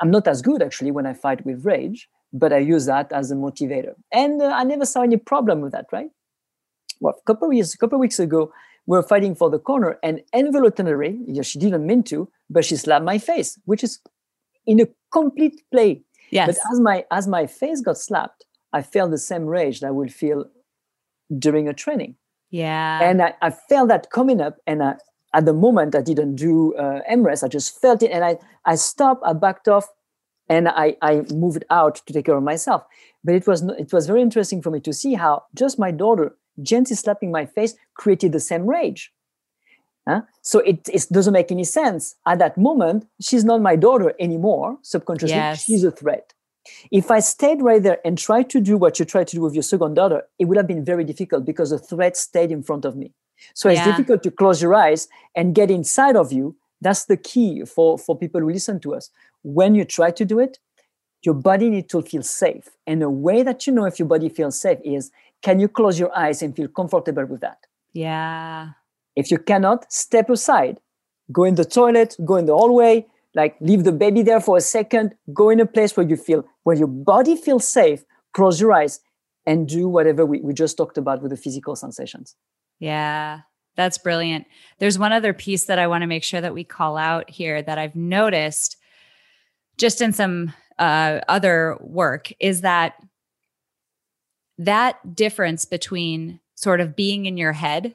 I'm 0.00 0.10
not 0.10 0.28
as 0.28 0.42
good 0.42 0.62
actually 0.62 0.90
when 0.90 1.06
I 1.06 1.14
fight 1.14 1.44
with 1.44 1.64
rage 1.64 2.08
but 2.32 2.52
I 2.52 2.58
use 2.58 2.86
that 2.86 3.12
as 3.12 3.30
a 3.30 3.34
motivator. 3.34 3.94
And 4.12 4.40
uh, 4.42 4.52
I 4.54 4.64
never 4.64 4.84
saw 4.84 5.02
any 5.02 5.16
problem 5.16 5.60
with 5.60 5.72
that, 5.72 5.86
right? 5.92 6.10
Well, 7.00 7.14
a 7.18 7.24
couple 7.24 7.48
of 7.48 7.54
years, 7.54 7.74
a 7.74 7.78
couple 7.78 7.96
of 7.96 8.00
weeks 8.00 8.18
ago, 8.18 8.52
we 8.86 8.96
were 8.96 9.02
fighting 9.02 9.34
for 9.34 9.50
the 9.50 9.58
corner, 9.58 9.98
and 10.02 10.22
involuntarily, 10.32 11.20
yeah, 11.26 11.42
she 11.42 11.58
didn't 11.58 11.86
mean 11.86 12.02
to, 12.04 12.30
but 12.48 12.64
she 12.64 12.74
slapped 12.76 13.04
my 13.04 13.18
face, 13.18 13.58
which 13.66 13.84
is 13.84 14.00
in 14.66 14.80
a 14.80 14.86
complete 15.12 15.62
play. 15.70 16.02
Yes. 16.30 16.46
But 16.46 16.72
as 16.72 16.80
my 16.80 17.04
as 17.10 17.28
my 17.28 17.46
face 17.46 17.82
got 17.82 17.98
slapped, 17.98 18.46
I 18.72 18.82
felt 18.82 19.10
the 19.10 19.18
same 19.18 19.44
rage 19.44 19.80
that 19.80 19.88
I 19.88 19.90
would 19.90 20.12
feel 20.12 20.46
during 21.38 21.68
a 21.68 21.74
training. 21.74 22.16
Yeah. 22.50 23.02
And 23.02 23.20
I, 23.20 23.34
I 23.42 23.50
felt 23.50 23.88
that 23.88 24.10
coming 24.10 24.40
up, 24.40 24.56
and 24.66 24.82
I, 24.82 24.94
at 25.34 25.44
the 25.44 25.52
moment 25.52 25.94
I 25.94 26.00
didn't 26.00 26.36
do 26.36 26.74
uh, 26.74 27.00
EMRES, 27.10 27.44
I 27.44 27.48
just 27.48 27.78
felt 27.80 28.02
it, 28.02 28.10
and 28.10 28.24
I 28.24 28.38
I 28.64 28.76
stopped, 28.76 29.22
I 29.24 29.34
backed 29.34 29.68
off, 29.68 29.86
and 30.48 30.68
I, 30.68 30.96
I 31.02 31.22
moved 31.32 31.64
out 31.70 31.96
to 32.06 32.12
take 32.12 32.26
care 32.26 32.36
of 32.36 32.42
myself. 32.42 32.84
But 33.24 33.34
it 33.34 33.46
was 33.46 33.62
it 33.62 33.92
was 33.92 34.06
very 34.06 34.22
interesting 34.22 34.62
for 34.62 34.70
me 34.70 34.80
to 34.80 34.92
see 34.92 35.14
how 35.14 35.44
just 35.54 35.78
my 35.78 35.90
daughter 35.90 36.36
gently 36.62 36.96
slapping 36.96 37.30
my 37.30 37.46
face 37.46 37.74
created 37.94 38.32
the 38.32 38.40
same 38.40 38.66
rage. 38.66 39.12
Huh? 40.08 40.22
So 40.40 40.60
it, 40.60 40.88
it 40.88 41.06
doesn't 41.12 41.34
make 41.34 41.52
any 41.52 41.64
sense. 41.64 42.14
At 42.26 42.38
that 42.38 42.56
moment, 42.56 43.06
she's 43.20 43.44
not 43.44 43.60
my 43.60 43.76
daughter 43.76 44.14
anymore. 44.18 44.78
Subconsciously, 44.82 45.36
yes. 45.36 45.64
she's 45.64 45.84
a 45.84 45.90
threat. 45.90 46.32
If 46.90 47.10
I 47.10 47.20
stayed 47.20 47.62
right 47.62 47.82
there 47.82 47.98
and 48.04 48.16
tried 48.16 48.48
to 48.50 48.60
do 48.60 48.76
what 48.76 48.98
you 48.98 49.04
tried 49.04 49.28
to 49.28 49.36
do 49.36 49.42
with 49.42 49.54
your 49.54 49.62
second 49.62 49.94
daughter, 49.94 50.22
it 50.38 50.46
would 50.46 50.56
have 50.56 50.66
been 50.66 50.84
very 50.84 51.04
difficult 51.04 51.44
because 51.44 51.70
the 51.70 51.78
threat 51.78 52.16
stayed 52.16 52.50
in 52.50 52.62
front 52.62 52.84
of 52.84 52.96
me. 52.96 53.12
So 53.54 53.68
it's 53.68 53.84
difficult 53.84 54.22
to 54.24 54.30
close 54.30 54.60
your 54.60 54.74
eyes 54.74 55.08
and 55.34 55.54
get 55.54 55.70
inside 55.70 56.16
of 56.16 56.32
you. 56.32 56.56
That's 56.80 57.04
the 57.04 57.16
key 57.16 57.64
for, 57.64 57.98
for 57.98 58.16
people 58.16 58.40
who 58.40 58.50
listen 58.50 58.80
to 58.80 58.94
us. 58.94 59.10
When 59.42 59.74
you 59.74 59.84
try 59.84 60.10
to 60.10 60.24
do 60.24 60.38
it, 60.38 60.58
your 61.22 61.34
body 61.34 61.70
needs 61.70 61.88
to 61.88 62.02
feel 62.02 62.22
safe. 62.22 62.68
And 62.86 63.02
the 63.02 63.10
way 63.10 63.42
that 63.42 63.66
you 63.66 63.72
know 63.72 63.84
if 63.84 63.98
your 63.98 64.08
body 64.08 64.28
feels 64.28 64.60
safe 64.60 64.78
is 64.84 65.10
can 65.42 65.60
you 65.60 65.68
close 65.68 65.98
your 65.98 66.16
eyes 66.16 66.42
and 66.42 66.54
feel 66.54 66.68
comfortable 66.68 67.24
with 67.26 67.40
that? 67.40 67.58
Yeah. 67.92 68.70
If 69.16 69.30
you 69.30 69.38
cannot, 69.38 69.92
step 69.92 70.30
aside, 70.30 70.80
go 71.32 71.44
in 71.44 71.54
the 71.54 71.64
toilet, 71.64 72.16
go 72.24 72.36
in 72.36 72.46
the 72.46 72.54
hallway, 72.54 73.06
like 73.34 73.56
leave 73.60 73.84
the 73.84 73.92
baby 73.92 74.22
there 74.22 74.40
for 74.40 74.56
a 74.56 74.60
second, 74.60 75.14
go 75.32 75.50
in 75.50 75.60
a 75.60 75.66
place 75.66 75.96
where 75.96 76.08
you 76.08 76.16
feel, 76.16 76.44
where 76.62 76.76
your 76.76 76.88
body 76.88 77.36
feels 77.36 77.66
safe, 77.66 78.04
close 78.32 78.60
your 78.60 78.72
eyes, 78.72 79.00
and 79.46 79.68
do 79.68 79.88
whatever 79.88 80.26
we, 80.26 80.40
we 80.40 80.52
just 80.52 80.76
talked 80.76 80.98
about 80.98 81.22
with 81.22 81.30
the 81.30 81.36
physical 81.36 81.74
sensations. 81.74 82.36
Yeah. 82.78 83.40
That's 83.76 83.98
brilliant. 83.98 84.46
There's 84.78 84.98
one 84.98 85.12
other 85.12 85.32
piece 85.32 85.66
that 85.66 85.78
I 85.78 85.86
want 85.86 86.02
to 86.02 86.08
make 86.08 86.24
sure 86.24 86.40
that 86.40 86.52
we 86.52 86.64
call 86.64 86.96
out 86.96 87.30
here 87.30 87.62
that 87.62 87.78
I've 87.78 87.94
noticed 87.94 88.76
just 89.78 90.00
in 90.00 90.12
some 90.12 90.52
uh, 90.78 91.20
other 91.28 91.76
work 91.80 92.32
is 92.40 92.60
that 92.60 92.94
that 94.58 95.14
difference 95.14 95.64
between 95.64 96.40
sort 96.56 96.80
of 96.80 96.96
being 96.96 97.26
in 97.26 97.36
your 97.36 97.52
head, 97.52 97.94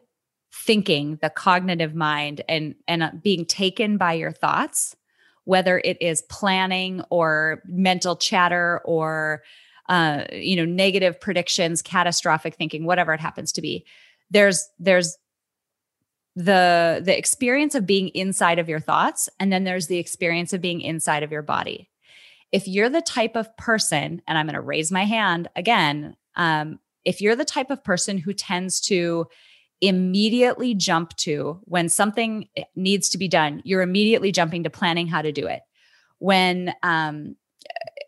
thinking, 0.54 1.20
the 1.22 1.30
cognitive 1.30 1.94
mind, 1.94 2.42
and 2.48 2.76
and 2.88 3.04
uh, 3.04 3.12
being 3.22 3.46
taken 3.46 3.98
by 3.98 4.14
your 4.14 4.32
thoughts, 4.32 4.96
whether 5.44 5.80
it 5.84 6.02
is 6.02 6.22
planning 6.24 7.04
or 7.10 7.62
mental 7.66 8.16
chatter 8.16 8.82
or 8.86 9.44
uh, 9.90 10.24
you 10.32 10.56
know 10.56 10.66
negative 10.66 11.20
predictions, 11.20 11.82
catastrophic 11.82 12.56
thinking, 12.56 12.86
whatever 12.86 13.14
it 13.14 13.20
happens 13.20 13.52
to 13.52 13.62
be. 13.62 13.86
There's 14.32 14.68
there's 14.80 15.18
the 16.36 17.02
the 17.04 17.18
experience 17.18 17.76
of 17.76 17.86
being 17.86 18.10
inside 18.10 18.58
of 18.60 18.68
your 18.68 18.80
thoughts 18.80 19.30
and 19.40 19.52
then 19.52 19.64
there's 19.64 19.88
the 19.88 20.00
experience 20.00 20.52
of 20.52 20.62
being 20.62 20.82
inside 20.82 21.24
of 21.24 21.32
your 21.32 21.44
body. 21.44 21.90
If 22.52 22.68
you're 22.68 22.90
the 22.90 23.02
type 23.02 23.36
of 23.36 23.56
person 23.58 24.22
and 24.28 24.38
i'm 24.38 24.48
going 24.48 24.56
to 24.56 24.62
raise 24.62 24.92
my 24.92 25.06
hand 25.06 25.48
again 25.56 26.16
um, 26.36 26.80
if 27.06 27.22
you're 27.22 27.36
the 27.36 27.46
type 27.46 27.70
of 27.70 27.84
person 27.84 28.18
who 28.18 28.34
tends 28.34 28.80
to 28.82 29.28
immediately 29.82 30.74
jump 30.74 31.16
to 31.18 31.60
when 31.66 31.90
something 31.90 32.48
needs 32.76 33.10
to 33.10 33.18
be 33.18 33.28
done 33.28 33.62
you're 33.64 33.82
immediately 33.82 34.32
jumping 34.32 34.64
to 34.64 34.70
planning 34.70 35.08
how 35.08 35.22
to 35.22 35.32
do 35.32 35.46
it. 35.46 35.62
When 36.18 36.74
um, 36.84 37.36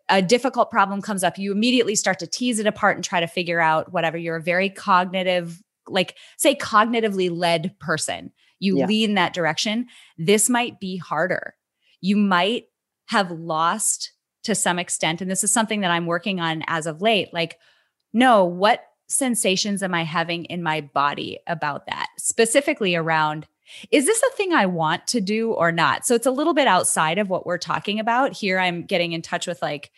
a 0.08 0.22
difficult 0.22 0.72
problem 0.72 1.02
comes 1.02 1.24
up 1.24 1.38
you 1.38 1.52
immediately 1.52 1.96
start 1.96 2.18
to 2.20 2.28
tease 2.28 2.58
it 2.58 2.66
apart 2.66 2.98
and 2.98 3.04
try 3.04 3.20
to 3.20 3.28
figure 3.28 3.60
out 3.60 3.92
whatever. 3.94 4.18
You're 4.18 4.38
a 4.38 4.42
very 4.42 4.70
cognitive 4.70 5.62
like 5.88 6.16
say 6.38 6.56
cognitively 6.56 7.30
led 7.36 7.78
person 7.80 8.32
you 8.60 8.80
Yeah. 8.80 8.86
lean 8.86 9.16
that 9.16 9.34
direction 9.34 9.88
this 10.18 10.50
might 10.50 10.80
be 10.80 10.98
harder. 10.98 11.56
You 12.02 12.16
might 12.18 12.66
have 13.08 13.30
lost 13.32 14.12
to 14.44 14.56
some 14.56 14.80
extent 14.80 15.22
and 15.22 15.30
this 15.30 15.44
is 15.44 15.52
something 15.52 15.82
that 15.82 15.92
i'm 15.92 16.06
working 16.06 16.40
on 16.40 16.64
as 16.68 16.86
of 16.86 17.02
late 17.02 17.34
like 17.34 17.58
no 18.14 18.46
what 18.46 18.84
sensations 19.08 19.84
am 19.84 19.94
i 19.94 20.04
having 20.04 20.46
in 20.46 20.64
my 20.64 20.82
body 20.82 21.40
about 21.48 21.86
that? 21.88 22.08
Specifically 22.18 22.96
around 22.96 23.48
is 23.92 24.06
this 24.06 24.22
a 24.22 24.36
thing 24.36 24.54
i 24.54 24.66
want 24.66 25.06
to 25.08 25.20
do 25.22 25.52
or 25.52 25.72
not? 25.72 26.06
So 26.06 26.14
it's 26.16 26.28
a 26.28 26.32
little 26.32 26.54
bit 26.54 26.68
outside 26.68 27.18
of 27.18 27.30
what 27.30 27.46
we're 27.46 27.58
talking 27.58 28.00
about. 28.00 28.34
Here 28.34 28.60
i'm 28.60 28.84
getting 28.84 29.12
in 29.12 29.22
touch 29.22 29.48
with 29.48 29.62
like 29.62 29.92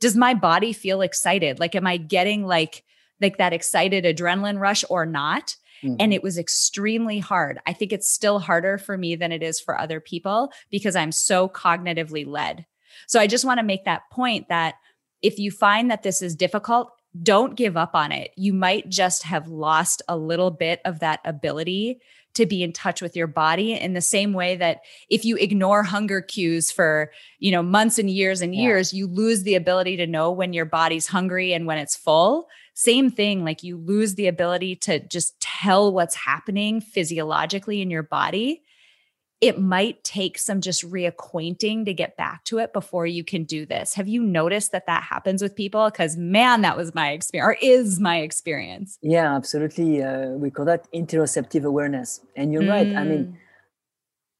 does 0.00 0.16
my 0.16 0.34
body 0.34 0.72
feel 0.72 1.00
excited? 1.00 1.58
Like 1.58 1.74
am 1.74 1.86
i 1.86 1.96
getting 1.96 2.46
like 2.46 2.84
like 3.24 3.38
that 3.38 3.52
excited 3.52 4.04
adrenaline 4.04 4.60
rush 4.60 4.84
or 4.90 5.06
not 5.06 5.56
Mhm. 5.82 5.96
and 5.98 6.12
it 6.14 6.22
was 6.22 6.38
extremely 6.38 7.18
hard 7.18 7.58
i 7.66 7.72
think 7.72 7.92
it's 7.92 8.10
still 8.10 8.38
harder 8.38 8.78
for 8.78 8.96
me 8.96 9.16
than 9.16 9.32
it 9.32 9.42
is 9.42 9.60
for 9.60 9.78
other 9.78 9.98
people 10.00 10.52
because 10.70 10.94
i'm 10.96 11.12
so 11.12 11.48
cognitively 11.48 12.24
led 12.26 12.64
so 13.06 13.18
i 13.20 13.26
just 13.26 13.44
want 13.44 13.58
to 13.58 13.64
make 13.72 13.84
that 13.84 14.02
point 14.12 14.48
that 14.48 14.74
if 15.22 15.38
you 15.38 15.50
find 15.50 15.90
that 15.90 16.02
this 16.02 16.22
is 16.22 16.36
difficult 16.36 16.90
don't 17.22 17.54
give 17.54 17.76
up 17.76 17.94
on 17.94 18.10
it. 18.10 18.32
You 18.36 18.52
might 18.52 18.88
just 18.88 19.22
have 19.22 19.46
lost 19.46 20.02
a 20.08 20.16
little 20.16 20.50
bit 20.50 20.80
of 20.84 20.98
that 20.98 21.20
ability 21.24 22.00
to 22.34 22.44
be 22.44 22.64
in 22.64 22.72
touch 22.72 23.00
with 23.00 23.14
your 23.14 23.28
body 23.28 23.72
in 23.74 23.92
the 23.92 24.00
same 24.00 24.32
way 24.32 24.56
that 24.56 24.80
if 25.08 25.24
you 25.24 25.36
ignore 25.36 25.84
hunger 25.84 26.20
cues 26.20 26.72
for, 26.72 27.12
you 27.38 27.52
know, 27.52 27.62
months 27.62 28.00
and 28.00 28.10
years 28.10 28.40
and 28.40 28.52
years, 28.52 28.92
you 28.92 29.06
lose 29.06 29.44
the 29.44 29.54
ability 29.54 29.96
to 29.98 30.08
know 30.08 30.32
when 30.32 30.52
your 30.52 30.64
body's 30.64 31.06
hungry 31.06 31.52
and 31.52 31.66
when 31.68 31.78
it's 31.78 31.94
full. 31.94 32.48
Same 32.74 33.10
thing, 33.10 33.44
like 33.44 33.62
you 33.62 33.76
lose 33.76 34.14
the 34.14 34.26
ability 34.26 34.76
to 34.76 34.98
just 34.98 35.40
tell 35.40 35.92
what's 35.92 36.14
happening 36.14 36.80
physiologically 36.80 37.80
in 37.80 37.90
your 37.90 38.02
body 38.02 38.62
it 39.44 39.60
might 39.60 40.02
take 40.04 40.38
some 40.38 40.62
just 40.62 40.90
reacquainting 40.90 41.84
to 41.84 41.92
get 41.92 42.16
back 42.16 42.44
to 42.44 42.56
it 42.56 42.72
before 42.72 43.06
you 43.06 43.22
can 43.22 43.44
do 43.44 43.66
this. 43.66 43.92
Have 43.92 44.08
you 44.08 44.22
noticed 44.22 44.72
that 44.72 44.86
that 44.86 45.02
happens 45.02 45.42
with 45.42 45.54
people? 45.54 45.90
Because 45.90 46.16
man, 46.16 46.62
that 46.62 46.78
was 46.78 46.94
my 46.94 47.10
experience, 47.10 47.46
or 47.46 47.58
is 47.60 48.00
my 48.00 48.20
experience. 48.20 48.98
Yeah, 49.02 49.36
absolutely. 49.36 50.02
Uh, 50.02 50.28
we 50.28 50.50
call 50.50 50.64
that 50.64 50.90
interoceptive 50.92 51.62
awareness. 51.64 52.20
And 52.34 52.54
you're 52.54 52.62
mm. 52.62 52.70
right. 52.70 52.96
I 52.96 53.04
mean, 53.04 53.24
mm. 53.24 53.36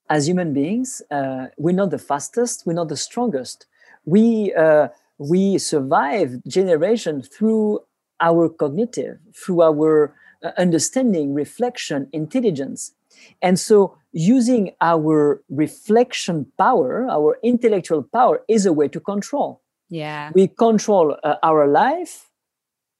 as 0.08 0.26
human 0.26 0.54
beings, 0.54 1.02
uh, 1.10 1.48
we're 1.58 1.74
not 1.74 1.90
the 1.90 1.98
fastest, 1.98 2.62
we're 2.64 2.72
not 2.72 2.88
the 2.88 2.96
strongest. 2.96 3.66
We 4.06 4.54
uh, 4.54 4.88
we 5.18 5.58
survive 5.58 6.42
generation 6.46 7.22
through 7.22 7.80
our 8.28 8.48
cognitive, 8.48 9.18
through 9.40 9.60
our 9.70 10.14
uh, 10.42 10.50
understanding, 10.64 11.34
reflection, 11.34 12.08
intelligence. 12.12 12.80
And 13.40 13.56
so 13.58 13.96
using 14.12 14.72
our 14.80 15.42
reflection 15.48 16.36
power, 16.56 17.06
our 17.10 17.38
intellectual 17.42 18.02
power, 18.02 18.36
is 18.48 18.66
a 18.66 18.72
way 18.72 18.88
to 18.88 19.00
control. 19.00 19.60
Yeah. 19.88 20.30
We 20.34 20.48
control 20.48 21.16
uh, 21.22 21.36
our 21.42 21.68
life 21.68 22.30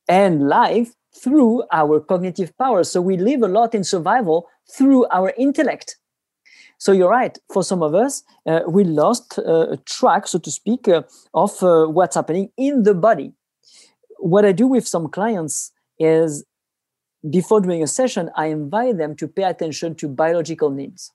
and 0.09 0.49
life 0.49 0.91
through 1.22 1.64
our 1.72 2.01
cognitive 2.01 2.51
power. 2.59 2.85
So 2.85 3.01
we 3.01 3.16
live 3.16 3.43
a 3.43 3.49
lot 3.49 3.75
in 3.75 3.85
survival 3.85 4.49
through 4.77 5.07
our 5.11 5.33
intellect. 5.39 5.97
So 6.79 6.93
you're 6.93 7.09
right. 7.11 7.39
For 7.53 7.62
some 7.62 7.83
of 7.83 7.95
us, 7.95 8.22
uh, 8.47 8.61
we 8.68 8.85
lost 8.85 9.39
uh, 9.39 9.77
track, 9.87 10.27
so 10.27 10.39
to 10.39 10.51
speak, 10.51 10.89
uh, 10.89 11.03
of 11.33 11.62
uh, 11.62 11.87
what's 11.87 12.16
happening 12.16 12.51
in 12.57 12.83
the 12.83 12.95
body. 12.95 13.33
What 14.25 14.47
I 14.47 14.53
do 14.53 14.66
with 14.66 14.89
some 14.89 15.09
clients 15.09 15.70
is 15.99 16.47
before 17.29 17.61
doing 17.61 17.83
a 17.83 17.87
session, 17.87 18.31
I 18.35 18.47
invite 18.47 18.97
them 18.97 19.16
to 19.16 19.29
pay 19.29 19.43
attention 19.43 19.97
to 19.97 20.09
biological 20.09 20.70
needs. 20.70 21.12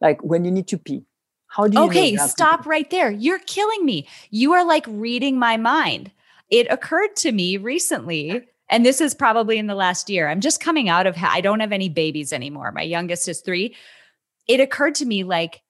Like 0.00 0.20
when 0.20 0.44
you 0.44 0.50
need 0.50 0.66
to 0.68 0.78
pee. 0.78 1.04
How 1.46 1.68
do 1.68 1.78
you 1.78 1.84
Okay, 1.84 2.16
stop 2.16 2.66
right 2.66 2.90
there. 2.90 3.08
You're 3.08 3.38
killing 3.38 3.84
me. 3.84 4.08
You 4.30 4.52
are 4.54 4.64
like 4.64 4.84
reading 4.88 5.38
my 5.38 5.56
mind. 5.56 6.10
It 6.50 6.66
occurred 6.70 7.14
to 7.18 7.30
me 7.30 7.56
recently, 7.56 8.42
and 8.68 8.84
this 8.84 9.00
is 9.00 9.14
probably 9.14 9.56
in 9.56 9.68
the 9.68 9.76
last 9.76 10.10
year. 10.10 10.28
I'm 10.28 10.40
just 10.40 10.58
coming 10.58 10.88
out 10.88 11.06
of 11.06 11.14
I 11.20 11.40
don't 11.40 11.60
have 11.60 11.70
any 11.70 11.88
babies 11.88 12.32
anymore. 12.32 12.72
My 12.72 12.82
youngest 12.82 13.28
is 13.28 13.42
3. 13.42 13.72
It 14.48 14.58
occurred 14.58 14.96
to 14.96 15.06
me 15.06 15.22
like 15.22 15.62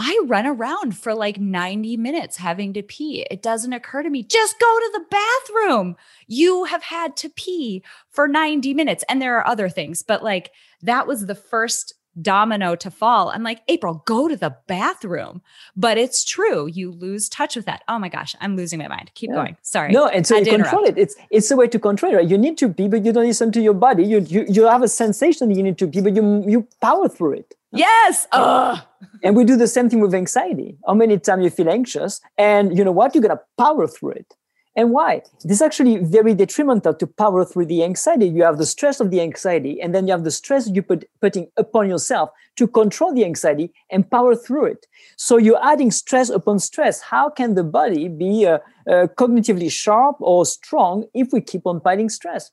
I 0.00 0.20
run 0.26 0.46
around 0.46 0.96
for 0.96 1.12
like 1.12 1.40
90 1.40 1.96
minutes 1.96 2.36
having 2.36 2.72
to 2.74 2.84
pee. 2.84 3.26
It 3.32 3.42
doesn't 3.42 3.72
occur 3.72 4.04
to 4.04 4.10
me, 4.10 4.22
just 4.22 4.60
go 4.60 4.78
to 4.78 4.90
the 4.92 5.04
bathroom. 5.10 5.96
You 6.28 6.64
have 6.64 6.84
had 6.84 7.16
to 7.16 7.28
pee 7.28 7.82
for 8.08 8.28
90 8.28 8.74
minutes. 8.74 9.02
And 9.08 9.20
there 9.20 9.36
are 9.38 9.46
other 9.46 9.68
things, 9.68 10.02
but 10.02 10.22
like 10.22 10.52
that 10.82 11.08
was 11.08 11.26
the 11.26 11.34
first 11.34 11.94
domino 12.20 12.74
to 12.76 12.90
fall. 12.90 13.30
I'm 13.30 13.42
like, 13.42 13.62
April, 13.68 14.02
go 14.06 14.28
to 14.28 14.36
the 14.36 14.56
bathroom. 14.66 15.42
But 15.76 15.98
it's 15.98 16.24
true. 16.24 16.66
You 16.66 16.90
lose 16.90 17.28
touch 17.28 17.56
with 17.56 17.66
that. 17.66 17.82
Oh 17.88 17.98
my 17.98 18.08
gosh, 18.08 18.34
I'm 18.40 18.56
losing 18.56 18.78
my 18.78 18.88
mind. 18.88 19.10
Keep 19.14 19.30
yeah. 19.30 19.36
going. 19.36 19.56
Sorry. 19.62 19.92
No, 19.92 20.06
and 20.06 20.26
so 20.26 20.36
you 20.36 20.44
control 20.44 20.84
interrupt. 20.84 20.98
it. 20.98 21.02
It's 21.02 21.16
it's 21.30 21.50
a 21.50 21.56
way 21.56 21.68
to 21.68 21.78
control 21.78 22.14
it. 22.14 22.28
You 22.28 22.38
need 22.38 22.58
to 22.58 22.68
be, 22.68 22.88
but 22.88 23.04
you 23.04 23.12
don't 23.12 23.26
listen 23.26 23.52
to 23.52 23.60
your 23.60 23.74
body. 23.74 24.04
You 24.04 24.20
you, 24.20 24.44
you 24.48 24.64
have 24.64 24.82
a 24.82 24.88
sensation 24.88 25.50
you 25.54 25.62
need 25.62 25.78
to 25.78 25.86
be, 25.86 26.00
but 26.00 26.14
you 26.14 26.44
you 26.46 26.66
power 26.80 27.08
through 27.08 27.34
it. 27.34 27.54
Yes. 27.72 28.26
Ugh. 28.32 28.80
And 29.22 29.36
we 29.36 29.44
do 29.44 29.56
the 29.56 29.68
same 29.68 29.90
thing 29.90 30.00
with 30.00 30.14
anxiety. 30.14 30.78
How 30.86 30.94
many 30.94 31.18
times 31.18 31.44
you 31.44 31.50
feel 31.50 31.68
anxious, 31.68 32.20
and 32.36 32.76
you 32.76 32.84
know 32.84 32.92
what? 32.92 33.14
You're 33.14 33.22
gonna 33.22 33.40
power 33.58 33.86
through 33.86 34.12
it. 34.12 34.34
And 34.78 34.92
why? 34.92 35.22
This 35.42 35.56
is 35.56 35.62
actually 35.62 35.96
very 35.96 36.34
detrimental 36.34 36.94
to 36.94 37.06
power 37.08 37.44
through 37.44 37.66
the 37.66 37.82
anxiety. 37.82 38.28
You 38.28 38.44
have 38.44 38.58
the 38.58 38.64
stress 38.64 39.00
of 39.00 39.10
the 39.10 39.20
anxiety, 39.20 39.80
and 39.82 39.92
then 39.92 40.06
you 40.06 40.12
have 40.12 40.22
the 40.22 40.30
stress 40.30 40.70
you 40.70 40.82
put 40.84 41.04
putting 41.20 41.48
upon 41.56 41.88
yourself 41.88 42.30
to 42.58 42.68
control 42.68 43.12
the 43.12 43.24
anxiety 43.24 43.72
and 43.90 44.08
power 44.08 44.36
through 44.36 44.66
it. 44.66 44.86
So 45.16 45.36
you're 45.36 45.58
adding 45.64 45.90
stress 45.90 46.30
upon 46.30 46.60
stress. 46.60 47.00
How 47.00 47.28
can 47.28 47.56
the 47.56 47.64
body 47.64 48.06
be 48.06 48.46
uh, 48.46 48.58
uh, 48.88 49.08
cognitively 49.18 49.68
sharp 49.68 50.14
or 50.20 50.46
strong 50.46 51.06
if 51.12 51.32
we 51.32 51.40
keep 51.40 51.66
on 51.66 51.80
fighting 51.80 52.08
stress? 52.08 52.52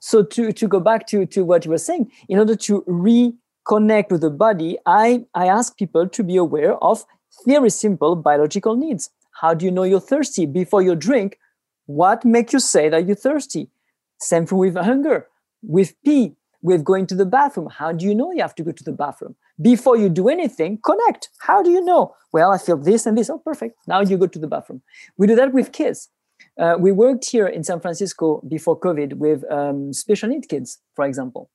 So 0.00 0.22
to, 0.22 0.52
to 0.52 0.66
go 0.66 0.80
back 0.80 1.06
to, 1.08 1.26
to 1.26 1.44
what 1.44 1.66
you 1.66 1.72
were 1.72 1.84
saying, 1.90 2.10
in 2.30 2.38
order 2.38 2.56
to 2.56 2.82
reconnect 2.88 4.10
with 4.10 4.22
the 4.22 4.30
body, 4.30 4.78
I, 4.86 5.26
I 5.34 5.48
ask 5.48 5.76
people 5.76 6.08
to 6.08 6.24
be 6.24 6.36
aware 6.38 6.82
of 6.82 7.04
very 7.44 7.68
simple 7.68 8.16
biological 8.16 8.76
needs. 8.76 9.10
How 9.42 9.52
do 9.52 9.66
you 9.66 9.70
know 9.70 9.82
you're 9.82 10.00
thirsty? 10.00 10.46
Before 10.46 10.80
you 10.80 10.94
drink, 10.94 11.38
what 11.86 12.24
makes 12.24 12.52
you 12.52 12.60
say 12.60 12.88
that 12.88 13.06
you're 13.06 13.16
thirsty? 13.16 13.70
Same 14.18 14.46
thing 14.46 14.58
with 14.58 14.76
hunger, 14.76 15.26
with 15.62 15.94
pee, 16.04 16.36
with 16.62 16.84
going 16.84 17.06
to 17.06 17.14
the 17.14 17.26
bathroom. 17.26 17.68
How 17.70 17.92
do 17.92 18.04
you 18.04 18.14
know 18.14 18.32
you 18.32 18.42
have 18.42 18.54
to 18.56 18.62
go 18.62 18.72
to 18.72 18.84
the 18.84 18.92
bathroom? 18.92 19.36
Before 19.60 19.96
you 19.96 20.08
do 20.08 20.28
anything, 20.28 20.78
connect. 20.84 21.30
How 21.38 21.62
do 21.62 21.70
you 21.70 21.80
know? 21.80 22.14
Well, 22.32 22.50
I 22.52 22.58
feel 22.58 22.76
this 22.76 23.06
and 23.06 23.16
this. 23.16 23.30
Oh, 23.30 23.38
perfect. 23.38 23.78
Now 23.86 24.00
you 24.00 24.18
go 24.18 24.26
to 24.26 24.38
the 24.38 24.46
bathroom. 24.46 24.82
We 25.16 25.26
do 25.26 25.36
that 25.36 25.52
with 25.52 25.72
kids. 25.72 26.10
Uh, 26.58 26.76
we 26.78 26.92
worked 26.92 27.30
here 27.30 27.46
in 27.46 27.62
San 27.64 27.80
Francisco 27.80 28.42
before 28.48 28.78
COVID 28.78 29.14
with 29.14 29.50
um, 29.50 29.92
special 29.92 30.28
need 30.28 30.48
kids, 30.48 30.78
for 30.94 31.04
example, 31.04 31.50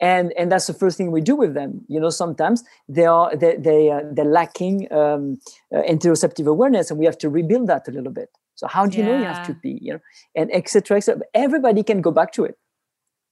and 0.00 0.32
and 0.38 0.50
that's 0.50 0.66
the 0.66 0.74
first 0.74 0.96
thing 0.96 1.10
we 1.10 1.20
do 1.20 1.36
with 1.36 1.54
them. 1.54 1.84
You 1.88 2.00
know, 2.00 2.10
sometimes 2.10 2.64
they 2.88 3.06
are 3.06 3.34
they 3.34 3.56
they 3.56 3.90
uh, 3.90 4.00
they're 4.12 4.24
lacking 4.24 4.92
um, 4.92 5.38
uh, 5.74 5.82
interoceptive 5.82 6.46
awareness, 6.46 6.90
and 6.90 6.98
we 6.98 7.06
have 7.06 7.18
to 7.18 7.30
rebuild 7.30 7.66
that 7.68 7.88
a 7.88 7.90
little 7.90 8.12
bit. 8.12 8.30
So 8.56 8.66
how 8.66 8.86
do 8.86 8.98
you 8.98 9.04
yeah. 9.04 9.10
know 9.12 9.18
you 9.18 9.24
have 9.24 9.46
to 9.46 9.54
be? 9.54 9.78
You 9.80 9.94
know, 9.94 10.00
and 10.34 10.52
etc. 10.52 10.96
etc. 10.98 11.22
Everybody 11.32 11.82
can 11.82 12.00
go 12.00 12.10
back 12.10 12.32
to 12.32 12.44
it. 12.44 12.58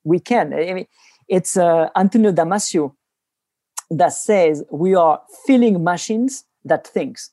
We 0.05 0.21
can. 0.21 0.55
I 0.55 0.73
mean, 0.73 0.87
it's 1.29 1.57
uh, 1.57 1.89
Antonio 1.97 2.33
Damasio 2.33 2.95
that 3.91 4.13
says 4.13 4.63
we 4.71 4.95
are 4.95 5.21
feeling 5.47 5.83
machines 5.83 6.45
that 6.65 6.87
thinks. 6.87 7.31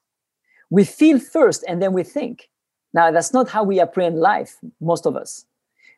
We 0.69 0.85
feel 0.85 1.19
first, 1.19 1.63
and 1.67 1.81
then 1.81 1.93
we 1.93 2.03
think 2.03 2.49
now, 2.93 3.11
that's 3.11 3.33
not 3.33 3.49
how 3.49 3.63
we 3.63 3.79
apprehend 3.79 4.19
life, 4.19 4.57
most 4.81 5.05
of 5.05 5.15
us, 5.15 5.45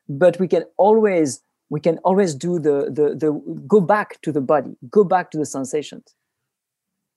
but 0.07 0.39
we 0.39 0.47
can 0.47 0.65
always 0.77 1.41
we 1.69 1.79
can 1.79 1.97
always 1.99 2.35
do 2.35 2.59
the 2.59 2.91
the 2.91 3.15
the 3.15 3.31
go 3.67 3.81
back 3.81 4.21
to 4.21 4.31
the 4.31 4.41
body, 4.41 4.75
go 4.89 5.03
back 5.03 5.31
to 5.31 5.37
the 5.37 5.45
sensations. 5.45 6.13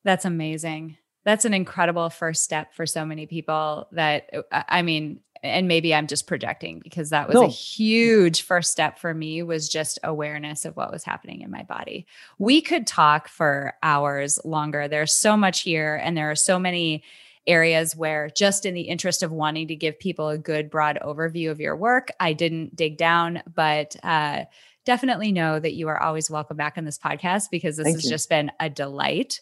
That's 0.04 0.24
amazing. 0.24 0.96
That's 1.26 1.44
an 1.44 1.52
incredible 1.52 2.08
first 2.08 2.44
step 2.44 2.72
for 2.72 2.86
so 2.86 3.04
many 3.04 3.26
people. 3.26 3.88
That 3.90 4.30
I 4.52 4.82
mean, 4.82 5.18
and 5.42 5.66
maybe 5.66 5.92
I'm 5.92 6.06
just 6.06 6.28
projecting 6.28 6.78
because 6.78 7.10
that 7.10 7.26
was 7.26 7.34
no. 7.34 7.42
a 7.42 7.48
huge 7.48 8.42
first 8.42 8.70
step 8.70 9.00
for 9.00 9.12
me 9.12 9.42
was 9.42 9.68
just 9.68 9.98
awareness 10.04 10.64
of 10.64 10.76
what 10.76 10.92
was 10.92 11.02
happening 11.02 11.40
in 11.40 11.50
my 11.50 11.64
body. 11.64 12.06
We 12.38 12.62
could 12.62 12.86
talk 12.86 13.26
for 13.26 13.74
hours 13.82 14.38
longer. 14.44 14.86
There's 14.86 15.12
so 15.12 15.36
much 15.36 15.62
here 15.62 15.96
and 15.96 16.16
there 16.16 16.30
are 16.30 16.36
so 16.36 16.60
many 16.60 17.02
areas 17.44 17.96
where 17.96 18.30
just 18.30 18.64
in 18.64 18.74
the 18.74 18.82
interest 18.82 19.24
of 19.24 19.32
wanting 19.32 19.66
to 19.66 19.74
give 19.74 19.98
people 19.98 20.28
a 20.28 20.38
good 20.38 20.70
broad 20.70 20.96
overview 21.02 21.48
of 21.48 21.60
your 21.60 21.76
work 21.76 22.08
i 22.18 22.32
didn't 22.32 22.74
dig 22.74 22.96
down 22.96 23.40
but 23.54 23.94
uh, 24.02 24.42
definitely 24.84 25.30
know 25.30 25.60
that 25.60 25.74
you 25.74 25.86
are 25.86 26.02
always 26.02 26.28
welcome 26.28 26.56
back 26.56 26.74
on 26.76 26.84
this 26.84 26.98
podcast 26.98 27.44
because 27.52 27.76
this 27.76 27.84
Thank 27.84 27.98
has 27.98 28.04
you. 28.04 28.10
just 28.10 28.28
been 28.28 28.50
a 28.58 28.68
delight 28.68 29.40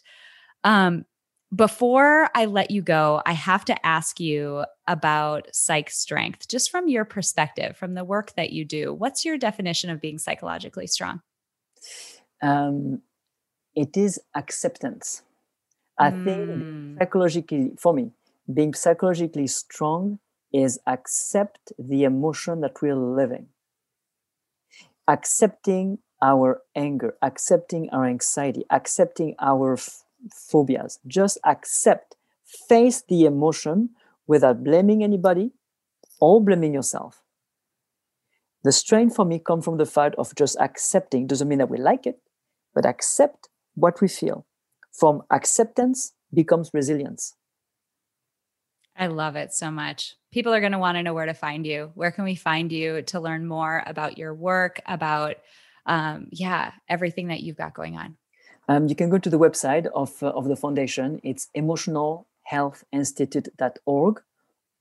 um, 0.63 1.03
before 1.53 2.29
I 2.33 2.45
let 2.45 2.71
you 2.71 2.81
go, 2.81 3.21
I 3.25 3.33
have 3.33 3.65
to 3.65 3.85
ask 3.85 4.19
you 4.19 4.65
about 4.87 5.47
psych 5.53 5.89
strength, 5.89 6.47
just 6.47 6.71
from 6.71 6.87
your 6.87 7.05
perspective, 7.05 7.77
from 7.77 7.93
the 7.93 8.03
work 8.03 8.33
that 8.35 8.51
you 8.51 8.65
do. 8.65 8.93
What's 8.93 9.25
your 9.25 9.37
definition 9.37 9.89
of 9.89 10.01
being 10.01 10.17
psychologically 10.17 10.87
strong? 10.87 11.21
Um, 12.41 13.01
it 13.75 13.95
is 13.95 14.19
acceptance. 14.35 15.21
I 15.99 16.11
mm. 16.11 16.23
think 16.23 16.99
psychologically, 16.99 17.71
for 17.77 17.93
me, 17.93 18.11
being 18.51 18.73
psychologically 18.73 19.47
strong 19.47 20.19
is 20.53 20.79
accept 20.87 21.73
the 21.77 22.03
emotion 22.03 22.61
that 22.61 22.81
we're 22.81 22.95
living, 22.95 23.47
accepting 25.07 25.99
our 26.21 26.61
anger, 26.75 27.15
accepting 27.21 27.89
our 27.91 28.05
anxiety, 28.05 28.63
accepting 28.69 29.35
our 29.39 29.73
f- 29.73 30.04
phobias. 30.31 30.99
Just 31.07 31.37
accept, 31.43 32.15
face 32.43 33.03
the 33.07 33.25
emotion 33.25 33.89
without 34.27 34.63
blaming 34.63 35.03
anybody 35.03 35.51
or 36.19 36.41
blaming 36.41 36.73
yourself. 36.73 37.21
The 38.63 38.71
strength 38.71 39.15
for 39.15 39.25
me 39.25 39.39
comes 39.39 39.63
from 39.63 39.77
the 39.77 39.85
fact 39.85 40.15
of 40.17 40.33
just 40.35 40.57
accepting. 40.59 41.27
Doesn't 41.27 41.47
mean 41.47 41.59
that 41.59 41.69
we 41.69 41.77
like 41.77 42.07
it, 42.07 42.19
but 42.73 42.85
accept 42.85 43.49
what 43.75 44.01
we 44.01 44.07
feel 44.07 44.45
from 44.91 45.21
acceptance 45.29 46.13
becomes 46.33 46.71
resilience. 46.73 47.35
I 48.97 49.07
love 49.07 49.35
it 49.35 49.53
so 49.53 49.69
much. 49.71 50.15
People 50.31 50.53
are 50.53 50.61
going 50.61 50.71
to 50.71 50.79
want 50.79 50.95
to 50.95 51.03
know 51.03 51.13
where 51.13 51.25
to 51.25 51.33
find 51.33 51.65
you. 51.65 51.91
Where 51.95 52.11
can 52.11 52.23
we 52.23 52.35
find 52.35 52.71
you 52.71 53.01
to 53.03 53.19
learn 53.19 53.45
more 53.45 53.83
about 53.85 54.17
your 54.17 54.33
work, 54.33 54.81
about, 54.85 55.35
um, 55.85 56.29
yeah, 56.31 56.71
everything 56.87 57.27
that 57.27 57.41
you've 57.41 57.57
got 57.57 57.73
going 57.73 57.97
on? 57.97 58.15
Um, 58.67 58.87
you 58.87 58.95
can 58.95 59.09
go 59.09 59.17
to 59.17 59.29
the 59.29 59.39
website 59.39 59.85
of, 59.87 60.23
uh, 60.23 60.27
of 60.29 60.47
the 60.47 60.55
foundation. 60.55 61.19
It's 61.23 61.49
emotionalhealthinstitute.org 61.55 64.21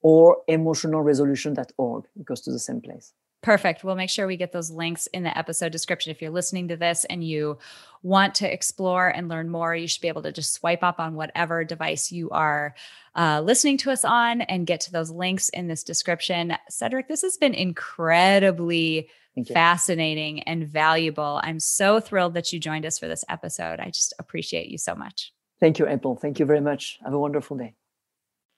or 0.03 0.37
emotionalresolution.org. 0.49 2.05
It 2.19 2.25
goes 2.25 2.41
to 2.43 2.53
the 2.53 2.59
same 2.59 2.81
place. 2.81 3.13
Perfect. 3.45 3.85
We'll 3.85 3.95
make 3.95 4.09
sure 4.09 4.27
we 4.27 4.39
get 4.39 4.53
those 4.53 4.71
links 4.71 5.07
in 5.09 5.23
the 5.23 5.37
episode 5.37 5.71
description. 5.71 6.11
If 6.11 6.23
you're 6.23 6.31
listening 6.31 6.69
to 6.69 6.79
this 6.79 7.05
and 7.05 7.23
you 7.23 7.59
want 8.03 8.35
to 8.37 8.51
explore 8.51 9.09
and 9.09 9.29
learn 9.29 9.51
more, 9.51 9.77
you 9.77 9.87
should 9.87 10.01
be 10.01 10.09
able 10.09 10.23
to 10.23 10.33
just 10.33 10.55
swipe 10.55 10.83
up 10.83 10.99
on 10.99 11.15
whatever 11.15 11.63
device 11.63 12.11
you 12.11 12.31
are 12.31 12.75
uh, 13.15 13.43
listening 13.45 13.77
to 13.79 13.91
us 13.91 14.03
on 14.03 14.41
and 14.41 14.67
get 14.67 14.81
to 14.81 14.93
those 14.93 15.11
links 15.11 15.51
in 15.51 15.69
this 15.69 15.85
description. 15.85 16.57
Cedric, 16.71 17.07
this 17.07 17.21
has 17.21 17.37
been 17.37 17.53
incredibly 17.53 19.11
fascinating 19.53 20.43
and 20.45 20.67
valuable. 20.67 21.39
I'm 21.43 21.61
so 21.61 22.01
thrilled 22.01 22.33
that 22.35 22.51
you 22.51 22.59
joined 22.59 22.87
us 22.87 22.99
for 22.99 23.09
this 23.09 23.27
episode. 23.29 23.79
I 23.79 23.91
just 23.91 24.15
appreciate 24.19 24.69
you 24.69 24.79
so 24.79 24.95
much. 24.95 25.35
Thank 25.61 25.79
you, 25.79 25.87
April. 25.87 26.17
Thank 26.17 26.39
you 26.39 26.47
very 26.47 26.63
much. 26.63 26.99
Have 27.05 27.13
a 27.13 27.19
wonderful 27.19 27.59
day. 27.59 27.75